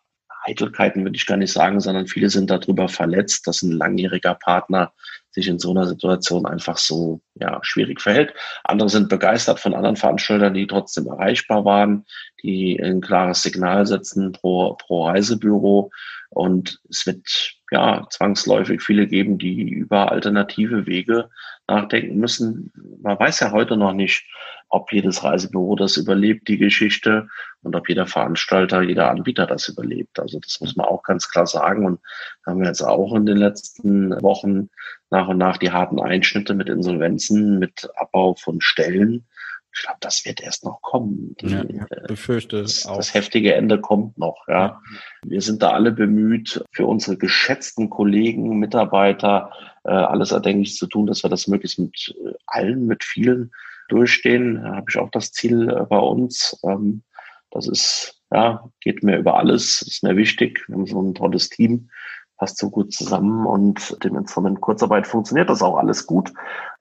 Eitelkeiten 0.49 1.05
würde 1.05 1.17
ich 1.17 1.27
gar 1.27 1.37
nicht 1.37 1.53
sagen, 1.53 1.81
sondern 1.81 2.07
viele 2.07 2.31
sind 2.31 2.51
darüber 2.51 2.89
verletzt, 2.89 3.47
dass 3.47 3.63
ein 3.63 3.73
langjähriger 3.73 4.35
Partner 4.35 4.93
sich 5.31 5.49
in 5.49 5.59
so 5.59 5.71
einer 5.71 5.87
Situation 5.87 6.47
einfach 6.47 6.79
so 6.79 7.21
ja, 7.35 7.59
schwierig 7.63 8.01
verhält. 8.01 8.35
Andere 8.65 8.89
sind 8.89 9.09
begeistert 9.09 9.61
von 9.61 9.75
anderen 9.75 9.97
Veranstaltern, 9.97 10.55
die 10.55 10.67
trotzdem 10.67 11.07
erreichbar 11.07 11.65
waren, 11.65 12.07
die 12.43 12.81
ein 12.83 13.01
klares 13.01 13.43
Signal 13.43 13.87
setzen 13.87 14.33
pro, 14.33 14.75
pro 14.75 15.07
Reisebüro. 15.07 15.91
Und 16.31 16.81
es 16.89 17.07
wird 17.07 17.55
ja 17.71 18.07
zwangsläufig 18.11 18.83
viele 18.83 19.07
geben, 19.07 19.39
die 19.39 19.69
über 19.69 20.11
alternative 20.11 20.87
Wege 20.87 21.31
nachdenken 21.67 22.17
müssen. 22.17 22.73
Man 23.03 23.19
weiß 23.19 23.41
ja 23.41 23.53
heute 23.53 23.77
noch 23.77 23.93
nicht, 23.93 24.27
ob 24.69 24.93
jedes 24.93 25.25
Reisebüro 25.25 25.77
das 25.77 25.97
überlebt, 25.97 26.49
die 26.49 26.59
Geschichte, 26.59 27.29
und 27.63 27.75
ob 27.75 27.89
jeder 27.89 28.07
Veranstalter, 28.07 28.83
jeder 28.83 29.11
Anbieter 29.11 29.47
das 29.47 29.69
überlebt. 29.69 30.21
Also 30.21 30.39
das 30.39 30.61
muss 30.61 30.77
man 30.77 30.87
auch 30.87 31.03
ganz 31.03 31.29
klar 31.29 31.47
sagen. 31.47 31.87
Und 31.87 32.01
haben 32.47 32.61
wir 32.61 32.69
jetzt 32.69 32.83
auch 32.83 33.15
in 33.15 33.27
den 33.27 33.37
letzten 33.37 34.11
Wochen 34.23 34.71
nach 35.11 35.29
und 35.29 35.39
nach 35.39 35.57
die 35.57 35.73
harten 35.73 36.01
Einschnitte 36.01 36.55
mit 36.55 36.69
Insolvenzen, 36.69 37.59
mit 37.59 37.89
Abbau 37.97 38.35
von 38.35 38.61
Stellen. 38.61 39.27
Ich 39.75 39.83
glaube, 39.83 39.99
das 40.01 40.25
wird 40.25 40.41
erst 40.41 40.65
noch 40.65 40.81
kommen. 40.83 41.37
Die, 41.41 41.49
ja, 41.49 41.63
äh, 41.63 42.07
befürchte 42.07 42.63
das, 42.63 42.87
auch. 42.87 42.97
das 42.97 43.15
heftige 43.15 43.55
Ende 43.55 43.81
kommt 43.81 44.19
noch. 44.19 44.47
Ja. 44.49 44.81
Wir 45.23 45.41
sind 45.41 45.63
da 45.63 45.71
alle 45.71 45.93
bemüht, 45.93 46.65
für 46.73 46.87
unsere 46.87 47.17
geschätzten 47.17 47.91
Kollegen, 47.91 48.59
Mitarbeiter 48.59 49.53
äh, 49.85 49.91
alles 49.91 50.33
erdenklich 50.33 50.77
zu 50.77 50.87
tun, 50.87 51.07
dass 51.07 51.23
wir 51.23 51.31
das 51.31 51.49
möglichst 51.49 51.79
mit 51.79 52.15
äh, 52.25 52.33
allen, 52.47 52.87
mit 52.87 53.05
vielen 53.05 53.53
durchstehen. 53.89 54.63
Da 54.63 54.77
habe 54.77 54.87
ich 54.89 54.99
auch 54.99 55.11
das 55.11 55.33
Ziel 55.33 55.69
äh, 55.69 55.85
bei 55.85 55.99
uns. 55.99 56.59
Ähm, 56.65 57.03
das 57.51 57.67
ist, 57.67 58.21
ja, 58.31 58.71
geht 58.81 59.03
mir 59.03 59.19
über 59.19 59.37
alles, 59.37 59.83
ist 59.83 60.03
mir 60.03 60.17
wichtig. 60.17 60.65
Wir 60.69 60.77
haben 60.77 60.87
so 60.87 61.01
ein 61.01 61.15
tolles 61.15 61.49
Team, 61.49 61.91
passt 62.37 62.59
so 62.59 62.71
gut 62.71 62.93
zusammen 62.93 63.47
und 63.47 64.03
dem 64.05 64.17
Instrument 64.17 64.61
Kurzarbeit 64.61 65.07
funktioniert 65.07 65.51
das 65.51 65.63
auch 65.63 65.77
alles 65.77 66.07
gut. 66.07 66.33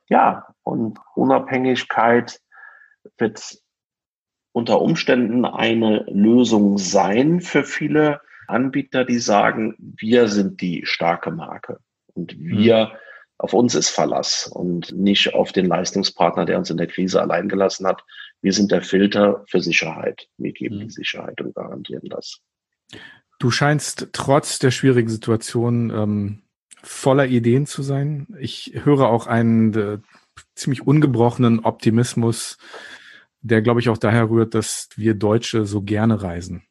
Ja, 0.09 0.47
und 0.63 0.99
Unabhängigkeit 1.15 2.39
wird 3.17 3.57
unter 4.51 4.81
Umständen 4.81 5.45
eine 5.45 6.03
Lösung 6.09 6.77
sein 6.77 7.41
für 7.41 7.63
viele 7.63 8.21
Anbieter, 8.47 9.05
die 9.05 9.19
sagen, 9.19 9.75
wir 9.77 10.27
sind 10.27 10.61
die 10.61 10.85
starke 10.85 11.31
Marke 11.31 11.79
und 12.13 12.37
wir, 12.39 12.85
mhm. 12.85 12.97
Auf 13.37 13.53
uns 13.53 13.75
ist 13.75 13.89
Verlass 13.89 14.47
und 14.47 14.91
nicht 14.93 15.33
auf 15.33 15.51
den 15.51 15.67
Leistungspartner, 15.67 16.45
der 16.45 16.57
uns 16.57 16.69
in 16.69 16.77
der 16.77 16.87
Krise 16.87 17.21
allein 17.21 17.49
gelassen 17.49 17.85
hat. 17.85 18.03
Wir 18.41 18.53
sind 18.53 18.71
der 18.71 18.81
Filter 18.81 19.43
für 19.47 19.61
Sicherheit. 19.61 20.27
Wir 20.37 20.53
geben 20.53 20.77
mhm. 20.77 20.81
die 20.81 20.89
Sicherheit 20.89 21.39
und 21.41 21.53
garantieren 21.53 22.09
das. 22.09 22.39
Du 23.39 23.51
scheinst 23.51 24.09
trotz 24.13 24.57
der 24.59 24.71
schwierigen 24.71 25.09
Situation 25.09 25.91
ähm, 25.91 26.41
voller 26.81 27.27
Ideen 27.27 27.67
zu 27.67 27.83
sein. 27.83 28.27
Ich 28.39 28.73
höre 28.83 29.09
auch 29.09 29.27
einen 29.27 29.73
äh, 29.75 29.99
ziemlich 30.55 30.85
ungebrochenen 30.85 31.59
Optimismus, 31.59 32.57
der, 33.41 33.61
glaube 33.61 33.79
ich, 33.79 33.89
auch 33.89 33.97
daher 33.97 34.29
rührt, 34.29 34.55
dass 34.55 34.89
wir 34.95 35.13
Deutsche 35.13 35.65
so 35.65 35.81
gerne 35.81 36.21
reisen. 36.23 36.66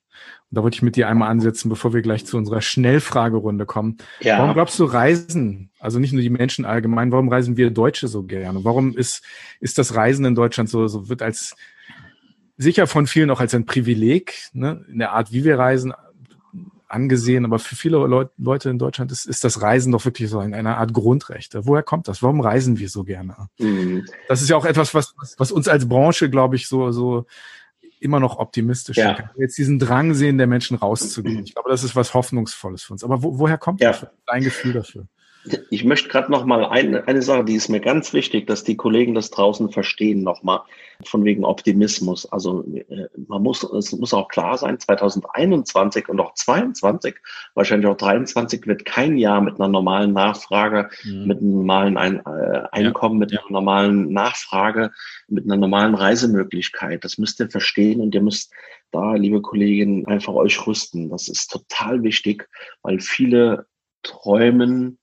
Und 0.50 0.56
da 0.56 0.62
wollte 0.62 0.76
ich 0.76 0.82
mit 0.82 0.96
dir 0.96 1.08
einmal 1.08 1.28
ansetzen, 1.28 1.68
bevor 1.68 1.92
wir 1.92 2.02
gleich 2.02 2.24
zu 2.24 2.36
unserer 2.36 2.60
Schnellfragerunde 2.60 3.66
kommen. 3.66 3.98
Ja. 4.20 4.38
Warum 4.38 4.54
glaubst 4.54 4.78
du, 4.78 4.84
reisen, 4.84 5.70
also 5.80 5.98
nicht 5.98 6.12
nur 6.12 6.22
die 6.22 6.30
Menschen 6.30 6.64
allgemein, 6.64 7.10
warum 7.12 7.28
reisen 7.28 7.56
wir 7.56 7.70
Deutsche 7.70 8.08
so 8.08 8.22
gerne? 8.22 8.64
Warum 8.64 8.96
ist, 8.96 9.24
ist 9.60 9.78
das 9.78 9.94
Reisen 9.94 10.24
in 10.24 10.34
Deutschland 10.34 10.68
so, 10.68 10.86
so 10.86 11.08
wird 11.08 11.22
als 11.22 11.56
sicher 12.56 12.86
von 12.86 13.06
vielen 13.06 13.30
auch 13.30 13.40
als 13.40 13.54
ein 13.54 13.66
Privileg, 13.66 14.34
ne, 14.52 14.84
in 14.88 14.98
der 14.98 15.12
Art, 15.12 15.32
wie 15.32 15.44
wir 15.44 15.58
reisen, 15.58 15.92
angesehen, 16.88 17.44
aber 17.44 17.58
für 17.58 17.76
viele 17.76 17.98
Leut 17.98 18.30
Leute 18.38 18.70
in 18.70 18.78
Deutschland 18.78 19.10
ist, 19.12 19.26
ist 19.26 19.44
das 19.44 19.60
Reisen 19.60 19.92
doch 19.92 20.04
wirklich 20.04 20.30
so 20.30 20.38
eine 20.38 20.76
Art 20.76 20.92
Grundrecht. 20.92 21.56
Woher 21.62 21.82
kommt 21.82 22.08
das? 22.08 22.22
Warum 22.22 22.40
reisen 22.40 22.78
wir 22.78 22.88
so 22.88 23.04
gerne? 23.04 23.48
Mhm. 23.58 24.06
Das 24.28 24.40
ist 24.40 24.48
ja 24.48 24.56
auch 24.56 24.64
etwas, 24.64 24.94
was, 24.94 25.14
was 25.36 25.52
uns 25.52 25.68
als 25.68 25.88
Branche, 25.88 26.30
glaube 26.30 26.56
ich, 26.56 26.68
so, 26.68 26.92
so 26.92 27.26
immer 28.00 28.20
noch 28.20 28.38
optimistisch 28.38 28.96
ja. 28.96 29.30
Jetzt 29.36 29.58
diesen 29.58 29.78
Drang 29.78 30.14
sehen, 30.14 30.38
der 30.38 30.46
Menschen 30.46 30.76
rauszugehen. 30.76 31.44
Ich 31.44 31.54
glaube, 31.54 31.70
das 31.70 31.84
ist 31.84 31.96
was 31.96 32.14
Hoffnungsvolles 32.14 32.82
für 32.82 32.92
uns. 32.92 33.04
Aber 33.04 33.22
wo, 33.22 33.38
woher 33.38 33.58
kommt 33.58 33.80
ja. 33.80 33.92
das? 33.92 34.06
Dein 34.26 34.42
Gefühl 34.42 34.72
dafür? 34.72 35.06
Ich 35.70 35.84
möchte 35.84 36.08
gerade 36.08 36.30
noch 36.30 36.44
mal 36.44 36.64
eine, 36.64 37.06
eine 37.06 37.22
Sache, 37.22 37.44
die 37.44 37.54
ist 37.54 37.68
mir 37.68 37.80
ganz 37.80 38.12
wichtig, 38.12 38.46
dass 38.46 38.64
die 38.64 38.76
Kollegen 38.76 39.14
das 39.14 39.30
draußen 39.30 39.70
verstehen 39.70 40.22
noch 40.22 40.42
mal 40.42 40.64
von 41.04 41.24
wegen 41.24 41.44
Optimismus. 41.44 42.30
Also 42.32 42.64
äh, 42.64 43.08
man 43.28 43.42
muss 43.42 43.62
es 43.62 43.92
muss 43.92 44.14
auch 44.14 44.28
klar 44.28 44.56
sein, 44.58 44.78
2021 44.78 46.08
und 46.08 46.20
auch 46.20 46.34
22, 46.34 47.16
wahrscheinlich 47.54 47.86
auch 47.86 47.96
23 47.96 48.66
wird 48.66 48.84
kein 48.84 49.18
Jahr 49.18 49.40
mit 49.40 49.56
einer 49.56 49.68
normalen 49.68 50.12
Nachfrage, 50.12 50.88
mhm. 51.04 51.26
mit 51.26 51.38
einem 51.38 51.52
normalen 51.52 51.96
Ein, 51.96 52.20
äh, 52.26 52.62
Einkommen, 52.72 53.16
ja. 53.16 53.20
mit 53.20 53.32
einer 53.32 53.50
normalen 53.50 54.12
Nachfrage, 54.12 54.90
mit 55.28 55.44
einer 55.44 55.56
normalen 55.56 55.94
Reisemöglichkeit. 55.94 57.04
Das 57.04 57.18
müsst 57.18 57.40
ihr 57.40 57.50
verstehen 57.50 58.00
und 58.00 58.14
ihr 58.14 58.22
müsst 58.22 58.52
da, 58.90 59.14
liebe 59.14 59.42
Kolleginnen, 59.42 60.06
einfach 60.06 60.32
euch 60.34 60.66
rüsten. 60.66 61.10
Das 61.10 61.28
ist 61.28 61.50
total 61.50 62.02
wichtig, 62.02 62.48
weil 62.82 63.00
viele 63.00 63.66
träumen 64.02 64.98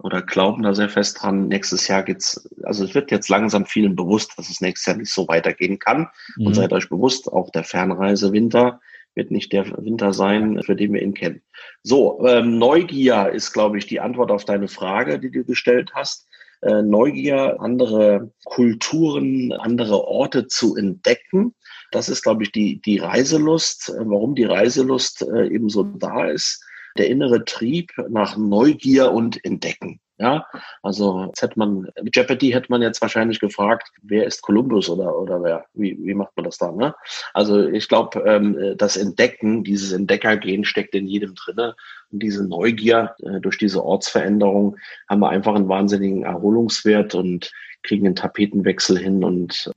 oder 0.00 0.22
glauben 0.22 0.62
da 0.62 0.74
sehr 0.74 0.88
fest 0.88 1.20
dran, 1.20 1.48
nächstes 1.48 1.88
Jahr 1.88 2.02
geht's, 2.02 2.48
also 2.62 2.84
es 2.84 2.94
wird 2.94 3.10
jetzt 3.10 3.28
langsam 3.28 3.66
vielen 3.66 3.96
bewusst, 3.96 4.32
dass 4.36 4.48
es 4.48 4.60
nächstes 4.60 4.86
Jahr 4.86 4.96
nicht 4.96 5.12
so 5.12 5.26
weitergehen 5.26 5.78
kann. 5.78 6.08
Mhm. 6.36 6.46
Und 6.46 6.54
seid 6.54 6.72
euch 6.72 6.88
bewusst, 6.88 7.30
auch 7.32 7.50
der 7.50 7.64
Fernreisewinter 7.64 8.80
wird 9.14 9.32
nicht 9.32 9.52
der 9.52 9.66
Winter 9.84 10.12
sein, 10.12 10.62
für 10.62 10.76
den 10.76 10.92
wir 10.92 11.02
ihn 11.02 11.14
kennen. 11.14 11.42
So, 11.82 12.24
ähm, 12.24 12.58
Neugier 12.58 13.30
ist, 13.30 13.52
glaube 13.52 13.78
ich, 13.78 13.86
die 13.86 13.98
Antwort 13.98 14.30
auf 14.30 14.44
deine 14.44 14.68
Frage, 14.68 15.18
die 15.18 15.30
du 15.30 15.44
gestellt 15.44 15.90
hast. 15.94 16.28
Äh, 16.62 16.82
Neugier, 16.82 17.60
andere 17.60 18.32
Kulturen, 18.44 19.52
andere 19.52 20.04
Orte 20.04 20.46
zu 20.46 20.76
entdecken. 20.76 21.54
Das 21.90 22.08
ist, 22.08 22.22
glaube 22.22 22.44
ich, 22.44 22.52
die, 22.52 22.80
die 22.80 22.98
Reiselust. 22.98 23.88
Äh, 23.88 24.04
warum 24.04 24.36
die 24.36 24.44
Reiselust 24.44 25.22
äh, 25.22 25.48
eben 25.48 25.68
so 25.68 25.82
da 25.82 26.26
ist 26.26 26.64
der 26.98 27.08
innere 27.08 27.44
Trieb 27.44 27.92
nach 28.08 28.36
Neugier 28.36 29.12
und 29.12 29.44
Entdecken. 29.44 30.00
Ja, 30.20 30.46
also 30.82 31.26
jetzt 31.26 31.42
hätte 31.42 31.60
man, 31.60 31.88
Jeopardy 32.12 32.50
hätte 32.50 32.66
man 32.70 32.82
jetzt 32.82 33.00
wahrscheinlich 33.00 33.38
gefragt, 33.38 33.92
wer 34.02 34.26
ist 34.26 34.42
Kolumbus 34.42 34.90
oder, 34.90 35.16
oder 35.16 35.40
wer, 35.44 35.66
wie, 35.74 35.96
wie 36.00 36.14
macht 36.14 36.36
man 36.36 36.44
das 36.44 36.58
dann? 36.58 36.76
Ne? 36.76 36.92
Also 37.34 37.68
ich 37.68 37.88
glaube, 37.88 38.24
ähm, 38.26 38.74
das 38.76 38.96
Entdecken, 38.96 39.62
dieses 39.62 39.92
Entdeckergehen 39.92 40.64
steckt 40.64 40.96
in 40.96 41.06
jedem 41.06 41.36
drinne. 41.36 41.76
Und 42.10 42.20
diese 42.20 42.44
Neugier 42.44 43.14
äh, 43.22 43.38
durch 43.40 43.58
diese 43.58 43.84
Ortsveränderung 43.84 44.76
haben 45.08 45.20
wir 45.20 45.28
einfach 45.28 45.54
einen 45.54 45.68
wahnsinnigen 45.68 46.24
Erholungswert 46.24 47.14
und 47.14 47.52
kriegen 47.84 48.04
einen 48.04 48.16
Tapetenwechsel 48.16 48.98
hin 48.98 49.22
und 49.22 49.70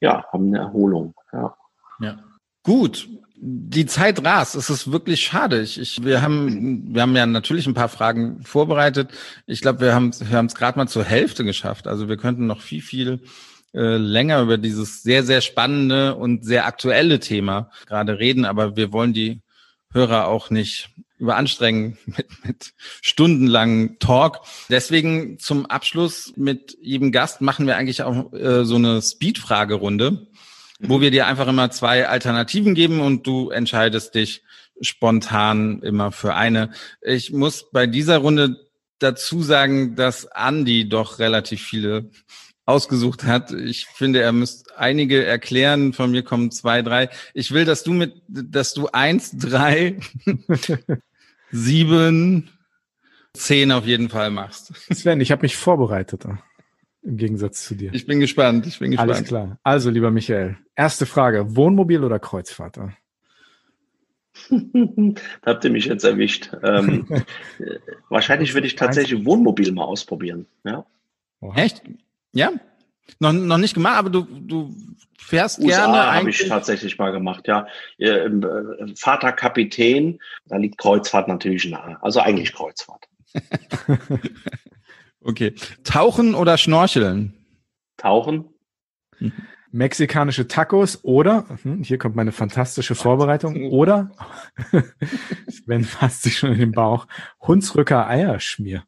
ja, 0.00 0.26
haben 0.32 0.48
eine 0.48 0.58
Erholung. 0.58 1.14
Ja. 1.32 1.56
ja. 2.00 2.18
Gut, 2.64 3.08
die 3.36 3.86
Zeit 3.86 4.24
rast. 4.24 4.54
Es 4.54 4.70
ist 4.70 4.92
wirklich 4.92 5.24
schade. 5.24 5.60
Ich, 5.60 5.80
ich, 5.80 6.04
wir 6.04 6.22
haben, 6.22 6.94
wir 6.94 7.02
haben 7.02 7.16
ja 7.16 7.26
natürlich 7.26 7.66
ein 7.66 7.74
paar 7.74 7.88
Fragen 7.88 8.42
vorbereitet. 8.42 9.10
Ich 9.46 9.60
glaube, 9.60 9.80
wir 9.80 9.94
haben, 9.94 10.12
wir 10.18 10.36
haben 10.36 10.46
es 10.46 10.54
gerade 10.54 10.78
mal 10.78 10.88
zur 10.88 11.04
Hälfte 11.04 11.44
geschafft. 11.44 11.86
Also 11.86 12.08
wir 12.08 12.16
könnten 12.16 12.46
noch 12.46 12.60
viel, 12.60 12.82
viel 12.82 13.20
äh, 13.74 13.96
länger 13.96 14.40
über 14.40 14.56
dieses 14.56 15.02
sehr, 15.02 15.24
sehr 15.24 15.40
spannende 15.40 16.14
und 16.14 16.44
sehr 16.44 16.66
aktuelle 16.66 17.18
Thema 17.18 17.70
gerade 17.86 18.18
reden. 18.18 18.44
Aber 18.44 18.76
wir 18.76 18.92
wollen 18.92 19.12
die 19.12 19.42
Hörer 19.92 20.28
auch 20.28 20.50
nicht 20.50 20.90
überanstrengen 21.18 21.98
mit, 22.06 22.28
mit 22.44 22.74
stundenlangen 23.02 23.98
Talk. 23.98 24.40
Deswegen 24.68 25.38
zum 25.38 25.66
Abschluss 25.66 26.32
mit 26.36 26.76
jedem 26.80 27.10
Gast 27.10 27.40
machen 27.40 27.66
wir 27.66 27.76
eigentlich 27.76 28.02
auch 28.02 28.32
äh, 28.32 28.64
so 28.64 28.76
eine 28.76 29.02
Speed-Fragerunde 29.02 30.28
wo 30.80 31.00
wir 31.00 31.10
dir 31.10 31.26
einfach 31.26 31.48
immer 31.48 31.70
zwei 31.70 32.08
Alternativen 32.08 32.74
geben 32.74 33.00
und 33.00 33.26
du 33.26 33.50
entscheidest 33.50 34.14
dich 34.14 34.42
spontan 34.80 35.82
immer 35.82 36.12
für 36.12 36.34
eine. 36.34 36.70
Ich 37.00 37.32
muss 37.32 37.70
bei 37.70 37.86
dieser 37.86 38.18
Runde 38.18 38.56
dazu 38.98 39.42
sagen, 39.42 39.94
dass 39.96 40.26
Andy 40.34 40.88
doch 40.88 41.18
relativ 41.18 41.62
viele 41.62 42.10
ausgesucht 42.66 43.24
hat. 43.24 43.52
Ich 43.52 43.86
finde, 43.86 44.22
er 44.22 44.32
müsste 44.32 44.76
einige 44.78 45.24
erklären. 45.24 45.92
Von 45.92 46.10
mir 46.10 46.22
kommen 46.22 46.50
zwei, 46.50 46.82
drei. 46.82 47.10
Ich 47.34 47.52
will, 47.52 47.64
dass 47.64 47.84
du 47.84 47.92
mit, 47.92 48.14
dass 48.26 48.72
du 48.74 48.88
eins, 48.88 49.36
drei, 49.36 49.98
sieben, 51.50 52.50
zehn 53.34 53.70
auf 53.70 53.86
jeden 53.86 54.08
Fall 54.08 54.30
machst. 54.30 54.72
Sven, 54.92 55.20
ich 55.20 55.30
habe 55.30 55.42
mich 55.42 55.56
vorbereitet. 55.56 56.24
Im 57.04 57.18
Gegensatz 57.18 57.64
zu 57.64 57.74
dir. 57.74 57.92
Ich 57.92 58.06
bin 58.06 58.18
gespannt, 58.18 58.66
ich 58.66 58.78
bin 58.78 58.90
gespannt. 58.90 59.10
Alles 59.10 59.24
klar. 59.24 59.58
Also, 59.62 59.90
lieber 59.90 60.10
Michael, 60.10 60.56
erste 60.74 61.04
Frage. 61.04 61.54
Wohnmobil 61.54 62.02
oder 62.02 62.18
Kreuzfahrt? 62.18 62.78
da 62.78 62.90
habt 65.46 65.64
ihr 65.64 65.70
mich 65.70 65.84
jetzt 65.84 66.04
erwischt. 66.04 66.50
Ähm, 66.62 67.06
wahrscheinlich 68.08 68.54
würde 68.54 68.66
ich 68.66 68.74
tatsächlich 68.74 69.24
Wohnmobil 69.24 69.70
mal 69.72 69.84
ausprobieren. 69.84 70.46
Ja. 70.64 70.86
Echt? 71.54 71.82
Ja? 72.32 72.52
Noch, 73.20 73.32
noch 73.32 73.58
nicht 73.58 73.74
gemacht, 73.74 73.98
aber 73.98 74.08
du, 74.08 74.22
du 74.22 74.74
fährst 75.18 75.58
USA 75.58 75.86
gerne. 75.86 76.12
habe 76.12 76.30
ich 76.30 76.48
tatsächlich 76.48 76.98
mal 76.98 77.12
gemacht, 77.12 77.46
ja. 77.46 77.66
Äh, 77.98 78.30
Vater 78.96 79.32
Kapitän, 79.32 80.20
da 80.46 80.56
liegt 80.56 80.78
Kreuzfahrt 80.78 81.28
natürlich 81.28 81.66
nahe. 81.66 81.98
Also 82.02 82.20
eigentlich 82.20 82.54
Kreuzfahrt. 82.54 83.08
Okay. 85.24 85.54
Tauchen 85.82 86.34
oder 86.34 86.58
Schnorcheln? 86.58 87.34
Tauchen. 87.96 88.44
Mexikanische 89.72 90.46
Tacos 90.46 91.02
oder, 91.02 91.46
hm, 91.62 91.82
hier 91.82 91.98
kommt 91.98 92.14
meine 92.14 92.30
fantastische 92.30 92.94
Vorbereitung, 92.94 93.70
oder, 93.70 94.10
wenn 95.66 95.82
fasst 95.82 96.22
sich 96.22 96.38
schon 96.38 96.52
in 96.52 96.58
den 96.58 96.72
Bauch, 96.72 97.06
Hunsrücker 97.40 98.06
Eierschmier. 98.06 98.84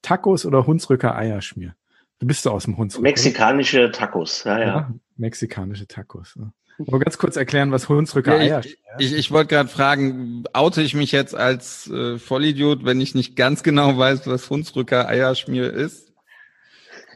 Tacos 0.00 0.46
oder 0.46 0.66
Hunsrücker 0.66 1.14
Eierschmier? 1.16 1.74
Du 2.18 2.26
bist 2.26 2.44
so 2.44 2.50
aus 2.50 2.64
dem 2.64 2.78
Hunsrücker. 2.78 3.02
Mexikanische? 3.02 3.90
Tacos, 3.90 4.44
ja, 4.44 4.58
ja. 4.58 4.66
ja 4.66 4.94
mexikanische 5.16 5.86
Tacos. 5.86 6.34
Ja. 6.38 6.52
Nur 6.78 7.00
ganz 7.00 7.16
kurz 7.18 7.36
erklären, 7.36 7.72
was 7.72 7.88
Hunsrücker 7.88 8.42
ja, 8.42 8.60
ich, 8.60 8.78
Ich, 8.98 9.12
ich 9.14 9.30
wollte 9.30 9.54
gerade 9.54 9.68
fragen, 9.68 10.44
oute 10.52 10.82
ich 10.82 10.94
mich 10.94 11.10
jetzt 11.10 11.34
als 11.34 11.88
äh, 11.90 12.18
Vollidiot, 12.18 12.84
wenn 12.84 13.00
ich 13.00 13.14
nicht 13.14 13.34
ganz 13.34 13.62
genau 13.62 13.96
weiß, 13.96 14.26
was 14.26 14.50
Hunsrücker 14.50 15.08
Eierschmier 15.08 15.72
ist? 15.72 16.12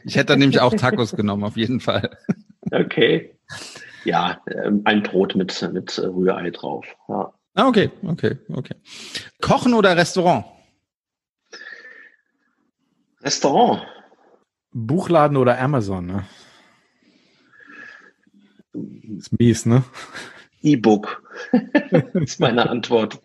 Ich 0.03 0.15
hätte 0.15 0.35
nämlich 0.35 0.61
auch 0.61 0.73
Tacos 0.73 1.15
genommen, 1.15 1.43
auf 1.43 1.57
jeden 1.57 1.79
Fall. 1.79 2.17
Okay. 2.69 3.35
Ja, 4.05 4.39
ähm, 4.47 4.83
ein 4.85 5.01
Brot 5.01 5.35
mit, 5.35 5.67
mit 5.73 5.97
Rührei 5.97 6.51
drauf. 6.51 6.85
Ja. 7.09 7.33
Ah, 7.55 7.67
okay, 7.67 7.89
okay, 8.07 8.37
okay. 8.53 8.75
Kochen 9.41 9.73
oder 9.73 9.97
Restaurant? 9.97 10.45
Restaurant. 13.21 13.81
Buchladen 14.71 15.37
oder 15.37 15.59
Amazon, 15.59 16.05
ne? 16.05 16.25
Ist 18.73 19.37
mies, 19.37 19.65
ne? 19.65 19.83
E-Book 20.63 21.23
ist 22.13 22.39
meine 22.39 22.69
Antwort. 22.69 23.19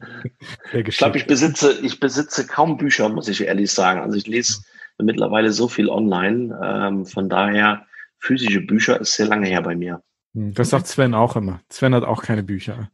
Ich 0.73 0.97
glaube, 0.97 1.19
ich 1.19 1.27
besitze, 1.27 1.79
ich 1.83 2.01
besitze 2.01 2.47
kaum 2.47 2.79
Bücher, 2.79 3.09
muss 3.11 3.29
ich 3.29 3.43
ehrlich 3.43 3.71
sagen. 3.71 4.01
Also 4.01 4.17
ich 4.17 4.27
lese 4.27 4.63
mittlerweile 4.99 5.53
so 5.53 5.69
viel 5.69 5.89
online. 5.91 6.59
Ähm, 6.63 7.05
von 7.07 7.29
daher, 7.29 7.87
physische 8.19 8.61
Bücher 8.63 8.99
ist 9.01 9.13
sehr 9.15 9.27
lange 9.27 9.47
her 9.49 9.61
bei 9.63 9.77
mir. 9.77 10.03
Hm, 10.35 10.55
Das 10.55 10.71
sagt 10.71 10.87
Sven 10.87 11.13
auch 11.15 11.37
immer. 11.37 11.61
Sven 11.71 11.95
hat 11.95 12.05
auch 12.05 12.23
keine 12.23 12.43
Bücher. 12.43 12.91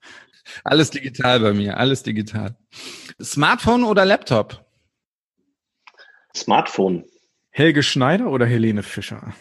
Alles 0.65 0.91
digital 0.91 1.39
bei 1.39 1.53
mir, 1.53 1.77
alles 1.77 2.03
digital. 2.03 2.57
Smartphone 3.23 3.85
oder 3.85 4.05
Laptop? 4.05 4.67
Smartphone. 6.37 7.05
Helge 7.51 7.85
Schneider 7.85 8.29
oder 8.29 8.47
Helene 8.47 8.83
Fischer? 8.83 9.33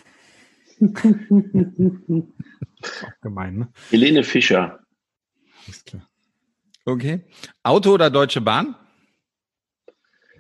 Gemein, 3.22 3.58
ne? 3.58 3.70
Helene 3.90 4.24
Fischer. 4.24 4.80
Alles 5.66 5.84
klar. 5.86 6.08
Okay. 6.86 7.22
Auto 7.64 7.94
oder 7.94 8.10
Deutsche 8.10 8.42
Bahn? 8.42 8.76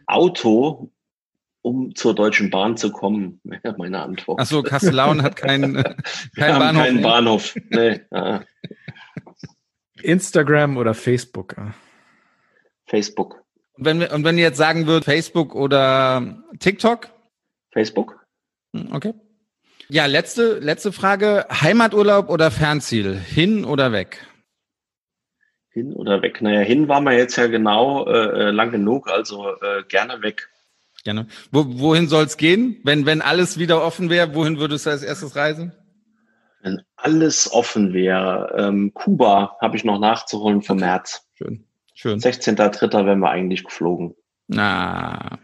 Auto, 0.08 0.92
um 1.62 1.94
zur 1.96 2.16
Deutschen 2.16 2.50
Bahn 2.50 2.76
zu 2.78 2.92
kommen, 2.92 3.40
wäre 3.44 3.76
meine 3.78 4.02
Antwort. 4.02 4.40
Ach 4.42 4.46
so, 4.46 4.64
Kassel-Lauen 4.64 5.22
hat 5.22 5.36
keinen 5.36 5.76
Wir 5.76 5.84
kein 6.36 6.54
haben 6.54 6.60
Bahnhof. 6.60 6.84
keinen 6.84 7.02
Bahnhof. 7.02 7.56
Nee, 7.70 8.02
ah, 8.12 8.42
Instagram 10.02 10.78
oder 10.78 10.94
Facebook? 10.94 11.56
Facebook. 12.88 13.44
Und 13.74 13.86
wenn, 13.86 14.00
wir- 14.00 14.12
und 14.14 14.24
wenn 14.24 14.38
ihr 14.38 14.44
jetzt 14.46 14.58
sagen 14.58 14.88
würdet, 14.88 15.06
Facebook 15.06 15.56
oder 15.56 16.44
TikTok? 16.60 17.10
Facebook? 17.72 18.26
Hm, 18.76 18.92
Okay. 18.94 19.14
Ja, 19.94 20.06
letzte, 20.06 20.60
letzte 20.60 20.94
Frage. 20.94 21.46
Heimaturlaub 21.52 22.30
oder 22.30 22.50
Fernziel? 22.50 23.14
Hin 23.14 23.66
oder 23.66 23.92
weg? 23.92 24.26
Hin 25.70 25.92
oder 25.92 26.22
weg? 26.22 26.42
Naja, 26.42 26.62
hin 26.62 26.88
waren 26.88 27.04
wir 27.04 27.12
jetzt 27.12 27.36
ja 27.36 27.48
genau 27.48 28.08
äh, 28.08 28.12
äh, 28.12 28.52
lang 28.52 28.72
genug, 28.72 29.10
also 29.10 29.50
äh, 29.50 29.84
gerne 29.90 30.22
weg. 30.22 30.50
Gerne. 31.04 31.28
Wo, 31.52 31.66
wohin 31.68 32.08
soll's 32.08 32.38
gehen? 32.38 32.80
Wenn, 32.86 33.06
wenn 33.06 33.22
alles 33.22 33.60
wieder 33.60 33.84
offen 33.84 34.10
wäre, 34.10 34.34
wohin 34.34 34.60
würdest 34.60 34.86
du 34.86 34.92
als 34.92 35.04
erstes 35.04 35.36
reisen? 35.36 35.74
Wenn 36.62 36.82
alles 36.96 37.52
offen 37.52 37.92
wäre. 37.92 38.56
Ähm, 38.58 38.94
Kuba 38.94 39.58
habe 39.60 39.76
ich 39.76 39.84
noch 39.84 40.00
nachzuholen 40.00 40.62
vom 40.62 40.78
März. 40.78 41.28
Schön. 41.34 41.66
Schön. 41.96 42.18
16.03. 42.18 43.06
wären 43.06 43.20
wir 43.20 43.30
eigentlich 43.30 43.66
geflogen. 43.66 44.16
Na. 44.48 45.38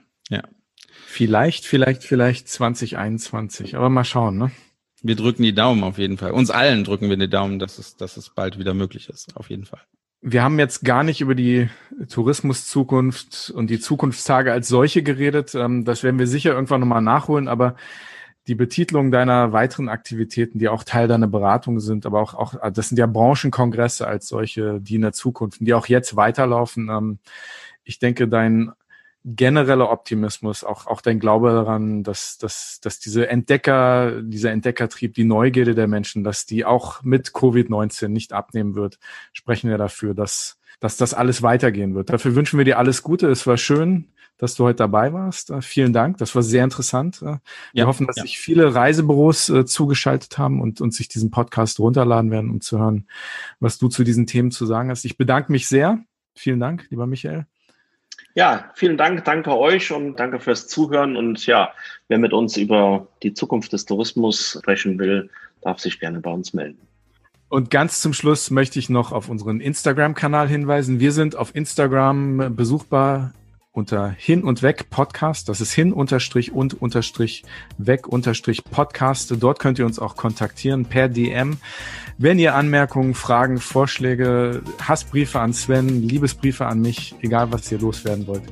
Vielleicht, 1.09 1.65
vielleicht, 1.65 2.03
vielleicht 2.03 2.49
2021. 2.49 3.77
Aber 3.77 3.89
mal 3.89 4.03
schauen, 4.03 4.37
ne? 4.37 4.51
Wir 5.01 5.15
drücken 5.15 5.41
die 5.41 5.53
Daumen 5.53 5.83
auf 5.85 5.97
jeden 5.97 6.17
Fall. 6.17 6.31
Uns 6.31 6.51
allen 6.51 6.83
drücken 6.83 7.09
wir 7.09 7.15
die 7.15 7.29
Daumen, 7.29 7.59
dass 7.59 7.79
es, 7.79 7.95
dass 7.95 8.17
es 8.17 8.29
bald 8.29 8.59
wieder 8.59 8.73
möglich 8.73 9.07
ist. 9.07 9.35
Auf 9.37 9.49
jeden 9.49 9.65
Fall. 9.65 9.79
Wir 10.21 10.43
haben 10.43 10.59
jetzt 10.59 10.83
gar 10.83 11.03
nicht 11.03 11.21
über 11.21 11.33
die 11.33 11.69
Tourismuszukunft 12.09 13.51
und 13.55 13.69
die 13.69 13.79
Zukunftstage 13.79 14.51
als 14.51 14.67
solche 14.67 15.01
geredet. 15.01 15.55
Ähm, 15.55 15.85
Das 15.85 16.03
werden 16.03 16.19
wir 16.19 16.27
sicher 16.27 16.51
irgendwann 16.51 16.81
nochmal 16.81 17.01
nachholen, 17.01 17.47
aber 17.47 17.77
die 18.47 18.55
Betitlung 18.55 19.09
deiner 19.09 19.53
weiteren 19.53 19.87
Aktivitäten, 19.87 20.59
die 20.59 20.67
auch 20.67 20.83
Teil 20.83 21.07
deiner 21.07 21.27
Beratung 21.27 21.79
sind, 21.79 22.05
aber 22.05 22.21
auch, 22.21 22.33
auch 22.33 22.55
das 22.71 22.89
sind 22.89 22.97
ja 22.97 23.07
Branchenkongresse 23.07 24.05
als 24.05 24.27
solche, 24.27 24.79
die 24.81 24.95
in 24.95 25.01
der 25.01 25.13
Zukunft, 25.13 25.59
die 25.61 25.73
auch 25.73 25.87
jetzt 25.87 26.17
weiterlaufen. 26.17 26.89
Ähm, 26.89 27.19
Ich 27.85 27.99
denke, 27.99 28.27
dein 28.27 28.71
genereller 29.35 29.91
Optimismus, 29.91 30.63
auch, 30.63 30.87
auch 30.87 31.01
dein 31.01 31.19
Glaube 31.19 31.49
daran, 31.49 32.03
dass, 32.03 32.37
dass, 32.37 32.79
dass 32.81 32.99
diese 32.99 33.27
Entdecker, 33.27 34.21
dieser 34.21 34.51
Entdeckertrieb, 34.51 35.15
die 35.15 35.25
Neugierde 35.25 35.75
der 35.75 35.87
Menschen, 35.87 36.23
dass 36.23 36.45
die 36.45 36.63
auch 36.63 37.03
mit 37.03 37.29
Covid-19 37.29 38.07
nicht 38.07 38.31
abnehmen 38.31 38.75
wird, 38.75 38.99
sprechen 39.33 39.69
wir 39.69 39.77
dafür, 39.77 40.13
dass, 40.13 40.59
dass 40.79 40.95
das 40.95 41.13
alles 41.13 41.41
weitergehen 41.41 41.93
wird. 41.93 42.09
Dafür 42.09 42.35
wünschen 42.35 42.57
wir 42.57 42.63
dir 42.63 42.77
alles 42.77 43.03
Gute. 43.03 43.27
Es 43.27 43.45
war 43.45 43.57
schön, 43.57 44.13
dass 44.37 44.55
du 44.55 44.63
heute 44.63 44.77
dabei 44.77 45.11
warst. 45.11 45.51
Vielen 45.59 45.91
Dank. 45.91 46.19
Das 46.19 46.33
war 46.33 46.41
sehr 46.41 46.63
interessant. 46.63 47.21
Wir 47.21 47.41
Ja, 47.73 47.85
hoffen, 47.85 48.07
dass 48.07 48.15
ja. 48.15 48.23
sich 48.23 48.39
viele 48.39 48.73
Reisebüros 48.73 49.49
äh, 49.49 49.65
zugeschaltet 49.65 50.37
haben 50.37 50.61
und, 50.61 50.79
und 50.79 50.93
sich 50.93 51.09
diesen 51.09 51.31
Podcast 51.31 51.79
runterladen 51.79 52.31
werden, 52.31 52.49
um 52.49 52.61
zu 52.61 52.79
hören, 52.79 53.07
was 53.59 53.77
du 53.77 53.89
zu 53.89 54.05
diesen 54.05 54.25
Themen 54.25 54.51
zu 54.51 54.65
sagen 54.65 54.89
hast. 54.89 55.03
Ich 55.03 55.17
bedanke 55.17 55.51
mich 55.51 55.67
sehr. 55.67 55.99
Vielen 56.33 56.61
Dank, 56.61 56.87
lieber 56.91 57.07
Michael. 57.07 57.45
Ja, 58.37 58.69
vielen 58.75 58.97
Dank, 58.97 59.25
danke 59.25 59.57
euch 59.57 59.91
und 59.91 60.17
danke 60.17 60.39
fürs 60.39 60.67
Zuhören. 60.67 61.17
Und 61.17 61.47
ja, 61.47 61.73
wer 62.07 62.19
mit 62.19 62.33
uns 62.33 62.55
über 62.55 63.07
die 63.23 63.33
Zukunft 63.33 63.73
des 63.73 63.85
Tourismus 63.85 64.59
sprechen 64.59 64.99
will, 64.99 65.31
darf 65.63 65.79
sich 65.79 65.99
gerne 65.99 66.19
bei 66.19 66.29
uns 66.29 66.53
melden. 66.53 66.77
Und 67.49 67.71
ganz 67.71 67.99
zum 67.99 68.13
Schluss 68.13 68.51
möchte 68.51 68.77
ich 68.77 68.89
noch 68.89 69.11
auf 69.11 69.29
unseren 69.29 69.59
Instagram-Kanal 69.59 70.47
hinweisen. 70.47 70.99
Wir 70.99 71.13
sind 71.13 71.35
auf 71.35 71.55
Instagram 71.55 72.55
besuchbar 72.55 73.33
unter 73.77 74.09
hin 74.09 74.43
und 74.43 74.63
weg 74.63 74.89
Podcast. 74.89 75.47
Das 75.47 75.61
ist 75.61 75.71
hin 75.71 75.93
unterstrich 75.93 76.51
und 76.51 76.81
unterstrich 76.81 77.43
weg 77.77 78.07
unterstrich 78.07 78.63
Podcast. 78.63 79.33
Dort 79.39 79.59
könnt 79.59 79.77
ihr 79.77 79.85
uns 79.85 79.99
auch 79.99 80.15
kontaktieren 80.15 80.85
per 80.85 81.07
DM. 81.07 81.57
Wenn 82.17 82.39
ihr 82.39 82.55
Anmerkungen, 82.55 83.13
Fragen, 83.13 83.59
Vorschläge, 83.59 84.63
Hassbriefe 84.81 85.39
an 85.39 85.53
Sven, 85.53 86.01
Liebesbriefe 86.01 86.65
an 86.65 86.81
mich, 86.81 87.13
egal 87.21 87.51
was 87.51 87.71
ihr 87.71 87.79
loswerden 87.79 88.25
wollt, 88.25 88.43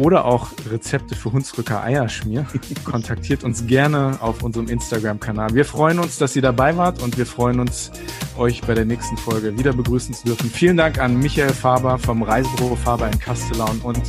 oder 0.00 0.24
auch 0.24 0.48
Rezepte 0.70 1.14
für 1.14 1.32
Hunsrücker 1.32 1.82
Eierschmier, 1.82 2.46
kontaktiert 2.84 3.44
uns 3.44 3.66
gerne 3.66 4.16
auf 4.20 4.42
unserem 4.42 4.68
Instagram-Kanal. 4.68 5.54
Wir 5.54 5.66
freuen 5.66 5.98
uns, 5.98 6.16
dass 6.16 6.34
ihr 6.34 6.42
dabei 6.42 6.76
wart 6.78 7.02
und 7.02 7.18
wir 7.18 7.26
freuen 7.26 7.60
uns, 7.60 7.92
euch 8.38 8.62
bei 8.62 8.74
der 8.74 8.86
nächsten 8.86 9.18
Folge 9.18 9.58
wieder 9.58 9.74
begrüßen 9.74 10.14
zu 10.14 10.24
dürfen. 10.24 10.48
Vielen 10.50 10.78
Dank 10.78 10.98
an 10.98 11.18
Michael 11.18 11.52
Faber 11.52 11.98
vom 11.98 12.22
Reisebüro 12.22 12.76
Faber 12.76 13.10
in 13.10 13.18
Castellan 13.18 13.78
und 13.82 14.00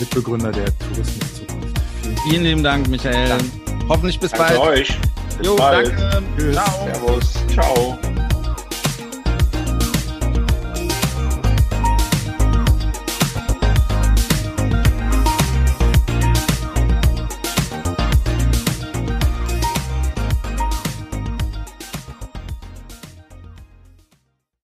Mitbegründer 0.00 0.52
der 0.52 0.66
Tourismuszukunft. 0.78 1.80
Vielen 2.02 2.16
Vielen 2.28 2.44
lieben 2.44 2.62
Dank, 2.62 2.88
Michael. 2.88 3.36
Hoffentlich 3.88 4.18
bis 4.18 4.30
Danke 4.30 4.54
bald. 4.54 4.78
euch. 4.78 4.98
Bis 5.38 5.46
Jo, 5.46 5.56
bald. 5.56 5.92
danke. 5.98 6.22
Tschüss. 6.38 6.54
Ciao. 6.54 6.86
Servus. 6.86 7.34
Ciao. 7.52 8.15